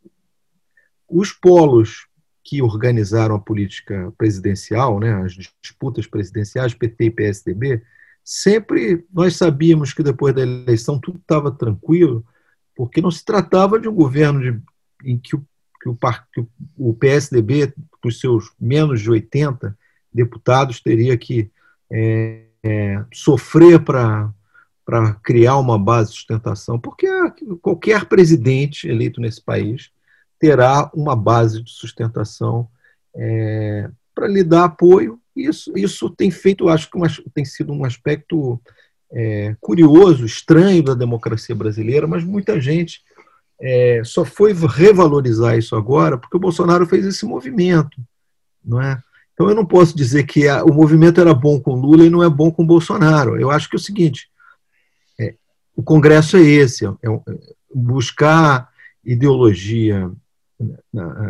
os 1.07 1.31
polos 1.31 2.07
que 2.43 2.61
organizaram 2.61 3.35
a 3.35 3.39
política 3.39 4.13
presidencial, 4.17 4.99
né, 4.99 5.13
as 5.23 5.33
disputas 5.61 6.07
presidenciais, 6.07 6.73
PT 6.73 7.05
e 7.05 7.11
PSDB, 7.11 7.83
sempre 8.23 9.05
nós 9.11 9.35
sabíamos 9.35 9.93
que 9.93 10.03
depois 10.03 10.33
da 10.33 10.41
eleição 10.41 10.99
tudo 10.99 11.19
estava 11.19 11.51
tranquilo, 11.51 12.25
porque 12.75 13.01
não 13.01 13.11
se 13.11 13.25
tratava 13.25 13.79
de 13.79 13.87
um 13.87 13.93
governo 13.93 14.39
de, 14.39 14.61
em 15.03 15.17
que 15.17 15.35
o 15.35 15.45
que 15.79 15.89
o, 15.89 15.97
que 16.33 16.45
o 16.77 16.93
PSDB, 16.93 17.73
com 18.01 18.11
seus 18.11 18.51
menos 18.59 19.01
de 19.01 19.09
80 19.09 19.77
deputados, 20.13 20.81
teria 20.81 21.17
que 21.17 21.49
é, 21.91 22.43
é, 22.63 23.03
sofrer 23.13 23.79
para 23.79 24.33
criar 25.23 25.57
uma 25.57 25.77
base 25.77 26.11
de 26.11 26.17
sustentação, 26.17 26.79
porque 26.79 27.07
qualquer 27.61 28.05
presidente 28.05 28.87
eleito 28.87 29.21
nesse 29.21 29.41
país 29.41 29.91
terá 30.39 30.89
uma 30.93 31.15
base 31.15 31.61
de 31.61 31.71
sustentação 31.71 32.67
é, 33.15 33.89
para 34.15 34.27
lhe 34.27 34.43
dar 34.43 34.65
apoio. 34.65 35.19
Isso, 35.35 35.77
isso 35.77 36.09
tem 36.09 36.31
feito, 36.31 36.69
acho 36.69 36.89
que 36.89 36.97
uma, 36.97 37.07
tem 37.33 37.45
sido 37.45 37.71
um 37.71 37.85
aspecto 37.85 38.59
é, 39.11 39.55
curioso, 39.59 40.25
estranho 40.25 40.83
da 40.83 40.93
democracia 40.93 41.55
brasileira, 41.55 42.07
mas 42.07 42.23
muita 42.23 42.59
gente 42.59 43.01
é, 43.61 44.01
só 44.05 44.23
foi 44.23 44.53
revalorizar 44.53 45.57
isso 45.57 45.75
agora 45.75 46.17
porque 46.17 46.37
o 46.37 46.39
Bolsonaro 46.39 46.85
fez 46.85 47.05
esse 47.05 47.25
movimento, 47.25 48.01
não 48.63 48.81
é? 48.81 49.01
Então 49.33 49.49
eu 49.49 49.55
não 49.55 49.65
posso 49.65 49.95
dizer 49.95 50.23
que 50.23 50.47
a, 50.47 50.63
o 50.63 50.73
movimento 50.73 51.19
era 51.19 51.33
bom 51.33 51.59
com 51.59 51.75
Lula 51.75 52.05
e 52.05 52.09
não 52.09 52.23
é 52.23 52.29
bom 52.29 52.51
com 52.51 52.65
Bolsonaro. 52.65 53.39
Eu 53.39 53.49
acho 53.51 53.69
que 53.69 53.75
é 53.75 53.79
o 53.79 53.81
seguinte: 53.81 54.29
é, 55.19 55.35
o 55.75 55.83
Congresso 55.83 56.37
é 56.37 56.41
esse, 56.41 56.85
é, 56.85 56.89
é 56.89 57.21
buscar 57.73 58.69
ideologia 59.03 60.11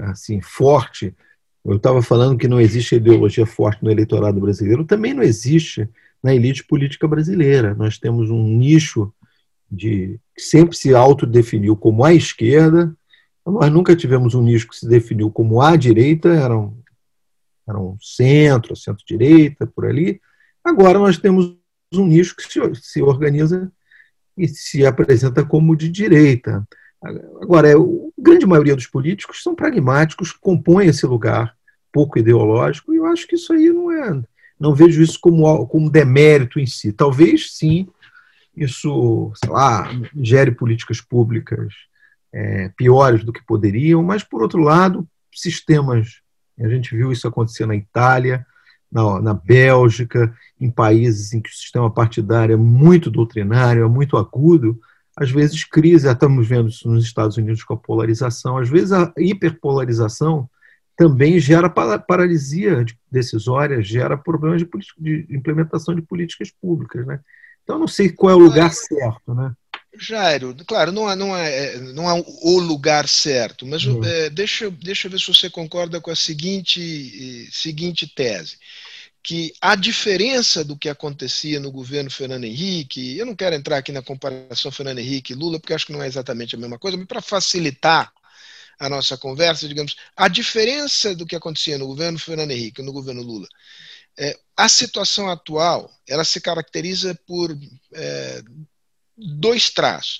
assim 0.07 0.41
forte. 0.41 1.15
Eu 1.63 1.75
estava 1.75 2.01
falando 2.01 2.37
que 2.37 2.47
não 2.47 2.59
existe 2.59 2.95
ideologia 2.95 3.45
forte 3.45 3.83
no 3.83 3.91
eleitorado 3.91 4.39
brasileiro, 4.39 4.85
também 4.85 5.13
não 5.13 5.21
existe 5.21 5.87
na 6.21 6.33
elite 6.33 6.63
política 6.63 7.07
brasileira. 7.07 7.75
Nós 7.75 7.97
temos 7.97 8.29
um 8.29 8.43
nicho 8.43 9.13
de 9.71 10.19
que 10.35 10.41
sempre 10.41 10.75
se 10.75 10.93
autodefiniu 10.93 11.75
como 11.75 12.03
a 12.03 12.13
esquerda. 12.13 12.95
Nós 13.45 13.71
nunca 13.71 13.95
tivemos 13.95 14.35
um 14.35 14.41
nicho 14.41 14.67
que 14.67 14.75
se 14.75 14.87
definiu 14.87 15.29
como 15.29 15.61
a 15.61 15.75
direita, 15.75 16.29
eram, 16.29 16.77
eram 17.67 17.97
centro, 18.01 18.75
centro-direita, 18.75 19.67
por 19.67 19.85
ali. 19.85 20.21
Agora 20.63 20.99
nós 20.99 21.17
temos 21.17 21.55
um 21.93 22.05
nicho 22.05 22.35
que 22.35 22.43
se, 22.43 22.59
se 22.75 23.01
organiza 23.01 23.71
e 24.37 24.47
se 24.47 24.85
apresenta 24.85 25.43
como 25.43 25.75
de 25.75 25.89
direita. 25.89 26.67
Agora, 27.41 27.69
é, 27.69 27.73
a 27.73 27.77
grande 28.17 28.45
maioria 28.45 28.75
dos 28.75 28.87
políticos 28.87 29.41
são 29.41 29.55
pragmáticos, 29.55 30.31
compõem 30.31 30.87
esse 30.87 31.05
lugar 31.05 31.55
pouco 31.91 32.19
ideológico, 32.19 32.93
e 32.93 32.97
eu 32.97 33.05
acho 33.05 33.27
que 33.27 33.35
isso 33.35 33.51
aí 33.53 33.71
não 33.71 33.91
é. 33.91 34.21
Não 34.59 34.75
vejo 34.75 35.01
isso 35.01 35.19
como, 35.19 35.65
como 35.67 35.89
demérito 35.89 36.59
em 36.59 36.65
si. 36.65 36.91
Talvez 36.91 37.55
sim 37.55 37.87
isso, 38.59 39.31
sei 39.35 39.49
lá, 39.49 39.89
gere 40.21 40.51
políticas 40.51 41.01
públicas 41.01 41.73
é, 42.33 42.69
piores 42.69 43.23
do 43.23 43.33
que 43.33 43.45
poderiam, 43.45 44.03
mas, 44.03 44.23
por 44.23 44.41
outro 44.41 44.61
lado, 44.61 45.07
sistemas, 45.33 46.21
a 46.59 46.67
gente 46.67 46.95
viu 46.95 47.11
isso 47.11 47.27
acontecer 47.27 47.65
na 47.65 47.75
Itália, 47.75 48.45
na, 48.91 49.21
na 49.21 49.33
Bélgica, 49.33 50.33
em 50.59 50.69
países 50.69 51.33
em 51.33 51.41
que 51.41 51.49
o 51.49 51.53
sistema 51.53 51.89
partidário 51.89 52.53
é 52.53 52.57
muito 52.57 53.09
doutrinário, 53.09 53.83
é 53.83 53.87
muito 53.87 54.17
agudo, 54.17 54.79
às 55.15 55.29
vezes 55.29 55.63
crise, 55.63 56.07
estamos 56.07 56.47
vendo 56.47 56.69
isso 56.69 56.89
nos 56.89 57.03
Estados 57.03 57.37
Unidos 57.37 57.63
com 57.63 57.73
a 57.73 57.77
polarização, 57.77 58.57
às 58.57 58.69
vezes 58.69 58.91
a 58.91 59.11
hiperpolarização 59.17 60.49
também 60.95 61.39
gera 61.39 61.69
paralisia 61.69 62.85
decisória, 63.09 63.81
gera 63.81 64.17
problemas 64.17 64.61
de, 64.61 64.69
de 64.97 65.27
implementação 65.29 65.95
de 65.95 66.01
políticas 66.01 66.51
públicas. 66.51 67.05
Né? 67.05 67.19
Então, 67.69 67.77
não 67.77 67.87
sei 67.87 68.09
qual 68.09 68.31
é 68.31 68.35
o 68.35 68.39
lugar 68.39 68.73
certo, 68.73 69.35
né? 69.35 69.53
Jairo, 69.95 70.55
claro, 70.65 70.91
não 70.91 71.07
há, 71.07 71.15
não 71.15 71.35
há, 71.35 71.41
é, 71.41 71.77
não 71.77 72.09
há 72.09 72.15
o 72.15 72.57
lugar 72.57 73.07
certo, 73.07 73.63
mas 73.63 73.85
uhum. 73.85 74.03
é, 74.03 74.27
deixa, 74.31 74.71
deixa 74.71 75.05
eu 75.05 75.11
ver 75.11 75.19
se 75.19 75.27
você 75.27 75.51
concorda 75.51 76.01
com 76.01 76.09
a 76.09 76.15
seguinte, 76.15 77.47
seguinte 77.51 78.07
tese, 78.07 78.57
que 79.21 79.53
a 79.61 79.75
diferença 79.75 80.63
do 80.63 80.75
que 80.75 80.89
acontecia 80.89 81.59
no 81.59 81.71
governo 81.71 82.09
Fernando 82.09 82.45
Henrique, 82.45 83.15
eu 83.15 83.25
não 83.25 83.35
quero 83.35 83.55
entrar 83.55 83.77
aqui 83.77 83.91
na 83.91 84.01
comparação 84.01 84.71
Fernando 84.71 84.97
Henrique 84.97 85.33
e 85.33 85.35
Lula, 85.35 85.59
porque 85.59 85.75
acho 85.75 85.85
que 85.85 85.93
não 85.93 86.01
é 86.01 86.07
exatamente 86.07 86.55
a 86.55 86.59
mesma 86.59 86.79
coisa, 86.79 86.97
mas 86.97 87.05
para 87.05 87.21
facilitar 87.21 88.11
a 88.79 88.89
nossa 88.89 89.15
conversa, 89.15 89.67
digamos, 89.67 89.95
a 90.17 90.27
diferença 90.27 91.13
do 91.13 91.25
que 91.25 91.35
acontecia 91.35 91.77
no 91.77 91.85
governo 91.85 92.17
Fernando 92.17 92.49
Henrique 92.49 92.81
e 92.81 92.85
no 92.85 92.93
governo 92.93 93.21
Lula 93.21 93.47
é, 94.19 94.37
a 94.55 94.67
situação 94.67 95.29
atual 95.29 95.89
ela 96.05 96.25
se 96.25 96.41
caracteriza 96.41 97.17
por 97.25 97.57
é, 97.93 98.43
dois 99.17 99.69
traços. 99.69 100.19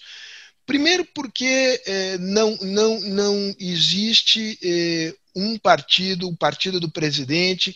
Primeiro, 0.66 1.06
porque 1.14 1.82
é, 1.86 2.18
não, 2.20 2.56
não, 2.62 3.00
não 3.02 3.56
existe 3.60 4.58
é, 4.64 5.14
um 5.36 5.58
partido, 5.58 6.30
o 6.30 6.38
partido 6.38 6.80
do 6.80 6.90
presidente, 6.90 7.76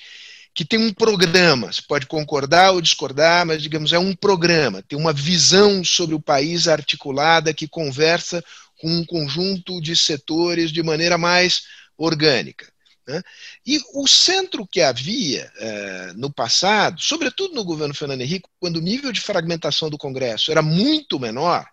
que 0.53 0.63
tem 0.63 0.80
um 0.80 0.93
programa. 0.93 1.74
Você 1.74 1.82
pode 1.82 2.05
concordar 2.05 2.71
ou 2.71 2.82
discordar, 2.82 3.45
mas, 3.45 3.61
digamos, 3.61 3.91
é 3.91 3.99
um 3.99 4.15
programa, 4.15 4.84
tem 4.84 4.97
uma 4.97 5.11
visão 5.11 5.84
sobre 5.84 6.15
o 6.15 6.21
país 6.21 6.67
articulada 6.67 7.53
que 7.53 7.67
conversa 7.67 8.43
com 8.80 8.89
um 8.89 9.05
conjunto 9.05 9.82
de 9.82 9.97
setores 9.97 10.71
de 10.71 10.84
maneira 10.84 11.17
mais 11.17 11.63
orgânica. 11.97 12.72
Né? 13.07 13.21
E 13.65 13.79
o 13.93 14.07
centro 14.07 14.65
que 14.67 14.81
havia 14.81 15.51
eh, 15.57 16.13
no 16.15 16.31
passado, 16.31 17.01
sobretudo 17.01 17.53
no 17.53 17.65
governo 17.65 17.93
Fernando 17.93 18.21
Henrique, 18.21 18.47
quando 18.59 18.77
o 18.77 18.81
nível 18.81 19.11
de 19.11 19.21
fragmentação 19.21 19.89
do 19.89 19.97
Congresso 19.97 20.51
era 20.51 20.61
muito 20.61 21.19
menor, 21.19 21.65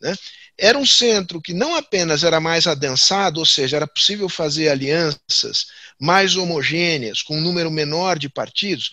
Né? 0.00 0.14
Era 0.56 0.78
um 0.78 0.86
centro 0.86 1.40
que 1.40 1.52
não 1.54 1.76
apenas 1.76 2.24
era 2.24 2.40
mais 2.40 2.66
adensado, 2.66 3.40
ou 3.40 3.46
seja, 3.46 3.76
era 3.76 3.86
possível 3.86 4.28
fazer 4.28 4.68
alianças 4.68 5.66
mais 6.00 6.36
homogêneas, 6.36 7.22
com 7.22 7.38
um 7.38 7.40
número 7.40 7.70
menor 7.70 8.18
de 8.18 8.28
partidos, 8.28 8.90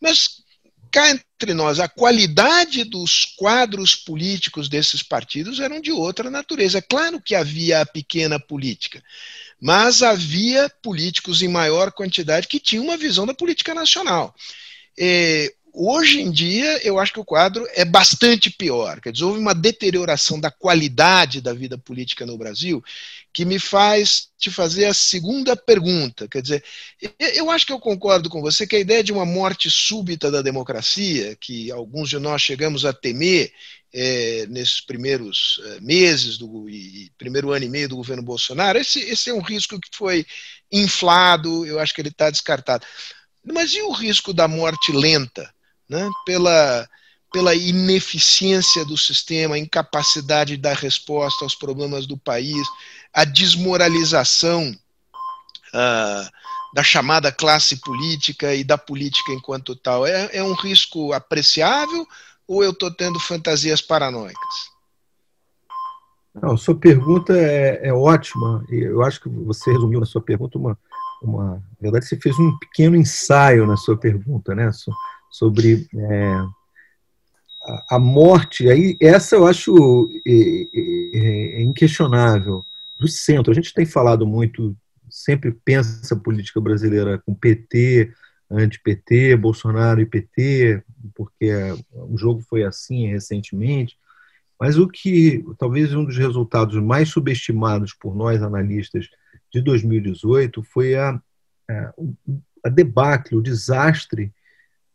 mas 0.00 0.42
cá 0.90 1.10
entre 1.10 1.54
nós, 1.54 1.80
a 1.80 1.88
qualidade 1.88 2.84
dos 2.84 3.24
quadros 3.36 3.96
políticos 3.96 4.68
desses 4.68 5.02
partidos 5.02 5.58
eram 5.60 5.80
de 5.80 5.90
outra 5.90 6.30
natureza. 6.30 6.78
É 6.78 6.82
claro 6.82 7.20
que 7.20 7.34
havia 7.34 7.80
a 7.80 7.86
pequena 7.86 8.38
política, 8.38 9.02
mas 9.62 10.02
havia 10.02 10.68
políticos 10.82 11.40
em 11.40 11.46
maior 11.46 11.92
quantidade 11.92 12.48
que 12.48 12.58
tinham 12.58 12.82
uma 12.82 12.96
visão 12.96 13.24
da 13.24 13.32
política 13.32 13.72
nacional. 13.72 14.34
É, 14.98 15.54
hoje 15.72 16.20
em 16.20 16.32
dia, 16.32 16.84
eu 16.84 16.98
acho 16.98 17.12
que 17.12 17.20
o 17.20 17.24
quadro 17.24 17.64
é 17.76 17.84
bastante 17.84 18.50
pior. 18.50 19.00
Quer 19.00 19.12
dizer, 19.12 19.24
houve 19.24 19.38
uma 19.38 19.54
deterioração 19.54 20.40
da 20.40 20.50
qualidade 20.50 21.40
da 21.40 21.52
vida 21.52 21.78
política 21.78 22.26
no 22.26 22.36
Brasil 22.36 22.82
que 23.32 23.44
me 23.44 23.60
faz 23.60 24.30
te 24.36 24.50
fazer 24.50 24.86
a 24.86 24.94
segunda 24.94 25.54
pergunta. 25.54 26.26
Quer 26.26 26.42
dizer, 26.42 26.64
eu 27.36 27.48
acho 27.48 27.64
que 27.64 27.72
eu 27.72 27.78
concordo 27.78 28.28
com 28.28 28.42
você 28.42 28.66
que 28.66 28.74
a 28.74 28.80
ideia 28.80 29.04
de 29.04 29.12
uma 29.12 29.24
morte 29.24 29.70
súbita 29.70 30.28
da 30.28 30.42
democracia, 30.42 31.36
que 31.40 31.70
alguns 31.70 32.08
de 32.08 32.18
nós 32.18 32.42
chegamos 32.42 32.84
a 32.84 32.92
temer 32.92 33.52
é, 33.94 34.46
nesses 34.48 34.80
primeiros 34.80 35.60
é, 35.64 35.80
meses 35.80 36.38
do 36.38 36.68
e, 36.68 37.10
primeiro 37.18 37.52
ano 37.52 37.64
e 37.64 37.68
meio 37.68 37.88
do 37.88 37.96
governo 37.96 38.22
Bolsonaro, 38.22 38.78
esse, 38.78 39.00
esse 39.00 39.30
é 39.30 39.34
um 39.34 39.42
risco 39.42 39.78
que 39.78 39.88
foi 39.94 40.26
inflado, 40.70 41.66
eu 41.66 41.78
acho 41.78 41.94
que 41.94 42.00
ele 42.00 42.08
está 42.08 42.30
descartado. 42.30 42.86
Mas 43.44 43.72
e 43.72 43.82
o 43.82 43.92
risco 43.92 44.32
da 44.32 44.48
morte 44.48 44.92
lenta, 44.92 45.52
né? 45.88 46.08
pela, 46.24 46.88
pela 47.32 47.54
ineficiência 47.54 48.84
do 48.84 48.96
sistema, 48.96 49.56
a 49.56 49.58
incapacidade 49.58 50.56
de 50.56 50.62
dar 50.62 50.76
resposta 50.76 51.44
aos 51.44 51.54
problemas 51.54 52.06
do 52.06 52.16
país, 52.16 52.66
a 53.12 53.24
desmoralização 53.24 54.74
ah, 55.74 56.30
da 56.72 56.82
chamada 56.82 57.30
classe 57.30 57.76
política 57.76 58.54
e 58.54 58.64
da 58.64 58.78
política 58.78 59.32
enquanto 59.32 59.76
tal? 59.76 60.06
É, 60.06 60.30
é 60.32 60.42
um 60.42 60.54
risco 60.54 61.12
apreciável 61.12 62.06
ou 62.46 62.62
eu 62.62 62.70
estou 62.70 62.90
tendo 62.90 63.18
fantasias 63.18 63.80
paranoicas? 63.80 64.72
Não, 66.34 66.56
sua 66.56 66.74
pergunta 66.74 67.36
é, 67.36 67.88
é, 67.88 67.92
ótima. 67.92 68.64
Eu 68.70 69.02
acho 69.02 69.20
que 69.20 69.28
você 69.28 69.70
resumiu 69.70 70.00
na 70.00 70.06
sua 70.06 70.22
pergunta 70.22 70.58
uma, 70.58 70.78
uma. 71.22 71.54
Na 71.54 71.62
verdade, 71.80 72.06
você 72.06 72.16
fez 72.16 72.38
um 72.38 72.56
pequeno 72.58 72.96
ensaio 72.96 73.66
na 73.66 73.76
sua 73.76 73.96
pergunta, 73.96 74.54
né? 74.54 74.70
Sobre 75.30 75.86
é, 75.94 76.32
a, 77.64 77.96
a, 77.96 77.98
morte. 77.98 78.70
Aí, 78.70 78.96
essa 79.00 79.36
eu 79.36 79.46
acho 79.46 80.08
é, 80.26 80.32
é, 80.32 81.60
é, 81.60 81.62
inquestionável. 81.62 82.64
Do 82.98 83.08
centro. 83.08 83.50
A 83.50 83.54
gente 83.54 83.74
tem 83.74 83.84
falado 83.84 84.24
muito, 84.24 84.76
sempre 85.10 85.50
pensa 85.50 86.14
a 86.14 86.18
política 86.18 86.60
brasileira 86.60 87.18
com 87.26 87.34
PT, 87.34 88.14
anti-PT, 88.52 89.36
Bolsonaro 89.36 90.00
e 90.00 90.06
PT, 90.06 90.82
porque 91.14 91.50
o 91.92 92.16
jogo 92.16 92.40
foi 92.40 92.64
assim 92.64 93.08
recentemente. 93.08 93.96
Mas 94.60 94.78
o 94.78 94.86
que 94.86 95.44
talvez 95.58 95.92
um 95.92 96.04
dos 96.04 96.16
resultados 96.16 96.80
mais 96.80 97.08
subestimados 97.08 97.92
por 97.92 98.14
nós 98.14 98.42
analistas 98.42 99.08
de 99.52 99.60
2018 99.60 100.62
foi 100.62 100.94
a, 100.94 101.20
a, 101.68 101.94
a 102.64 102.68
debacle, 102.68 103.36
o 103.36 103.42
desastre 103.42 104.32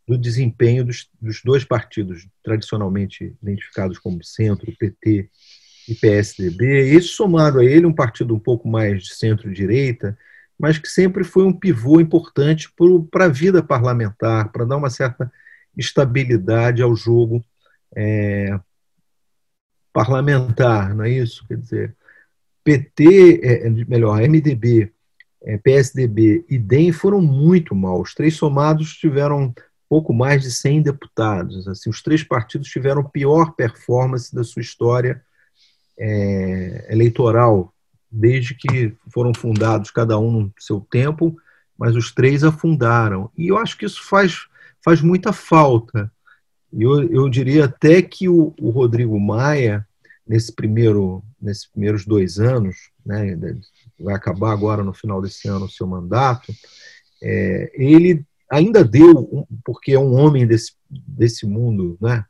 do 0.08 0.18
desempenho 0.18 0.86
dos, 0.86 1.10
dos, 1.22 1.41
dois 1.43 1.66
partidos 1.66 2.26
tradicionalmente 2.41 3.36
identificados 3.43 3.99
como 3.99 4.24
centro, 4.24 4.74
PT 4.80 5.30
e 5.89 5.95
PSDB. 5.95 6.91
Isso 6.91 7.16
somado 7.16 7.60
a 7.60 7.66
ele 7.66 7.86
um 7.86 7.93
partido 7.93 8.34
um 8.34 8.39
pouco 8.39 8.70
mais 8.70 9.03
de 9.03 9.14
centro-direita, 9.16 10.18
mas 10.60 10.78
que 10.78 10.88
sempre 10.88 11.24
foi 11.24 11.45
um 11.45 11.53
pivô 11.53 11.99
importante 11.99 12.72
para 13.12 13.26
a 13.26 13.30
vida 13.30 13.62
parlamentar, 13.62 14.51
para 14.51 14.66
dar 14.66 14.78
uma 14.78 14.89
certa 14.89 15.32
estabilidade 15.78 16.82
ao 16.82 16.95
jogo 16.95 17.43
é, 17.95 18.60
parlamentar, 19.93 20.95
não 20.95 21.03
é 21.03 21.10
isso? 21.10 21.45
Quer 21.47 21.58
dizer, 21.58 21.95
PT, 22.64 23.39
é, 23.43 23.68
é, 23.68 23.70
melhor, 23.70 24.20
MDB, 24.22 24.91
é, 25.43 25.58
PSDB 25.58 26.45
e 26.49 26.58
DEM 26.58 26.91
foram 26.91 27.22
muito 27.22 27.74
mal. 27.76 28.01
Os 28.01 28.14
três 28.14 28.36
somados 28.36 28.95
tiveram 28.95 29.53
pouco 29.88 30.14
mais 30.14 30.41
de 30.41 30.51
100 30.51 30.82
deputados. 30.82 31.68
Assim, 31.68 31.89
os 31.89 32.01
três 32.01 32.24
partidos 32.24 32.68
tiveram 32.68 33.03
pior 33.03 33.53
performance 33.53 34.36
da 34.36 34.43
sua 34.43 34.62
história 34.62 35.24
é, 35.97 36.88
eleitoral 36.89 37.74
desde 38.12 38.55
que 38.55 38.93
foram 39.10 39.34
fundados, 39.34 39.91
cada 39.91 40.18
um 40.18 40.32
no 40.32 40.53
seu 40.60 40.80
tempo, 40.80 41.38
mas 41.78 41.95
os 41.95 42.12
três 42.12 42.43
afundaram. 42.43 43.30
E 43.38 43.47
eu 43.47 43.58
acho 43.58 43.78
que 43.78 43.86
isso 43.86 44.03
faz, 44.03 44.47
faz 44.84 45.01
muita 45.01 45.32
falta. 45.32 46.12
Eu, 46.72 47.03
eu 47.10 47.30
diria 47.30 47.66
até 47.66 48.01
que 48.01 48.28
o, 48.28 48.53
o 48.60 48.70
Rodrigo 48.70 49.20
Maia, 49.20 49.88
nesse 50.26 50.51
primeiro, 50.53 51.24
nesses 51.41 51.66
primeiros 51.66 52.05
dois 52.05 52.39
anos, 52.39 52.89
né, 53.05 53.38
vai 53.99 54.16
acabar 54.16 54.51
agora 54.51 54.84
no 54.84 54.93
final 54.93 55.22
desse 55.22 55.47
ano 55.47 55.66
o 55.66 55.70
seu 55.70 55.88
mandato, 55.88 56.53
é, 57.22 57.72
ele 57.74 58.26
ainda 58.49 58.84
deu, 58.84 59.47
porque 59.64 59.93
é 59.93 59.99
um 59.99 60.14
homem 60.14 60.45
desse, 60.47 60.74
desse 60.89 61.45
mundo 61.45 61.97
né, 62.01 62.26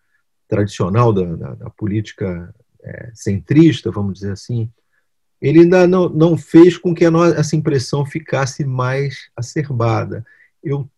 tradicional 0.47 1.13
da, 1.13 1.36
da, 1.36 1.53
da 1.55 1.69
política 1.69 2.53
é, 2.84 3.11
centrista, 3.13 3.91
vamos 3.91 4.15
dizer 4.15 4.32
assim, 4.32 4.71
ele 5.41 5.61
ainda 5.61 5.88
não, 5.88 6.09
não 6.09 6.38
fez 6.38 6.77
com 6.77 6.93
que 6.93 7.05
a 7.05 7.11
nossa, 7.11 7.35
essa 7.35 7.55
impressão 7.55 8.05
ficasse 8.05 8.65
mais 8.65 9.29
acerbada. 9.35 10.25
Eu 10.63 10.89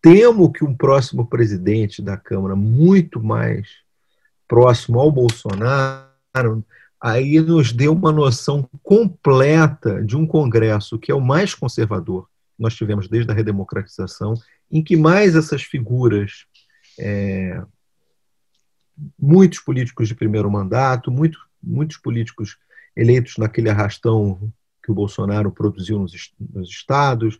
temo 0.00 0.50
que 0.52 0.64
um 0.64 0.74
próximo 0.74 1.26
presidente 1.26 2.00
da 2.00 2.16
Câmara, 2.16 2.56
muito 2.56 3.22
mais 3.22 3.68
próximo 4.46 4.98
ao 4.98 5.12
Bolsonaro, 5.12 6.64
aí 7.00 7.40
nos 7.40 7.72
dê 7.72 7.88
uma 7.88 8.10
noção 8.10 8.68
completa 8.82 10.02
de 10.02 10.16
um 10.16 10.26
Congresso 10.26 10.98
que 10.98 11.12
é 11.12 11.14
o 11.14 11.20
mais 11.20 11.54
conservador 11.54 12.26
que 12.56 12.62
nós 12.62 12.74
tivemos 12.74 13.08
desde 13.08 13.30
a 13.30 13.34
redemocratização, 13.34 14.34
em 14.70 14.82
que 14.82 14.96
mais 14.96 15.36
essas 15.36 15.62
figuras, 15.62 16.46
é, 16.98 17.62
muitos 19.18 19.60
políticos 19.60 20.08
de 20.08 20.14
primeiro 20.14 20.50
mandato, 20.50 21.10
muito, 21.10 21.38
muitos 21.62 21.98
políticos 21.98 22.58
eleitos 22.98 23.36
naquele 23.38 23.70
arrastão 23.70 24.52
que 24.82 24.90
o 24.90 24.94
Bolsonaro 24.94 25.52
produziu 25.52 25.98
nos, 25.98 26.12
nos 26.38 26.68
estados. 26.68 27.38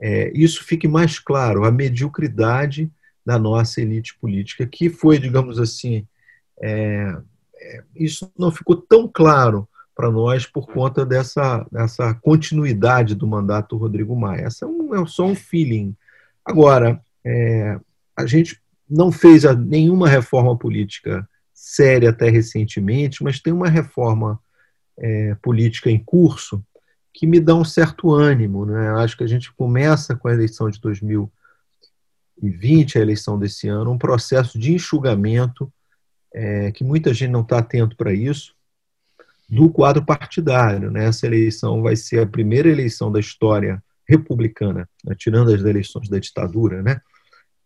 É, 0.00 0.30
isso 0.34 0.64
fique 0.64 0.88
mais 0.88 1.18
claro, 1.18 1.64
a 1.64 1.70
mediocridade 1.70 2.90
da 3.24 3.38
nossa 3.38 3.80
elite 3.80 4.18
política, 4.18 4.66
que 4.66 4.90
foi, 4.90 5.18
digamos 5.18 5.58
assim, 5.58 6.06
é, 6.60 7.16
é, 7.58 7.82
isso 7.94 8.30
não 8.38 8.50
ficou 8.50 8.76
tão 8.76 9.08
claro 9.08 9.68
para 9.94 10.10
nós 10.10 10.44
por 10.44 10.66
conta 10.66 11.06
dessa, 11.06 11.66
dessa 11.72 12.12
continuidade 12.14 13.14
do 13.14 13.26
mandato 13.26 13.76
do 13.76 13.80
Rodrigo 13.80 14.14
Maia. 14.14 14.42
Essa 14.42 14.66
é, 14.66 14.68
um, 14.68 14.94
é 14.94 15.06
só 15.06 15.24
um 15.24 15.34
feeling. 15.34 15.96
Agora, 16.44 17.00
é, 17.24 17.80
a 18.16 18.26
gente 18.26 18.60
não 18.88 19.10
fez 19.10 19.44
nenhuma 19.58 20.08
reforma 20.08 20.56
política 20.56 21.28
séria 21.52 22.10
até 22.10 22.28
recentemente, 22.28 23.24
mas 23.24 23.40
tem 23.40 23.52
uma 23.52 23.68
reforma 23.68 24.38
é, 24.98 25.34
política 25.36 25.90
em 25.90 25.98
curso 25.98 26.62
que 27.16 27.26
me 27.26 27.40
dá 27.40 27.54
um 27.54 27.64
certo 27.64 28.12
ânimo. 28.12 28.66
Né? 28.66 28.90
Acho 28.90 29.16
que 29.16 29.24
a 29.24 29.26
gente 29.26 29.50
começa 29.54 30.14
com 30.14 30.28
a 30.28 30.34
eleição 30.34 30.68
de 30.68 30.78
2020, 30.80 32.98
a 32.98 33.00
eleição 33.00 33.38
desse 33.38 33.68
ano, 33.68 33.90
um 33.90 33.98
processo 33.98 34.58
de 34.58 34.74
enxugamento, 34.74 35.72
é, 36.34 36.70
que 36.72 36.84
muita 36.84 37.14
gente 37.14 37.30
não 37.30 37.40
está 37.40 37.56
atento 37.58 37.96
para 37.96 38.12
isso, 38.12 38.54
do 39.48 39.70
quadro 39.70 40.04
partidário. 40.04 40.90
Né? 40.90 41.06
Essa 41.06 41.26
eleição 41.26 41.80
vai 41.80 41.96
ser 41.96 42.20
a 42.20 42.26
primeira 42.26 42.68
eleição 42.68 43.10
da 43.10 43.18
história 43.18 43.82
republicana, 44.06 44.86
né? 45.02 45.14
tirando 45.16 45.54
as 45.54 45.62
eleições 45.62 46.10
da 46.10 46.18
ditadura, 46.18 46.82
né? 46.82 47.00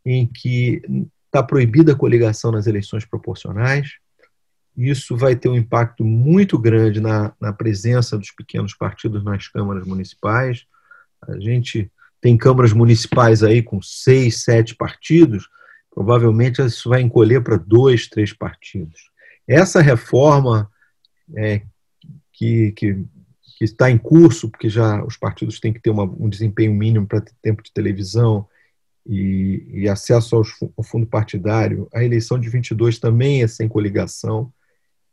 em 0.06 0.26
que 0.26 0.80
está 1.26 1.42
proibida 1.42 1.92
a 1.92 1.96
coligação 1.96 2.52
nas 2.52 2.68
eleições 2.68 3.04
proporcionais, 3.04 3.94
isso 4.76 5.16
vai 5.16 5.36
ter 5.36 5.48
um 5.48 5.56
impacto 5.56 6.04
muito 6.04 6.58
grande 6.58 7.00
na, 7.00 7.32
na 7.40 7.52
presença 7.52 8.16
dos 8.16 8.30
pequenos 8.30 8.74
partidos 8.74 9.22
nas 9.24 9.48
câmaras 9.48 9.86
municipais. 9.86 10.64
A 11.22 11.38
gente 11.38 11.90
tem 12.20 12.36
câmaras 12.36 12.72
municipais 12.72 13.42
aí 13.42 13.62
com 13.62 13.80
seis, 13.80 14.42
sete 14.42 14.74
partidos, 14.74 15.48
provavelmente 15.90 16.62
isso 16.62 16.88
vai 16.88 17.00
encolher 17.00 17.42
para 17.42 17.56
dois, 17.56 18.08
três 18.08 18.32
partidos. 18.32 19.10
Essa 19.46 19.80
reforma 19.80 20.70
é, 21.36 21.62
que, 22.32 22.72
que, 22.72 23.04
que, 23.58 23.64
está 23.64 23.90
em 23.90 23.98
curso, 23.98 24.48
porque 24.50 24.68
já 24.68 25.02
os 25.04 25.16
partidos 25.16 25.58
têm 25.58 25.72
que 25.72 25.80
ter 25.80 25.90
uma, 25.90 26.04
um 26.04 26.28
desempenho 26.28 26.74
mínimo 26.74 27.06
para 27.06 27.20
ter 27.20 27.32
tempo 27.42 27.62
de 27.62 27.72
televisão 27.72 28.46
e, 29.06 29.66
e 29.72 29.88
acesso 29.88 30.36
aos, 30.36 30.50
ao 30.76 30.84
fundo 30.84 31.06
partidário, 31.06 31.88
a 31.92 32.04
eleição 32.04 32.38
de 32.38 32.48
22 32.48 32.98
também 32.98 33.42
é 33.42 33.48
sem 33.48 33.66
coligação. 33.66 34.52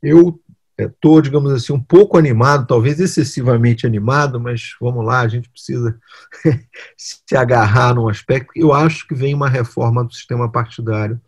Eu 0.01 0.39
estou, 0.77 1.19
é, 1.19 1.21
digamos 1.21 1.51
assim, 1.51 1.73
um 1.73 1.81
pouco 1.81 2.17
animado, 2.17 2.67
talvez 2.67 2.99
excessivamente 2.99 3.85
animado, 3.85 4.39
mas 4.39 4.75
vamos 4.79 5.03
lá, 5.05 5.21
a 5.21 5.27
gente 5.27 5.49
precisa 5.49 5.99
se 6.95 7.35
agarrar 7.35 7.95
num 7.95 8.07
aspecto. 8.07 8.51
Eu 8.55 8.73
acho 8.73 9.07
que 9.07 9.15
vem 9.15 9.33
uma 9.33 9.49
reforma 9.49 10.03
do 10.03 10.13
sistema 10.13 10.51
partidário 10.51 11.19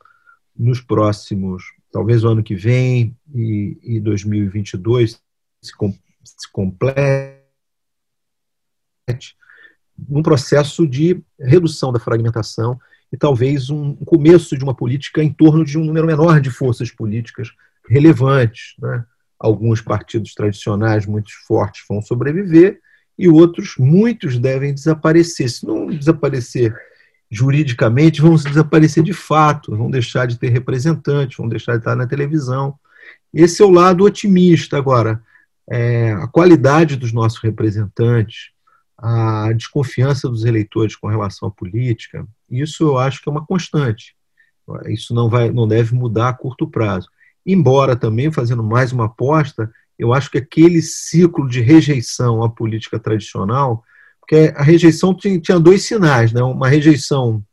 nos 0.56 0.82
próximos, 0.82 1.64
talvez 1.92 2.24
o 2.24 2.28
ano 2.28 2.44
que 2.44 2.56
vem 2.56 3.18
e, 3.34 3.78
e 3.82 4.00
2022 4.00 5.22
se, 5.62 5.76
com, 5.76 5.92
se 6.24 6.52
complete 6.52 7.40
num 10.08 10.22
processo 10.22 10.88
de 10.88 11.22
redução 11.40 11.92
da 11.92 12.00
fragmentação 12.00 12.80
e 13.12 13.18
talvez 13.18 13.70
um 13.70 13.96
começo 13.96 14.58
de 14.58 14.64
uma 14.64 14.76
política 14.76 15.24
em 15.24 15.32
torno 15.32 15.66
de 15.66 15.78
um 15.78 15.84
número 15.84 16.06
menor 16.06 16.40
de 16.40 16.52
forças 16.52 16.92
políticas 16.92 17.52
relevantes. 17.90 18.76
Né? 18.80 19.04
Alguns 19.40 19.82
partidos 19.82 20.34
tradicionais 20.34 21.06
muito 21.06 21.32
fortes 21.48 21.84
vão 21.90 22.02
sobreviver 22.02 22.80
e 23.18 23.28
outros, 23.28 23.76
muitos, 23.78 24.40
devem 24.40 24.74
desaparecer. 24.74 25.50
Se 25.50 25.66
não 25.66 25.88
desaparecer 25.88 26.74
juridicamente, 27.30 28.22
vão 28.22 28.36
desaparecer 28.36 29.04
de 29.04 29.14
fato, 29.14 29.76
vão 29.76 29.92
deixar 29.92 30.26
de 30.26 30.40
ter 30.40 30.50
representantes, 30.50 31.38
vão 31.38 31.50
deixar 31.50 31.74
de 31.74 31.80
estar 31.80 31.96
na 31.96 32.08
televisão. 32.08 32.76
Esse 33.34 33.62
é 33.62 33.66
o 33.66 33.72
lado 33.72 34.06
otimista. 34.06 34.78
Agora, 34.78 35.22
é, 35.70 36.12
a 36.14 36.28
qualidade 36.28 36.96
dos 36.96 37.12
nossos 37.12 37.40
representantes, 37.40 38.52
a 38.98 39.52
desconfiança 39.54 40.28
dos 40.28 40.46
eleitores 40.46 40.96
com 40.96 41.08
relação 41.08 41.48
à 41.48 41.52
política, 41.52 42.26
isso 42.50 42.84
eu 42.84 42.98
acho 42.98 43.22
que 43.22 43.30
é 43.30 43.32
uma 43.32 43.46
constante. 43.46 44.16
Isso 44.88 45.14
não, 45.14 45.30
vai, 45.30 45.52
não 45.52 45.68
deve 45.68 45.94
mudar 45.94 46.30
a 46.30 46.34
curto 46.34 46.68
prazo. 46.68 47.08
Embora 47.52 47.96
também, 47.96 48.32
fazendo 48.32 48.64
mais 48.64 48.92
uma 48.92 49.06
aposta, 49.06 49.72
eu 49.98 50.14
acho 50.14 50.30
que 50.30 50.38
aquele 50.38 50.84
ciclo 50.84 51.50
de 51.50 51.62
rejeição 51.62 52.44
à 52.44 52.50
política 52.50 53.00
tradicional, 53.00 53.84
porque 54.20 54.54
a 54.56 54.62
rejeição 54.62 55.16
tinha, 55.16 55.60
dois 55.60 55.82
sinais, 55.82 56.32
né? 56.32 56.44
uma 56.44 56.68
rejeição, 56.68 57.44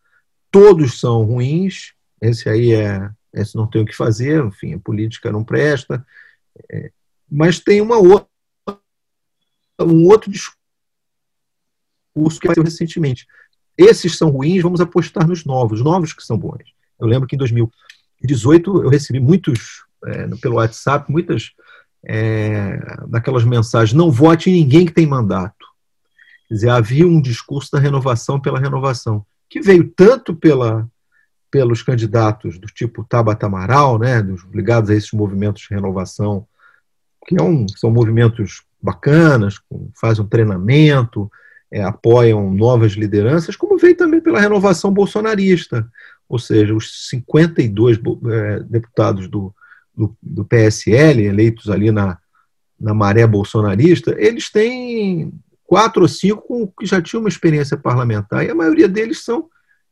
todos 0.51 1.01
são 1.01 1.25
ruins, 1.25 1.95
esse 2.21 2.47
aí 2.47 2.73
é, 2.73 3.11
esse 3.33 3.57
não 3.57 3.67
tem 3.67 3.81
o 3.81 3.87
que 3.87 3.97
fazer, 3.97 4.45
enfim, 4.45 4.75
a 4.75 4.79
política 4.79 5.33
não 5.33 5.43
presta, 5.43 6.07
é, 6.71 6.93
mas 7.31 7.59
tem 7.59 7.81
uma 7.81 7.97
outra, 7.97 8.29
um 9.81 10.05
outro 10.07 10.31
discurso 10.31 10.59
que 12.39 12.49
apareceu 12.49 12.65
recentemente. 12.65 13.27
Esses 13.79 14.19
são 14.19 14.29
ruins, 14.29 14.63
vamos 14.63 14.83
apostar 14.83 15.27
nos 15.27 15.47
novos, 15.47 15.81
novos 15.83 16.13
que 16.13 16.23
são 16.23 16.37
bons. 16.37 16.75
Eu 17.01 17.07
lembro 17.07 17.27
que 17.27 17.35
em 17.35 17.39
2018 17.39 18.83
eu 18.83 18.91
recebi 18.91 19.21
muitos, 19.21 19.86
é, 20.05 20.29
pelo 20.41 20.57
WhatsApp, 20.57 21.11
muitas 21.11 21.53
é, 22.05 22.79
daquelas 23.09 23.45
mensagens, 23.45 23.93
não 23.93 24.11
vote 24.11 24.51
em 24.51 24.55
ninguém 24.55 24.87
que 24.87 24.93
tem 24.93 25.07
mandato. 25.07 25.67
Quer 26.49 26.55
dizer, 26.55 26.69
havia 26.71 27.07
um 27.07 27.21
discurso 27.21 27.73
da 27.73 27.81
renovação 27.81 28.41
pela 28.41 28.61
renovação, 28.61 29.27
que 29.51 29.61
veio 29.61 29.93
tanto 29.97 30.35
pela, 30.35 30.89
pelos 31.51 31.83
candidatos 31.83 32.59
do 32.59 32.69
tipo 32.69 33.05
Tabata 33.05 33.47
Amaral, 33.47 33.99
né, 33.99 34.23
dos, 34.23 34.45
ligados 34.55 34.91
a 34.91 34.95
esses 34.95 35.11
movimentos 35.13 35.63
de 35.63 35.75
renovação, 35.75 36.47
que 37.27 37.37
é 37.37 37.43
um, 37.43 37.67
são 37.69 37.91
movimentos 37.91 38.63
bacanas, 38.81 39.59
com, 39.59 39.91
fazem 40.01 40.25
um 40.25 40.29
treinamento, 40.29 41.31
é, 41.73 41.83
apoiam 41.83 42.53
novas 42.53 42.93
lideranças, 42.93 43.57
como 43.57 43.77
veio 43.77 43.97
também 43.97 44.21
pela 44.21 44.41
renovação 44.41 44.93
bolsonarista, 44.93 45.91
ou 46.29 46.39
seja, 46.39 46.73
os 46.73 47.09
52 47.09 47.99
é, 48.31 48.61
deputados 48.61 49.29
do, 49.29 49.53
do, 49.97 50.17
do, 50.23 50.45
PSL, 50.45 51.25
eleitos 51.25 51.71
ali 51.71 51.91
na, 51.91 52.19
na 52.79 52.93
maré 52.93 53.27
bolsonarista, 53.27 54.15
eles 54.19 54.51
têm 54.51 55.33
quatro 55.65 56.03
ou 56.03 56.09
cinco 56.09 56.73
que 56.79 56.87
já 56.87 57.01
tinham 57.01 57.21
uma 57.21 57.29
experiência 57.29 57.77
parlamentar, 57.77 58.45
e 58.45 58.51
a 58.51 58.55
maioria 58.55 58.89
deles 58.89 59.25
são 59.25 59.49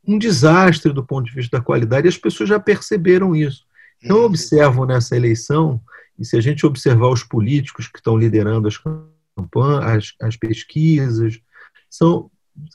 um 0.06 0.18
desastre 0.18 0.92
do 0.92 1.04
ponto 1.04 1.26
de 1.26 1.34
vista 1.34 1.58
da 1.58 1.64
qualidade, 1.64 2.06
e 2.06 2.10
as 2.10 2.18
pessoas 2.18 2.48
já 2.48 2.60
perceberam 2.60 3.34
isso. 3.34 3.64
Então, 4.02 4.18
uhum. 4.18 4.24
observam 4.24 4.84
nessa 4.84 5.16
eleição, 5.16 5.80
e 6.18 6.24
se 6.24 6.36
a 6.36 6.40
gente 6.40 6.66
observar 6.66 7.08
os 7.08 7.22
políticos 7.22 7.88
que 7.88 7.98
estão 7.98 8.16
liderando 8.16 8.68
as 8.68 8.76
campanhas, 8.76 10.14
as, 10.20 10.28
as 10.28 10.36
pesquisas, 10.36 11.40
são 11.88 12.30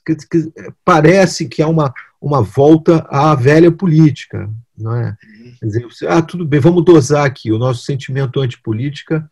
que, 0.05 0.15
que, 0.15 0.51
parece 0.83 1.47
que 1.47 1.61
há 1.61 1.67
uma, 1.67 1.93
uma 2.21 2.41
volta 2.41 3.05
à 3.09 3.33
velha 3.35 3.71
política. 3.71 4.49
Não 4.77 4.95
é? 4.95 5.17
Quer 5.59 5.65
dizer, 5.65 5.87
ah, 6.07 6.21
tudo 6.21 6.45
bem, 6.45 6.59
vamos 6.59 6.83
dosar 6.85 7.25
aqui. 7.25 7.51
O 7.51 7.57
nosso 7.57 7.83
sentimento 7.83 8.39
antipolítica 8.39 9.29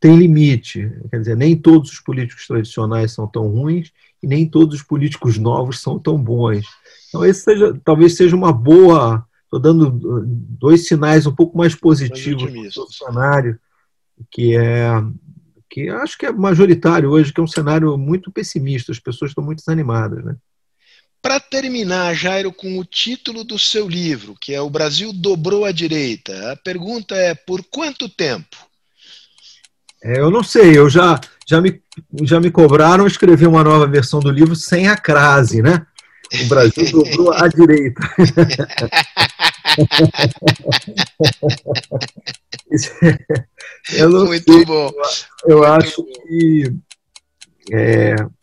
tem 0.00 0.16
limite. 0.16 0.92
Quer 1.10 1.18
dizer, 1.20 1.36
nem 1.36 1.56
todos 1.56 1.92
os 1.92 2.00
políticos 2.00 2.46
tradicionais 2.46 3.12
são 3.12 3.26
tão 3.26 3.48
ruins 3.48 3.92
e 4.22 4.26
nem 4.26 4.48
todos 4.48 4.76
os 4.76 4.82
políticos 4.82 5.38
novos 5.38 5.80
são 5.80 5.98
tão 5.98 6.20
bons. 6.20 6.66
Então, 7.08 7.24
esse 7.24 7.42
seja, 7.42 7.78
talvez 7.84 8.16
seja 8.16 8.34
uma 8.34 8.52
boa. 8.52 9.24
Estou 9.44 9.60
dando 9.60 9.90
dois 10.58 10.86
sinais 10.86 11.26
um 11.26 11.34
pouco 11.34 11.56
mais 11.56 11.74
positivos 11.74 12.52
no 12.52 12.92
cenário, 12.92 13.58
que 14.30 14.54
é 14.56 14.90
que 15.70 15.88
acho 15.90 16.16
que 16.16 16.26
é 16.26 16.32
majoritário 16.32 17.10
hoje, 17.10 17.32
que 17.32 17.40
é 17.40 17.42
um 17.42 17.46
cenário 17.46 17.96
muito 17.98 18.32
pessimista, 18.32 18.90
as 18.90 18.98
pessoas 18.98 19.30
estão 19.30 19.44
muito 19.44 19.58
desanimadas. 19.58 20.24
Né? 20.24 20.34
Para 21.28 21.40
terminar, 21.40 22.14
Jairo, 22.14 22.50
com 22.50 22.78
o 22.78 22.84
título 22.86 23.44
do 23.44 23.58
seu 23.58 23.86
livro, 23.86 24.34
que 24.40 24.54
é 24.54 24.62
O 24.62 24.70
Brasil 24.70 25.12
Dobrou 25.12 25.66
a 25.66 25.72
Direita, 25.72 26.52
a 26.52 26.56
pergunta 26.56 27.14
é: 27.14 27.34
por 27.34 27.62
quanto 27.64 28.08
tempo? 28.08 28.56
É, 30.02 30.20
eu 30.20 30.30
não 30.30 30.42
sei, 30.42 30.78
eu 30.78 30.88
já, 30.88 31.20
já, 31.46 31.60
me, 31.60 31.82
já 32.22 32.40
me 32.40 32.50
cobraram 32.50 33.06
escrever 33.06 33.46
uma 33.46 33.62
nova 33.62 33.86
versão 33.86 34.20
do 34.20 34.30
livro 34.30 34.56
sem 34.56 34.88
a 34.88 34.96
crase, 34.96 35.60
né? 35.60 35.86
O 36.44 36.46
Brasil 36.46 36.90
dobrou 37.04 37.30
a 37.34 37.46
direita. 37.46 38.00
eu 43.92 44.24
Muito 44.24 44.50
sei, 44.50 44.64
bom. 44.64 44.90
Eu 45.44 45.62
acho 45.62 46.02
que, 46.04 46.72
é, 47.70 48.16
que 48.16 48.37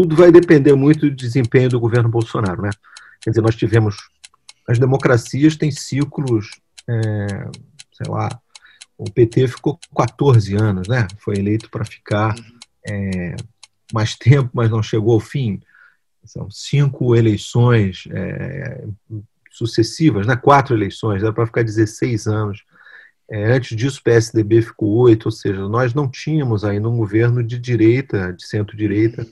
tudo 0.00 0.16
vai 0.16 0.32
depender 0.32 0.74
muito 0.74 1.00
do 1.00 1.14
desempenho 1.14 1.68
do 1.68 1.78
governo 1.78 2.08
Bolsonaro. 2.08 2.62
Né? 2.62 2.70
Quer 3.20 3.30
dizer, 3.30 3.42
nós 3.42 3.54
tivemos. 3.54 3.96
As 4.66 4.78
democracias 4.78 5.56
têm 5.56 5.70
ciclos, 5.70 6.58
é, 6.88 7.26
sei 7.92 8.08
lá, 8.08 8.28
o 8.96 9.04
PT 9.10 9.48
ficou 9.48 9.78
14 9.94 10.54
anos, 10.54 10.88
né? 10.88 11.06
Foi 11.18 11.36
eleito 11.36 11.68
para 11.70 11.84
ficar 11.84 12.34
é, 12.88 13.34
mais 13.92 14.14
tempo, 14.16 14.48
mas 14.54 14.70
não 14.70 14.82
chegou 14.82 15.14
ao 15.14 15.20
fim. 15.20 15.60
São 16.24 16.50
cinco 16.50 17.14
eleições 17.14 18.04
é, 18.10 18.84
sucessivas, 19.50 20.26
né? 20.26 20.36
quatro 20.36 20.74
eleições, 20.74 21.22
dá 21.22 21.32
para 21.32 21.46
ficar 21.46 21.62
16 21.62 22.26
anos. 22.26 22.62
É, 23.28 23.52
antes 23.52 23.76
disso, 23.76 23.98
o 24.00 24.04
PSDB 24.04 24.62
ficou 24.62 24.96
oito, 24.98 25.26
ou 25.26 25.32
seja, 25.32 25.68
nós 25.68 25.92
não 25.92 26.08
tínhamos 26.08 26.64
ainda 26.64 26.88
um 26.88 26.96
governo 26.96 27.42
de 27.42 27.58
direita, 27.58 28.32
de 28.32 28.46
centro-direita, 28.46 29.26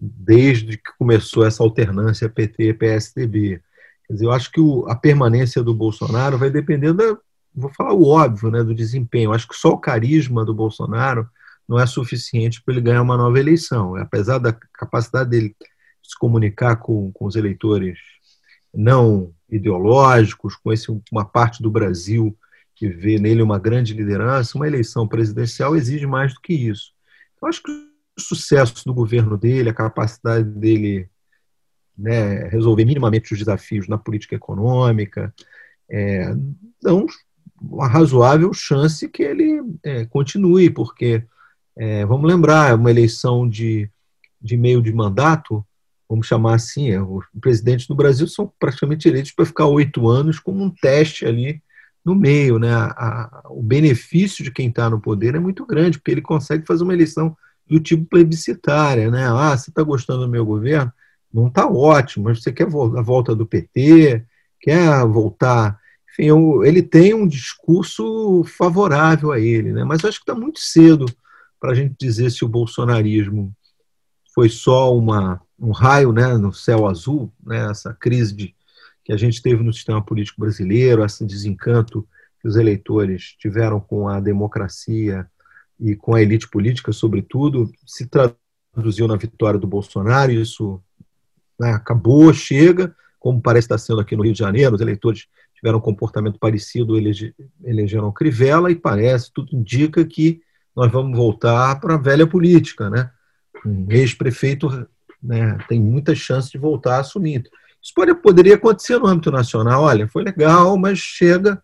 desde 0.00 0.78
que 0.78 0.96
começou 0.98 1.44
essa 1.44 1.62
alternância 1.62 2.28
PT-PSDB. 2.28 3.60
Quer 4.06 4.12
dizer, 4.12 4.24
eu 4.24 4.32
acho 4.32 4.50
que 4.50 4.60
o, 4.60 4.86
a 4.88 4.96
permanência 4.96 5.62
do 5.62 5.74
Bolsonaro 5.74 6.38
vai 6.38 6.50
depender 6.50 6.92
da, 6.92 7.16
vou 7.54 7.70
falar 7.70 7.92
o 7.92 8.06
óbvio, 8.06 8.50
né, 8.50 8.62
do 8.64 8.74
desempenho. 8.74 9.28
Eu 9.28 9.34
acho 9.34 9.46
que 9.46 9.56
só 9.56 9.70
o 9.70 9.78
carisma 9.78 10.44
do 10.44 10.54
Bolsonaro 10.54 11.28
não 11.68 11.78
é 11.78 11.86
suficiente 11.86 12.62
para 12.62 12.74
ele 12.74 12.80
ganhar 12.80 13.02
uma 13.02 13.16
nova 13.16 13.38
eleição. 13.38 13.94
Apesar 13.96 14.38
da 14.38 14.52
capacidade 14.52 15.30
dele 15.30 15.54
se 16.02 16.18
comunicar 16.18 16.76
com, 16.76 17.12
com 17.12 17.26
os 17.26 17.36
eleitores 17.36 17.98
não 18.74 19.32
ideológicos, 19.50 20.56
com 20.56 20.72
esse, 20.72 20.86
uma 21.12 21.24
parte 21.24 21.62
do 21.62 21.70
Brasil 21.70 22.36
que 22.74 22.88
vê 22.88 23.18
nele 23.18 23.42
uma 23.42 23.58
grande 23.58 23.92
liderança, 23.92 24.56
uma 24.56 24.66
eleição 24.66 25.06
presidencial 25.06 25.76
exige 25.76 26.06
mais 26.06 26.32
do 26.32 26.40
que 26.40 26.54
isso. 26.54 26.92
Eu 27.40 27.48
acho 27.48 27.62
que 27.62 27.89
sucesso 28.20 28.84
do 28.84 28.94
governo 28.94 29.36
dele, 29.36 29.70
a 29.70 29.74
capacidade 29.74 30.48
dele 30.48 31.08
né, 31.96 32.48
resolver 32.48 32.84
minimamente 32.84 33.32
os 33.32 33.38
desafios 33.38 33.88
na 33.88 33.98
política 33.98 34.34
econômica, 34.34 35.34
é, 35.90 36.34
dão 36.82 37.06
uma 37.60 37.88
razoável 37.88 38.52
chance 38.52 39.08
que 39.08 39.22
ele 39.22 39.60
é, 39.82 40.06
continue, 40.06 40.70
porque, 40.70 41.24
é, 41.76 42.06
vamos 42.06 42.30
lembrar, 42.30 42.74
uma 42.74 42.90
eleição 42.90 43.48
de, 43.48 43.90
de 44.40 44.56
meio 44.56 44.80
de 44.80 44.92
mandato 44.92 45.64
vamos 46.10 46.26
chamar 46.26 46.56
assim, 46.56 46.90
é, 46.90 47.00
os 47.00 47.24
presidentes 47.40 47.86
do 47.86 47.94
Brasil 47.94 48.26
são 48.26 48.52
praticamente 48.58 49.06
eleitos 49.06 49.30
para 49.30 49.46
ficar 49.46 49.66
oito 49.66 50.08
anos 50.08 50.40
como 50.40 50.64
um 50.64 50.68
teste 50.68 51.24
ali 51.24 51.62
no 52.04 52.16
meio. 52.16 52.58
Né? 52.58 52.74
A, 52.74 52.86
a, 52.86 53.42
o 53.48 53.62
benefício 53.62 54.42
de 54.42 54.50
quem 54.50 54.68
está 54.68 54.90
no 54.90 55.00
poder 55.00 55.36
é 55.36 55.38
muito 55.38 55.64
grande, 55.64 55.98
porque 55.98 56.10
ele 56.10 56.20
consegue 56.20 56.66
fazer 56.66 56.82
uma 56.82 56.92
eleição 56.92 57.36
do 57.70 57.78
tipo 57.78 58.04
plebiscitária. 58.04 59.10
Né? 59.10 59.24
Ah, 59.26 59.56
você 59.56 59.70
está 59.70 59.82
gostando 59.82 60.24
do 60.24 60.28
meu 60.28 60.44
governo? 60.44 60.92
Não 61.32 61.46
está 61.46 61.66
ótimo, 61.66 62.24
mas 62.24 62.42
você 62.42 62.52
quer 62.52 62.64
a 62.66 63.02
volta 63.02 63.34
do 63.34 63.46
PT, 63.46 64.24
quer 64.60 65.06
voltar. 65.06 65.78
enfim, 66.12 66.28
ele 66.64 66.82
tem 66.82 67.14
um 67.14 67.26
discurso 67.26 68.42
favorável 68.44 69.30
a 69.30 69.38
ele, 69.38 69.72
né? 69.72 69.84
mas 69.84 70.04
acho 70.04 70.18
que 70.18 70.30
está 70.30 70.34
muito 70.34 70.58
cedo 70.58 71.06
para 71.60 71.70
a 71.70 71.74
gente 71.74 71.94
dizer 72.00 72.30
se 72.30 72.44
o 72.44 72.48
bolsonarismo 72.48 73.54
foi 74.34 74.48
só 74.48 74.96
uma, 74.96 75.40
um 75.58 75.70
raio 75.70 76.12
né, 76.12 76.36
no 76.36 76.52
céu 76.52 76.88
azul, 76.88 77.32
né, 77.44 77.70
essa 77.70 77.92
crise 77.92 78.34
de, 78.34 78.54
que 79.04 79.12
a 79.12 79.16
gente 79.16 79.42
teve 79.42 79.62
no 79.62 79.72
sistema 79.72 80.02
político 80.02 80.40
brasileiro, 80.40 81.04
esse 81.04 81.24
desencanto 81.24 82.08
que 82.40 82.48
os 82.48 82.56
eleitores 82.56 83.34
tiveram 83.38 83.78
com 83.78 84.08
a 84.08 84.18
democracia 84.18 85.28
e 85.80 85.96
com 85.96 86.14
a 86.14 86.22
elite 86.22 86.48
política, 86.48 86.92
sobretudo, 86.92 87.70
se 87.86 88.08
traduziu 88.08 89.08
na 89.08 89.16
vitória 89.16 89.58
do 89.58 89.66
Bolsonaro. 89.66 90.30
Isso 90.30 90.80
né, 91.58 91.72
acabou, 91.72 92.32
chega, 92.32 92.94
como 93.18 93.40
parece 93.40 93.66
estar 93.66 93.78
sendo 93.78 94.00
aqui 94.00 94.14
no 94.14 94.22
Rio 94.22 94.32
de 94.32 94.38
Janeiro, 94.38 94.74
os 94.74 94.80
eleitores 94.80 95.26
tiveram 95.54 95.78
um 95.78 95.82
comportamento 95.82 96.38
parecido, 96.38 96.96
elege, 96.96 97.34
elegeram 97.62 98.10
Crivella, 98.12 98.70
e 98.70 98.74
parece, 98.74 99.30
tudo 99.32 99.54
indica 99.54 100.04
que 100.04 100.40
nós 100.74 100.90
vamos 100.90 101.16
voltar 101.16 101.78
para 101.80 101.94
a 101.94 101.98
velha 101.98 102.26
política. 102.26 102.88
Né? 102.88 103.10
Um 103.64 103.86
ex-prefeito 103.90 104.88
né, 105.22 105.58
tem 105.68 105.78
muita 105.78 106.14
chance 106.14 106.50
de 106.50 106.56
voltar 106.56 106.96
a 106.96 107.00
assumir. 107.00 107.48
Isso 107.82 107.92
pode, 107.94 108.14
poderia 108.14 108.54
acontecer 108.54 108.98
no 108.98 109.06
âmbito 109.06 109.30
nacional. 109.30 109.82
Olha, 109.84 110.08
foi 110.08 110.22
legal, 110.22 110.78
mas 110.78 110.98
chega. 110.98 111.62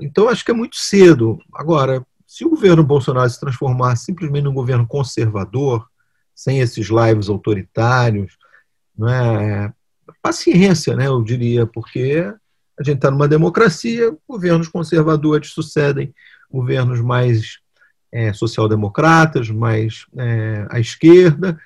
Então, 0.00 0.28
acho 0.28 0.44
que 0.44 0.50
é 0.50 0.54
muito 0.54 0.76
cedo. 0.76 1.38
Agora, 1.54 2.04
se 2.32 2.46
o 2.46 2.48
governo 2.48 2.82
Bolsonaro 2.82 3.28
se 3.28 3.38
transformar 3.38 3.94
simplesmente 3.96 4.44
num 4.44 4.54
governo 4.54 4.86
conservador, 4.86 5.86
sem 6.34 6.60
esses 6.60 6.88
lives 6.88 7.28
autoritários, 7.28 8.38
não 8.96 9.06
é? 9.06 9.70
paciência, 10.22 10.96
né, 10.96 11.08
eu 11.08 11.22
diria, 11.22 11.66
porque 11.66 12.32
a 12.80 12.82
gente 12.82 12.96
está 12.96 13.10
numa 13.10 13.28
democracia, 13.28 14.16
governos 14.26 14.66
conservadores 14.66 15.50
sucedem 15.50 16.14
governos 16.50 17.02
mais 17.02 17.58
é, 18.10 18.32
social-democratas, 18.32 19.50
mais 19.50 20.06
é, 20.16 20.66
à 20.70 20.80
esquerda, 20.80 21.60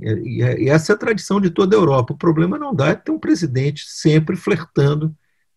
e, 0.00 0.40
e, 0.40 0.68
essa 0.68 0.92
é 0.92 0.94
a 0.94 0.98
tradição 0.98 1.40
de 1.40 1.50
toda 1.50 1.74
a 1.74 1.80
Europa. 1.80 2.14
O 2.14 2.16
problema 2.18 2.56
não 2.56 2.72
dá 2.72 2.90
é 2.90 2.94
ter 2.94 3.10
um 3.10 3.18
presidente 3.18 3.86
sempre 3.88 4.36
flertando 4.36 5.12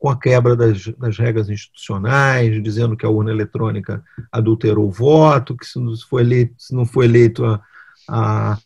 com 0.06 0.12
a 0.12 0.20
quebra 0.20 0.56
das, 0.56 0.86
das 0.99 1.18
regras 1.18 1.49
institucionais, 1.49 2.62
dizendo 2.62 2.95
que 2.95 3.08
a 3.08 3.10
urna 3.10 3.32
eletrônica 3.32 4.03
adulterou 4.32 4.88
o 4.88 4.91
voto, 4.91 5.58
que 5.58 5.66
se 5.66 5.80
não 5.80 5.97
foi 5.97 6.22
eleito, 6.22 6.53
se 6.60 6.76
não 6.76 6.86
foi 6.86 7.06
eleito 7.06 7.43
a, 7.43 7.60
a 8.08 8.58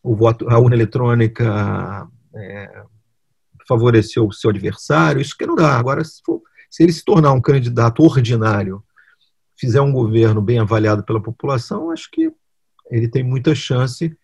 o 0.00 0.14
voto, 0.14 0.48
a 0.48 0.56
urna 0.60 0.76
eletrônica 0.76 2.08
é, 2.36 2.84
favoreceu 3.66 4.28
o 4.28 4.32
seu 4.32 4.50
adversário, 4.50 5.20
isso 5.20 5.36
que 5.36 5.44
não 5.44 5.56
dá. 5.56 5.76
Agora, 5.76 6.04
se, 6.04 6.22
for, 6.24 6.40
se 6.70 6.84
ele 6.84 6.92
se 6.92 7.04
tornar 7.04 7.32
um 7.32 7.40
candidato 7.40 8.00
ordinário, 8.04 8.80
fizer 9.58 9.80
um 9.80 9.90
governo 9.90 10.40
bem 10.40 10.60
avaliado 10.60 11.02
pela 11.02 11.20
população, 11.20 11.90
acho 11.90 12.08
que 12.12 12.30
ele 12.92 13.08
tem 13.08 13.24
muita 13.24 13.56
chance 13.56 14.16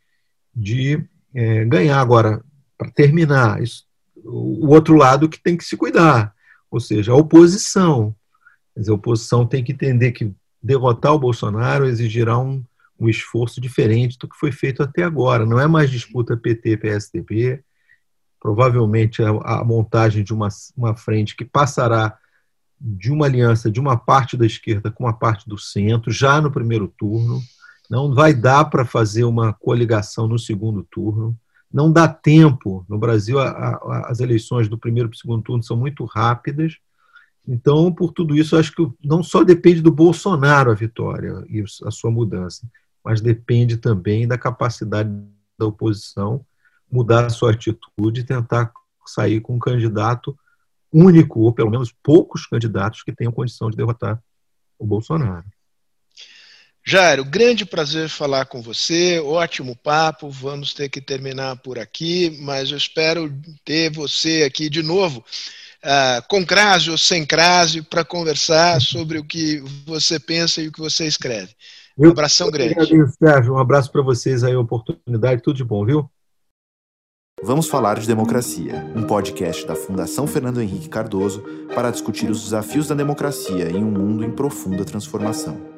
de 0.55 1.05
é, 1.35 1.65
ganhar. 1.65 2.01
Agora, 2.01 2.41
para 2.77 2.89
terminar, 2.89 3.61
isso, 3.61 3.88
o 4.25 4.69
outro 4.69 4.95
lado 4.97 5.29
que 5.29 5.41
tem 5.41 5.57
que 5.57 5.65
se 5.65 5.77
cuidar, 5.77 6.35
ou 6.71 6.81
seja, 6.81 7.13
a 7.13 7.17
oposição. 7.17 8.15
Dizer, 8.77 8.91
a 8.91 8.95
oposição 8.95 9.47
tem 9.47 9.65
que 9.65 9.73
entender 9.73 10.13
que 10.13 10.33
derrotar 10.63 11.15
o 11.15 11.19
Bolsonaro 11.19 11.87
exigirá 11.87 12.39
um, 12.39 12.63
um 12.99 13.09
esforço 13.09 13.61
diferente 13.61 14.19
do 14.19 14.29
que 14.29 14.37
foi 14.37 14.53
feito 14.53 14.83
até 14.83 15.03
agora. 15.03 15.47
Não 15.47 15.59
é 15.59 15.67
mais 15.67 15.91
disputa 15.91 16.37
PT-PSDB, 16.37 17.63
provavelmente 18.41 19.23
a, 19.23 19.31
a, 19.31 19.65
montagem 19.65 20.23
de 20.23 20.33
uma, 20.33 20.49
uma 20.77 20.97
frente 20.97 21.37
que 21.37 21.45
passará 21.45 22.17
de 22.81 23.11
uma 23.11 23.27
aliança 23.27 23.71
de 23.71 23.81
uma 23.81 23.97
parte 23.97 24.37
da 24.37 24.47
esquerda 24.47 24.91
com 24.91 25.05
uma 25.05 25.13
parte 25.13 25.49
do 25.49 25.59
centro, 25.59 26.13
já 26.13 26.41
no 26.41 26.51
primeiro 26.51 26.87
turno. 26.97 27.41
Não 27.91 28.15
vai 28.15 28.35
dar 28.35 28.67
para 28.67 28.85
fazer 28.85 29.25
uma 29.25 29.53
coligação 29.53 30.29
no 30.29 30.39
segundo 30.39 30.85
turno. 30.85 31.37
Não 31.73 31.93
dá 31.93 32.09
tempo. 32.09 32.85
No 32.89 32.99
Brasil, 32.99 33.39
a, 33.39 33.49
a, 33.49 34.11
as 34.11 34.21
eleições 34.21 34.69
do 34.69 34.79
primeiro 34.79 35.09
para 35.09 35.17
o 35.17 35.19
segundo 35.19 35.43
turno 35.43 35.63
são 35.63 35.77
muito 35.77 36.05
rápidas. 36.05 36.77
Então, 37.47 37.93
por 37.93 38.13
tudo 38.13 38.37
isso, 38.37 38.57
acho 38.57 38.73
que 38.75 38.87
não 39.03 39.23
só 39.23 39.43
depende 39.43 39.81
do 39.81 39.91
Bolsonaro 39.91 40.71
a 40.71 40.75
vitória 40.75 41.45
e 41.49 41.65
a 41.85 41.91
sua 41.91 42.11
mudança, 42.11 42.69
mas 43.03 43.21
depende 43.21 43.79
também 43.79 44.29
da 44.29 44.37
capacidade 44.37 45.11
da 45.59 45.67
oposição 45.67 46.45
mudar 46.91 47.27
a 47.27 47.31
sua 47.31 47.53
atitude 47.53 48.21
e 48.21 48.25
tentar 48.25 48.73
sair 49.07 49.41
com 49.41 49.57
um 49.57 49.59
candidato 49.59 50.39
único, 50.93 51.41
ou 51.41 51.53
pelo 51.53 51.71
menos 51.71 51.93
poucos 52.03 52.47
candidatos 52.47 53.03
que 53.03 53.13
tenham 53.13 53.33
condição 53.33 53.71
de 53.71 53.77
derrotar 53.77 54.23
o 54.79 54.87
Bolsonaro. 54.87 55.45
Jairo, 56.91 57.23
grande 57.23 57.67
prazer 57.67 58.09
falar 58.09 58.47
com 58.47 58.63
você, 58.63 59.21
ótimo 59.21 59.77
papo. 59.77 60.31
Vamos 60.31 60.73
ter 60.73 60.89
que 60.89 61.03
terminar 61.03 61.57
por 61.57 61.79
aqui, 61.79 62.39
mas 62.41 62.71
eu 62.71 62.79
espero 62.79 63.31
ter 63.63 63.93
você 63.93 64.43
aqui 64.47 64.71
de 64.71 64.83
novo, 64.83 65.23
uh, 65.85 66.27
com 66.31 66.47
crase 66.47 66.91
ou 66.91 66.97
sem 66.97 67.27
crase, 67.27 67.83
para 67.83 68.07
conversar 68.07 68.81
sobre 68.81 69.19
o 69.19 69.25
que 69.25 69.63
você 69.85 70.19
pensa 70.19 70.63
e 70.63 70.69
o 70.69 70.73
que 70.73 70.81
você 70.81 71.07
escreve. 71.07 71.51
Um 71.99 72.09
abração 72.09 72.51
grande. 72.51 72.75
Sérgio. 73.23 73.53
Um 73.53 73.59
abraço 73.59 73.93
para 73.93 74.01
vocês 74.01 74.43
aí, 74.43 74.57
oportunidade, 74.57 75.43
tudo 75.43 75.57
de 75.59 75.65
bom, 75.65 75.85
viu? 75.85 76.11
Vamos 77.43 77.69
falar 77.69 77.99
de 78.01 78.07
democracia, 78.07 78.91
um 78.97 79.03
podcast 79.03 79.67
da 79.67 79.77
Fundação 79.77 80.27
Fernando 80.27 80.63
Henrique 80.63 80.89
Cardoso 80.89 81.45
para 81.75 81.91
discutir 81.91 82.31
os 82.31 82.45
desafios 82.45 82.89
da 82.89 82.95
democracia 82.95 83.69
em 83.69 83.85
um 83.85 83.91
mundo 83.91 84.25
em 84.25 84.31
profunda 84.31 84.87
transformação. 84.87 85.78